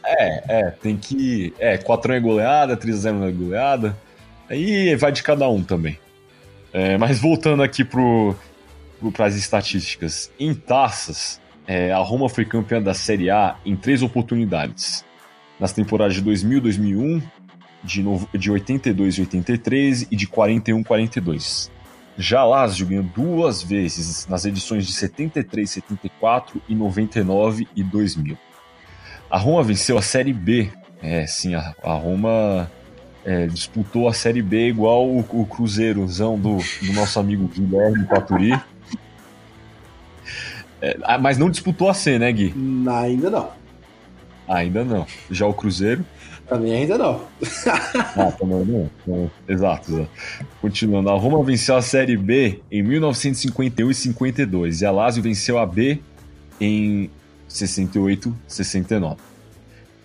É, 0.07 0.45
é, 0.49 0.71
tem 0.71 0.97
que. 0.97 1.53
É, 1.59 1.77
4 1.77 2.13
é 2.13 2.21
goleada, 2.21 2.77
3x0 2.77 3.13
não 3.13 3.27
é 3.27 3.33
goleada. 3.33 3.97
Aí 4.49 4.95
vai 4.95 5.11
de 5.11 5.23
cada 5.23 5.49
um 5.49 5.63
também. 5.63 5.99
É, 6.73 6.97
mas 6.97 7.19
voltando 7.19 7.63
aqui 7.63 7.85
pro, 7.85 8.37
para 9.13 9.27
as 9.27 9.35
estatísticas. 9.35 10.31
Em 10.39 10.55
taças, 10.55 11.41
é, 11.67 11.93
a 11.93 11.99
Roma 11.99 12.29
foi 12.29 12.45
campeã 12.45 12.81
da 12.81 12.95
Série 12.95 13.31
A 13.31 13.57
em 13.65 13.75
três 13.75 14.03
oportunidades. 14.03 15.05
nas 15.59 15.73
temporadas 15.73 16.15
de 16.15 16.23
2000 16.23 16.61
2001, 16.61 17.23
de, 17.83 18.05
de 18.39 18.51
82 18.51 19.15
e 19.15 19.21
83 19.23 20.07
e 20.11 20.17
de 20.17 20.27
41 20.27 20.85
42. 20.85 21.71
Já 22.19 22.45
Lazio 22.45 22.87
ganhou 22.87 23.05
duas 23.05 23.63
vezes 23.63 24.27
nas 24.27 24.45
edições 24.45 24.87
de 24.87 24.93
73, 24.93 25.69
74 25.69 26.63
e 26.69 26.75
99 26.75 27.69
e 27.77 27.83
2000. 27.83 28.39
A 29.31 29.39
Roma 29.39 29.63
venceu 29.63 29.99
a 29.99 30.03
Série 30.03 30.33
B. 30.33 30.71
É, 31.03 31.27
sim, 31.27 31.55
a, 31.55 31.75
a 31.83 31.93
Roma 31.93 32.71
é, 33.25 33.47
disputou 33.47 34.09
a 34.09 34.13
Série 34.13 34.43
B 34.43 34.69
igual 34.69 35.07
o, 35.07 35.19
o 35.19 35.47
Cruzeirozão 35.47 36.39
do, 36.39 36.59
do 36.83 36.93
nosso 36.93 37.19
amigo 37.19 37.49
Guilherme 37.49 38.05
Paturi. 38.07 38.53
É, 40.81 40.97
ah, 41.03 41.19
mas 41.19 41.37
não 41.39 41.51
disputou 41.51 41.89
a 41.89 41.95
C, 41.95 42.19
né, 42.19 42.31
Gui? 42.33 42.55
Ainda 43.03 43.31
não. 43.31 43.51
Ainda 44.47 44.85
não. 44.85 45.07
Já 45.31 45.47
o 45.47 45.55
Cruzeiro. 45.55 46.05
Também 46.49 46.73
ainda 46.73 46.97
não. 46.97 47.23
ah, 48.17 48.31
também 48.31 48.65
não. 48.65 48.91
não. 49.07 49.31
Exato, 49.49 49.91
exato. 49.91 50.09
Continuando, 50.61 51.11
a 51.11 51.19
Roma 51.19 51.43
venceu 51.43 51.75
a 51.75 51.83
Série 51.83 52.17
B 52.17 52.61
em 52.71 52.83
1951 52.83 53.91
e 53.91 53.95
52 53.95 54.83
e 54.83 54.87
a 54.87 54.93
Lazio 54.93 55.23
venceu 55.23 55.59
a 55.59 55.67
B 55.67 56.01
em 56.61 57.11
68 57.57 58.37
69. 58.47 59.17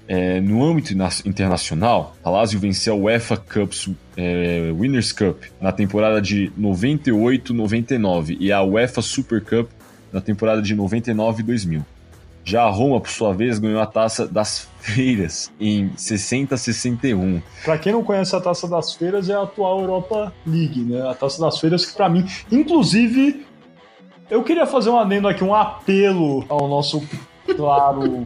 É, 0.08 0.42
no 0.42 0.64
âmbito 0.64 0.94
internacional, 1.26 2.16
Lazio 2.26 2.60
venceu 2.60 2.96
a 2.96 2.98
UEFA 2.98 3.38
Cup, 3.38 3.72
é, 4.18 4.72
Winners' 4.78 5.14
Cup 5.14 5.44
na 5.62 5.72
temporada 5.72 6.22
de 6.22 6.52
98-99 6.60 8.36
e 8.40 8.52
a 8.52 8.62
UEFA 8.62 9.02
Super 9.02 9.42
Cup 9.42 9.70
na 10.12 10.20
temporada 10.20 10.62
de 10.62 10.76
99 10.76 11.42
e 11.42 11.46
2000. 11.46 11.86
Já 12.44 12.64
a 12.64 12.70
Roma, 12.70 13.00
por 13.00 13.10
sua 13.10 13.34
vez, 13.34 13.60
ganhou 13.60 13.80
a 13.80 13.86
taça 13.86 14.28
das 14.28 14.68
feiras 14.80 15.52
em 15.60 15.90
60-61. 15.92 17.42
Para 17.64 17.78
quem 17.78 17.94
não 17.94 18.04
conhece 18.04 18.36
a 18.36 18.42
taça 18.42 18.68
das 18.68 18.94
feiras, 18.96 19.30
é 19.30 19.34
a 19.34 19.44
atual 19.44 19.80
Europa 19.80 20.34
League, 20.46 20.82
né? 20.82 21.08
A 21.08 21.14
taça 21.14 21.40
das 21.40 21.60
feiras 21.60 21.86
que, 21.86 21.96
para 21.96 22.10
mim, 22.10 22.26
inclusive, 22.52 23.46
eu 24.30 24.44
queria 24.44 24.66
fazer 24.66 24.90
um 24.90 24.98
adendo 24.98 25.28
aqui, 25.28 25.44
um 25.44 25.54
apelo 25.54 26.44
ao 26.50 26.68
nosso 26.68 27.02
claro 27.56 28.26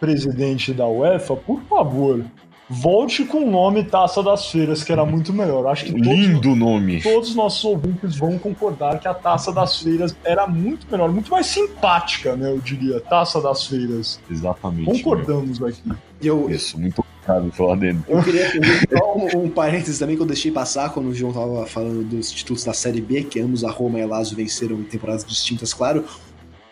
presidente 0.00 0.72
da 0.72 0.86
UEFA, 0.86 1.34
por 1.36 1.60
favor, 1.62 2.24
Volte 2.70 3.24
com 3.24 3.44
o 3.44 3.50
nome 3.50 3.82
Taça 3.82 4.22
das 4.22 4.50
Feiras, 4.50 4.84
que 4.84 4.92
era 4.92 5.02
muito 5.02 5.32
melhor. 5.32 5.66
Acho 5.66 5.86
que 5.86 5.92
Lindo 5.92 6.42
todos, 6.42 6.58
nome. 6.58 7.02
Todos 7.02 7.30
os 7.30 7.34
nossos 7.34 7.64
ouvintes 7.64 8.16
vão 8.16 8.38
concordar 8.38 9.00
que 9.00 9.08
a 9.08 9.14
Taça 9.14 9.50
das 9.50 9.80
Feiras 9.80 10.14
era 10.22 10.46
muito 10.46 10.86
melhor, 10.90 11.10
muito 11.10 11.30
mais 11.30 11.46
simpática, 11.46 12.36
né? 12.36 12.50
Eu 12.50 12.58
diria, 12.58 13.00
Taça 13.00 13.40
das 13.40 13.66
Feiras. 13.66 14.20
Exatamente. 14.30 14.84
Concordamos 14.84 15.58
meu. 15.58 15.68
aqui. 15.68 15.82
Eu, 16.20 16.50
Isso, 16.50 16.78
muito 16.78 17.02
obrigado 17.02 17.50
pelo 17.56 17.72
adendo. 17.72 18.04
Eu 18.06 18.22
queria 18.22 18.50
fazer 18.50 18.88
só 18.98 19.16
um, 19.16 19.44
um 19.44 19.48
parênteses 19.48 19.98
também 19.98 20.16
que 20.16 20.20
eu 20.20 20.26
deixei 20.26 20.50
passar 20.50 20.90
quando 20.90 21.06
o 21.06 21.14
João 21.14 21.32
tava 21.32 21.64
falando 21.64 22.04
dos 22.04 22.30
títulos 22.30 22.64
da 22.64 22.74
Série 22.74 23.00
B, 23.00 23.22
que 23.22 23.40
ambos 23.40 23.64
a 23.64 23.70
Roma 23.70 23.98
e 23.98 24.02
a 24.02 24.06
Lazio 24.06 24.36
venceram 24.36 24.76
em 24.76 24.84
temporadas 24.84 25.24
distintas, 25.24 25.72
claro 25.72 26.04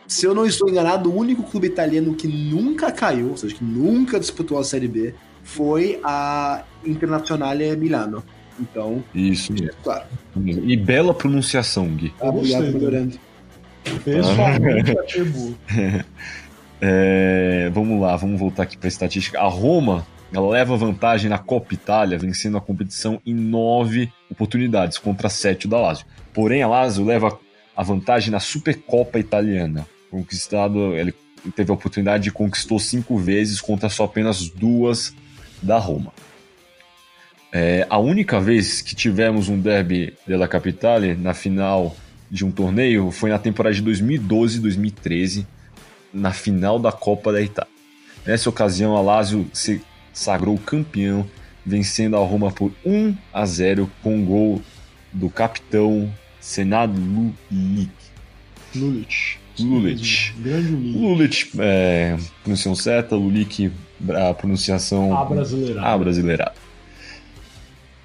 se 0.06 0.26
eu 0.26 0.34
não 0.34 0.46
estou 0.46 0.68
enganado, 0.68 1.10
o 1.10 1.16
único 1.16 1.42
clube 1.42 1.66
italiano 1.66 2.14
que 2.14 2.28
nunca 2.28 2.92
caiu, 2.92 3.30
ou 3.30 3.36
seja, 3.36 3.54
que 3.54 3.64
nunca 3.64 4.20
disputou 4.20 4.58
a 4.58 4.64
Série 4.64 4.88
B, 4.88 5.14
foi 5.42 6.00
a 6.02 6.64
Internazionale 6.84 7.76
Milano. 7.76 8.22
Então, 8.58 9.04
isso 9.14 9.52
mesmo. 9.52 9.70
Claro. 9.82 10.06
E 10.44 10.76
bela 10.76 11.12
pronunciação, 11.12 11.88
Gui. 11.88 12.12
Ah, 12.20 12.28
obrigado 12.28 12.72
por 12.72 12.80
grande. 12.80 13.20
Pessoalmente, 14.04 14.94
é, 16.80 17.70
vamos 17.72 18.00
lá, 18.00 18.16
vamos 18.16 18.40
voltar 18.40 18.64
aqui 18.64 18.76
para 18.76 18.86
a 18.86 18.88
estatística. 18.88 19.38
A 19.38 19.46
Roma 19.46 20.04
ela 20.32 20.48
leva 20.48 20.76
vantagem 20.76 21.30
na 21.30 21.38
Copa 21.38 21.72
Itália, 21.74 22.18
vencendo 22.18 22.56
a 22.56 22.60
competição 22.60 23.20
em 23.24 23.34
nove 23.34 24.12
oportunidades 24.28 24.98
contra 24.98 25.28
sete 25.28 25.68
da 25.68 25.78
Lazio. 25.78 26.04
Porém, 26.34 26.62
a 26.62 26.68
Lazio 26.68 27.04
leva 27.04 27.38
a 27.76 27.82
vantagem 27.82 28.30
na 28.30 28.40
Supercopa 28.40 29.18
Italiana, 29.18 29.86
conquistado, 30.16 30.94
ele 30.94 31.14
teve 31.54 31.70
a 31.70 31.74
oportunidade 31.74 32.24
de 32.24 32.30
conquistou 32.30 32.78
cinco 32.78 33.18
vezes 33.18 33.60
contra 33.60 33.88
só 33.88 34.04
apenas 34.04 34.48
duas 34.48 35.14
da 35.62 35.78
Roma. 35.78 36.12
É, 37.52 37.86
a 37.88 37.98
única 37.98 38.40
vez 38.40 38.82
que 38.82 38.94
tivemos 38.94 39.48
um 39.48 39.58
derby 39.58 40.14
della 40.26 40.48
Capitale 40.48 41.14
na 41.14 41.34
final 41.34 41.94
de 42.30 42.44
um 42.44 42.50
torneio 42.50 43.10
foi 43.10 43.30
na 43.30 43.38
temporada 43.38 43.74
de 43.74 43.82
2012 43.82 44.60
2013, 44.60 45.46
na 46.12 46.32
final 46.32 46.78
da 46.78 46.90
Copa 46.90 47.32
da 47.32 47.40
Itália. 47.40 47.72
Nessa 48.26 48.48
ocasião, 48.48 48.96
a 48.96 49.00
Lazio 49.00 49.48
se 49.52 49.80
sagrou 50.12 50.58
campeão, 50.58 51.28
vencendo 51.64 52.16
a 52.16 52.20
Roma 52.20 52.50
por 52.50 52.72
1 52.84 53.16
a 53.32 53.46
0 53.46 53.90
com 54.02 54.16
um 54.16 54.24
gol 54.24 54.62
do 55.12 55.30
capitão 55.30 56.12
Senado 56.40 56.98
Lulic. 56.98 57.92
Lulic. 58.74 59.45
Lulic. 59.62 60.32
Grande 60.38 60.68
Lulic. 60.68 60.98
Lulic, 60.98 61.50
é, 61.58 62.16
pronunciação 62.42 62.74
certa, 62.74 63.16
Lulic, 63.16 63.70
a 64.08 64.34
pronunciação. 64.34 65.16
A 65.16 65.24
brasileirada. 65.24 65.86
A 65.86 65.98
brasileirada. 65.98 66.66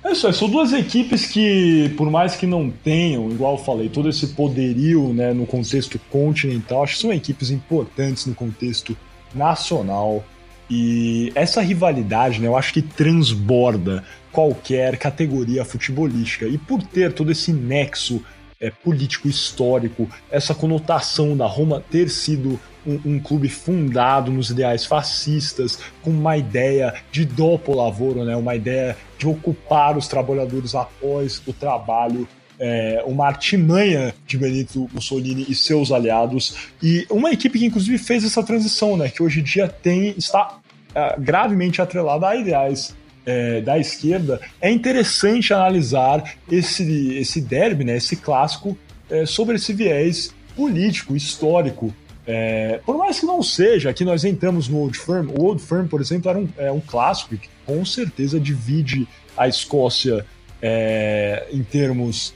É 0.04 0.14
isso 0.14 0.26
aí, 0.26 0.34
são 0.34 0.50
duas 0.50 0.74
equipes 0.74 1.28
que, 1.28 1.94
por 1.96 2.10
mais 2.10 2.36
que 2.36 2.48
não 2.48 2.72
tenham, 2.72 3.30
igual 3.30 3.56
eu 3.56 3.64
falei, 3.64 3.88
todo 3.88 4.10
esse 4.10 4.28
poderio 4.28 5.14
né, 5.14 5.32
no 5.32 5.46
contexto 5.46 6.00
continental, 6.10 6.84
acho 6.84 6.96
que 6.96 7.02
são 7.02 7.14
equipes 7.14 7.52
importantes 7.52 8.26
no 8.26 8.34
contexto 8.34 8.98
nacional. 9.34 10.24
E 10.68 11.32
essa 11.36 11.62
rivalidade, 11.62 12.42
né, 12.42 12.48
eu 12.48 12.58
acho 12.58 12.74
que 12.74 12.82
transborda 12.82 14.04
qualquer 14.32 14.98
categoria 14.98 15.64
futebolística. 15.64 16.48
E 16.48 16.58
por 16.58 16.82
ter 16.82 17.14
todo 17.14 17.32
esse 17.32 17.54
nexo 17.54 18.24
é, 18.62 18.70
político 18.70 19.28
histórico, 19.28 20.08
essa 20.30 20.54
conotação 20.54 21.36
da 21.36 21.48
Roma 21.48 21.84
ter 21.90 22.10
sido 22.10 22.60
um, 22.86 23.00
um, 23.06 23.20
clube 23.20 23.50
fundado 23.50 24.32
nos 24.32 24.52
ideais 24.52 24.86
fascistas, 24.86 25.80
com 26.02 26.12
uma 26.12 26.38
ideia 26.38 26.94
de 27.12 27.26
dopo 27.26 27.74
lavoro, 27.74 28.24
né, 28.24 28.36
uma 28.36 28.56
ideia 28.56 28.96
de 29.18 29.28
ocupar 29.28 29.98
os 29.98 30.08
trabalhadores 30.08 30.76
após 30.76 31.42
o 31.48 31.54
trabalho 31.54 32.28
é, 32.60 33.04
uma 33.08 33.26
artimanha 33.26 34.14
de 34.28 34.38
Benito 34.38 34.88
Mussolini 34.94 35.48
e 35.50 35.56
seus 35.56 35.92
aliados. 35.92 36.70
E 36.82 37.08
uma 37.10 37.32
equipe 37.32 37.58
que 37.58 37.66
inclusive 37.66 37.98
fez 37.98 38.24
essa 38.24 38.44
transição, 38.44 38.96
né, 38.96 39.10
que 39.10 39.24
hoje 39.24 39.40
em 39.40 39.44
dia 39.44 39.68
tem 39.68 40.14
está 40.16 40.60
é, 40.94 41.16
gravemente 41.20 41.82
atrelada 41.82 42.28
a 42.28 42.36
ideais 42.36 42.96
é, 43.26 43.62
da 43.62 43.78
esquerda, 43.78 44.40
é 44.60 44.72
interessante 44.72 45.54
analisar 45.54 46.36
esse, 46.50 47.18
esse 47.18 47.42
derby, 47.42 47.84
né, 47.84 47.98
esse 47.98 48.16
clássico, 48.16 48.78
é, 49.10 49.26
sobre 49.26 49.56
esse 49.56 49.74
viés 49.74 50.34
político, 50.56 51.16
histórico. 51.16 51.94
É, 52.26 52.80
por 52.86 52.98
mais 52.98 53.20
que 53.20 53.26
não 53.26 53.42
seja, 53.42 53.90
aqui 53.90 54.06
nós 54.06 54.24
entramos 54.24 54.68
no 54.68 54.78
Old 54.78 54.98
Firm. 54.98 55.30
O 55.38 55.44
Old 55.44 55.62
Firm, 55.62 55.88
por 55.88 56.00
exemplo, 56.00 56.30
era 56.30 56.40
um, 56.40 56.50
é 56.58 56.72
um 56.72 56.80
clássico 56.80 57.36
que 57.36 57.50
com 57.66 57.84
certeza 57.86 58.40
divide 58.40 59.08
a 59.36 59.48
Escócia 59.48 60.26
é, 60.62 61.48
em 61.52 61.64
termos 61.64 62.34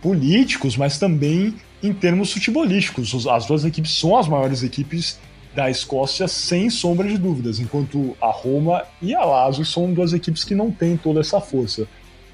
políticos, 0.00 0.76
mas 0.76 0.98
também 0.98 1.54
em 1.82 1.92
termos 1.92 2.32
futebolísticos. 2.32 3.26
As 3.26 3.46
duas 3.46 3.64
equipes 3.64 3.92
são 3.92 4.16
as 4.16 4.28
maiores 4.28 4.62
equipes 4.62 5.18
da 5.56 5.70
Escócia 5.70 6.28
sem 6.28 6.68
sombra 6.68 7.08
de 7.08 7.16
dúvidas, 7.16 7.58
enquanto 7.58 8.14
a 8.20 8.30
Roma 8.30 8.84
e 9.00 9.14
a 9.14 9.24
Lazio 9.24 9.64
são 9.64 9.90
duas 9.90 10.12
equipes 10.12 10.44
que 10.44 10.54
não 10.54 10.70
têm 10.70 10.98
toda 10.98 11.20
essa 11.20 11.40
força. 11.40 11.88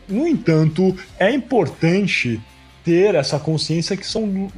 No 0.08 0.26
entanto, 0.26 0.94
é 1.20 1.30
importante 1.30 2.40
ter 2.84 3.14
essa 3.14 3.38
consciência 3.38 3.96
que 3.96 4.04
são 4.04 4.50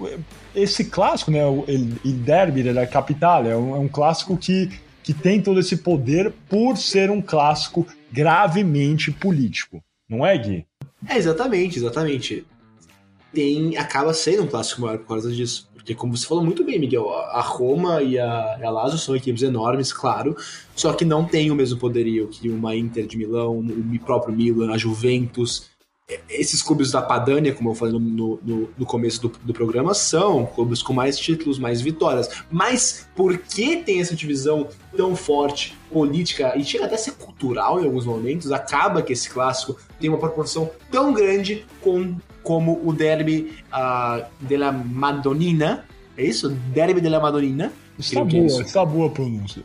esse 0.55 0.87
clássico, 0.87 1.31
né, 1.31 1.45
o 1.45 1.67
Derby 2.03 2.63
da 2.63 2.87
Capitale, 2.87 3.51
é 3.51 3.57
um, 3.57 3.77
é 3.77 3.79
um 3.79 3.89
clássico 3.89 4.35
que, 4.35 4.71
que 5.03 5.13
tem 5.13 5.43
todo 5.43 5.61
esse 5.61 5.77
poder 5.77 6.33
por 6.49 6.79
ser 6.79 7.11
um 7.11 7.21
clássico 7.21 7.87
gravemente 8.11 9.13
político. 9.13 9.85
Não 10.09 10.25
é, 10.25 10.39
Gui? 10.39 10.67
É, 11.07 11.19
exatamente, 11.19 11.79
exatamente. 11.79 12.47
Tem, 13.31 13.77
acaba 13.77 14.15
sendo 14.15 14.45
um 14.45 14.47
clássico 14.47 14.81
maior 14.81 14.99
por 14.99 15.09
causa 15.09 15.31
disso. 15.31 15.69
Porque, 15.85 15.95
como 15.95 16.17
você 16.17 16.27
falou 16.27 16.43
muito 16.43 16.65
bem, 16.65 16.79
Miguel, 16.79 17.13
a 17.13 17.43
Roma 17.43 18.01
e 18.01 18.19
a, 18.19 18.59
a 18.65 18.71
Lazio 18.71 18.99
são 18.99 19.15
equipes 19.15 19.43
enormes, 19.43 19.93
claro, 19.93 20.35
só 20.75 20.95
que 20.95 21.05
não 21.05 21.27
tem 21.27 21.51
o 21.51 21.55
mesmo 21.55 21.79
poderio 21.79 22.27
que 22.29 22.49
uma 22.49 22.75
Inter 22.75 23.07
de 23.07 23.19
Milão, 23.19 23.59
o 23.59 23.99
próprio 23.99 24.35
Milan, 24.35 24.73
a 24.73 24.79
Juventus. 24.79 25.69
Esses 26.29 26.63
clubes 26.63 26.91
da 26.91 27.01
Padania, 27.01 27.55
como 27.55 27.71
eu 27.71 27.75
falei 27.75 27.95
no, 27.95 28.39
no, 28.43 28.71
no 28.77 28.85
começo 28.85 29.23
do, 29.23 29.33
do, 29.43 29.55
programa, 29.55 29.95
são 29.95 30.45
clubes 30.45 30.83
com 30.83 30.93
mais 30.93 31.19
títulos, 31.19 31.59
mais 31.59 31.81
vitórias. 31.81 32.29
Mas 32.51 33.09
por 33.17 33.39
que 33.39 33.79
tem 33.79 34.03
essa 34.03 34.15
divisão 34.15 34.69
tão 34.95 35.17
forte, 35.17 35.79
política, 35.91 36.53
e 36.59 36.65
chega 36.65 36.85
até 36.85 36.97
a 36.97 36.99
ser 36.99 37.13
cultural 37.13 37.81
em 37.81 37.87
alguns 37.87 38.05
momentos, 38.05 38.53
acaba 38.53 39.01
que 39.01 39.15
esse 39.15 39.31
clássico 39.31 39.79
tem 39.99 40.11
uma 40.11 40.19
proporção 40.19 40.71
tão 40.91 41.15
grande 41.15 41.65
com 41.81 42.15
como 42.43 42.79
o 42.85 42.93
derby 42.93 43.55
uh, 43.73 44.27
della 44.41 44.71
Madonnina, 44.71 45.87
é 46.19 46.25
isso? 46.25 46.51
Derby 46.51 47.01
della 47.01 47.19
Madonnina, 47.19 47.73
Está 47.99 48.21
é 48.21 48.25
boa, 48.25 48.47
isso. 48.47 48.63
está 48.63 48.85
boa 48.85 49.07
a 49.07 49.11
pronúncia. 49.11 49.63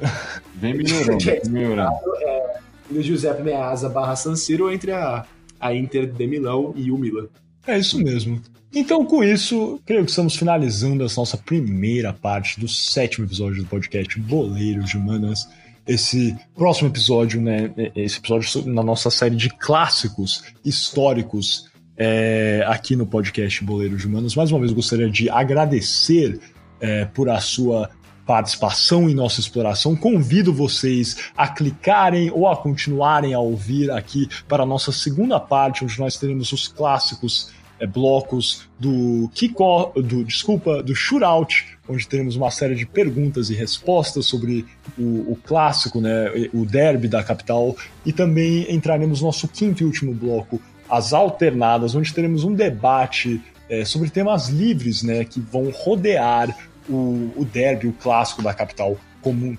Vem 0.55 0.75
melhorando, 0.75 1.23
vem 1.23 1.41
melhorando. 1.49 1.99
do 2.89 3.01
Giuseppe 3.01 3.43
Meazza 3.43 3.89
barra 3.89 4.15
San 4.15 4.35
Siro 4.35 4.71
entre 4.71 4.91
a, 4.91 5.25
a 5.59 5.73
Inter 5.73 6.11
de 6.11 6.27
Milão 6.27 6.73
e 6.75 6.91
o 6.91 6.97
Milan. 6.97 7.27
É 7.67 7.77
isso 7.77 7.99
mesmo. 7.99 8.41
Então, 8.73 9.03
com 9.03 9.23
isso, 9.23 9.79
creio 9.85 10.05
que 10.05 10.11
estamos 10.11 10.35
finalizando 10.35 11.03
essa 11.03 11.19
nossa 11.19 11.37
primeira 11.37 12.13
parte 12.13 12.59
do 12.59 12.67
sétimo 12.67 13.25
episódio 13.25 13.63
do 13.63 13.69
podcast 13.69 14.19
Boleiros 14.19 14.89
de 14.89 14.97
Humanas. 14.97 15.49
Esse 15.87 16.35
próximo 16.55 16.89
episódio, 16.89 17.41
né? 17.41 17.71
Esse 17.95 18.19
episódio 18.19 18.65
na 18.71 18.83
nossa 18.83 19.09
série 19.09 19.35
de 19.35 19.49
clássicos 19.49 20.43
históricos 20.63 21.67
é, 21.97 22.63
aqui 22.67 22.95
no 22.95 23.07
podcast 23.07 23.63
Boleiros 23.63 24.01
de 24.01 24.07
Humanas. 24.07 24.35
Mais 24.35 24.51
uma 24.51 24.59
vez, 24.59 24.71
gostaria 24.71 25.09
de 25.09 25.29
agradecer 25.29 26.39
é, 26.79 27.05
por 27.05 27.27
a 27.27 27.39
sua 27.41 27.89
participação 28.29 29.09
em 29.09 29.15
nossa 29.15 29.39
exploração. 29.39 29.95
Convido 29.95 30.53
vocês 30.53 31.17
a 31.35 31.47
clicarem 31.47 32.29
ou 32.29 32.47
a 32.47 32.55
continuarem 32.55 33.33
a 33.33 33.39
ouvir 33.39 33.89
aqui 33.89 34.29
para 34.47 34.61
a 34.61 34.65
nossa 34.67 34.91
segunda 34.91 35.39
parte, 35.39 35.83
onde 35.83 35.97
nós 35.97 36.15
teremos 36.15 36.51
os 36.51 36.67
clássicos 36.67 37.49
é, 37.79 37.87
blocos 37.87 38.69
do 38.79 39.31
Kiko, 39.33 39.93
do 39.95 40.23
desculpa, 40.23 40.83
do 40.83 40.93
Shootout, 40.93 41.79
onde 41.89 42.07
teremos 42.07 42.35
uma 42.35 42.51
série 42.51 42.75
de 42.75 42.85
perguntas 42.85 43.49
e 43.49 43.55
respostas 43.55 44.27
sobre 44.27 44.63
o, 44.95 45.31
o 45.31 45.39
clássico, 45.43 45.99
né, 45.99 46.29
o 46.53 46.67
derby 46.67 47.07
da 47.07 47.23
capital, 47.23 47.75
e 48.05 48.13
também 48.13 48.71
entraremos 48.71 49.21
no 49.21 49.25
nosso 49.25 49.47
quinto 49.47 49.81
e 49.81 49.87
último 49.87 50.13
bloco, 50.13 50.61
as 50.87 51.13
alternadas, 51.13 51.95
onde 51.95 52.13
teremos 52.13 52.43
um 52.43 52.53
debate 52.53 53.41
é, 53.67 53.83
sobre 53.85 54.11
temas 54.11 54.49
livres, 54.49 55.01
né, 55.01 55.23
que 55.23 55.39
vão 55.39 55.71
rodear 55.71 56.55
o, 56.89 57.31
o 57.35 57.45
derby, 57.45 57.87
o 57.87 57.93
clássico 57.93 58.41
da 58.41 58.53
capital 58.53 58.97
comum. 59.21 59.57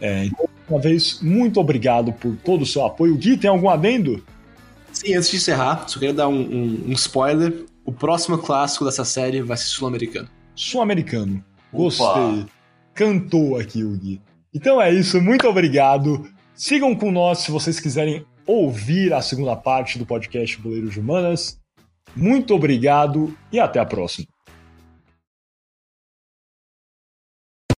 É, 0.00 0.24
então, 0.26 0.48
uma 0.68 0.80
vez, 0.80 1.20
muito 1.22 1.60
obrigado 1.60 2.12
por 2.12 2.36
todo 2.36 2.62
o 2.62 2.66
seu 2.66 2.84
apoio. 2.84 3.16
Gui, 3.16 3.36
tem 3.36 3.50
algum 3.50 3.68
adendo? 3.68 4.22
Sim, 4.92 5.14
antes 5.14 5.30
de 5.30 5.36
encerrar, 5.36 5.88
só 5.88 5.98
queria 5.98 6.14
dar 6.14 6.28
um, 6.28 6.40
um, 6.40 6.84
um 6.88 6.92
spoiler. 6.92 7.64
O 7.84 7.92
próximo 7.92 8.38
clássico 8.38 8.84
dessa 8.84 9.04
série 9.04 9.42
vai 9.42 9.56
ser 9.56 9.64
sul-americano. 9.64 10.28
Sul-americano. 10.54 11.42
Gostei. 11.72 12.46
Cantou 12.94 13.58
aqui 13.58 13.82
o 13.82 13.96
Gui. 13.96 14.20
Então 14.54 14.80
é 14.80 14.92
isso, 14.92 15.20
muito 15.20 15.48
obrigado. 15.48 16.28
Sigam 16.54 16.94
com 16.94 17.10
nós 17.10 17.38
se 17.38 17.50
vocês 17.50 17.80
quiserem 17.80 18.24
ouvir 18.46 19.12
a 19.14 19.22
segunda 19.22 19.56
parte 19.56 19.98
do 19.98 20.04
podcast 20.04 20.60
Boleiros 20.60 20.92
de 20.92 21.00
Humanas. 21.00 21.58
Muito 22.14 22.54
obrigado 22.54 23.34
e 23.50 23.58
até 23.58 23.80
a 23.80 23.86
próxima. 23.86 24.26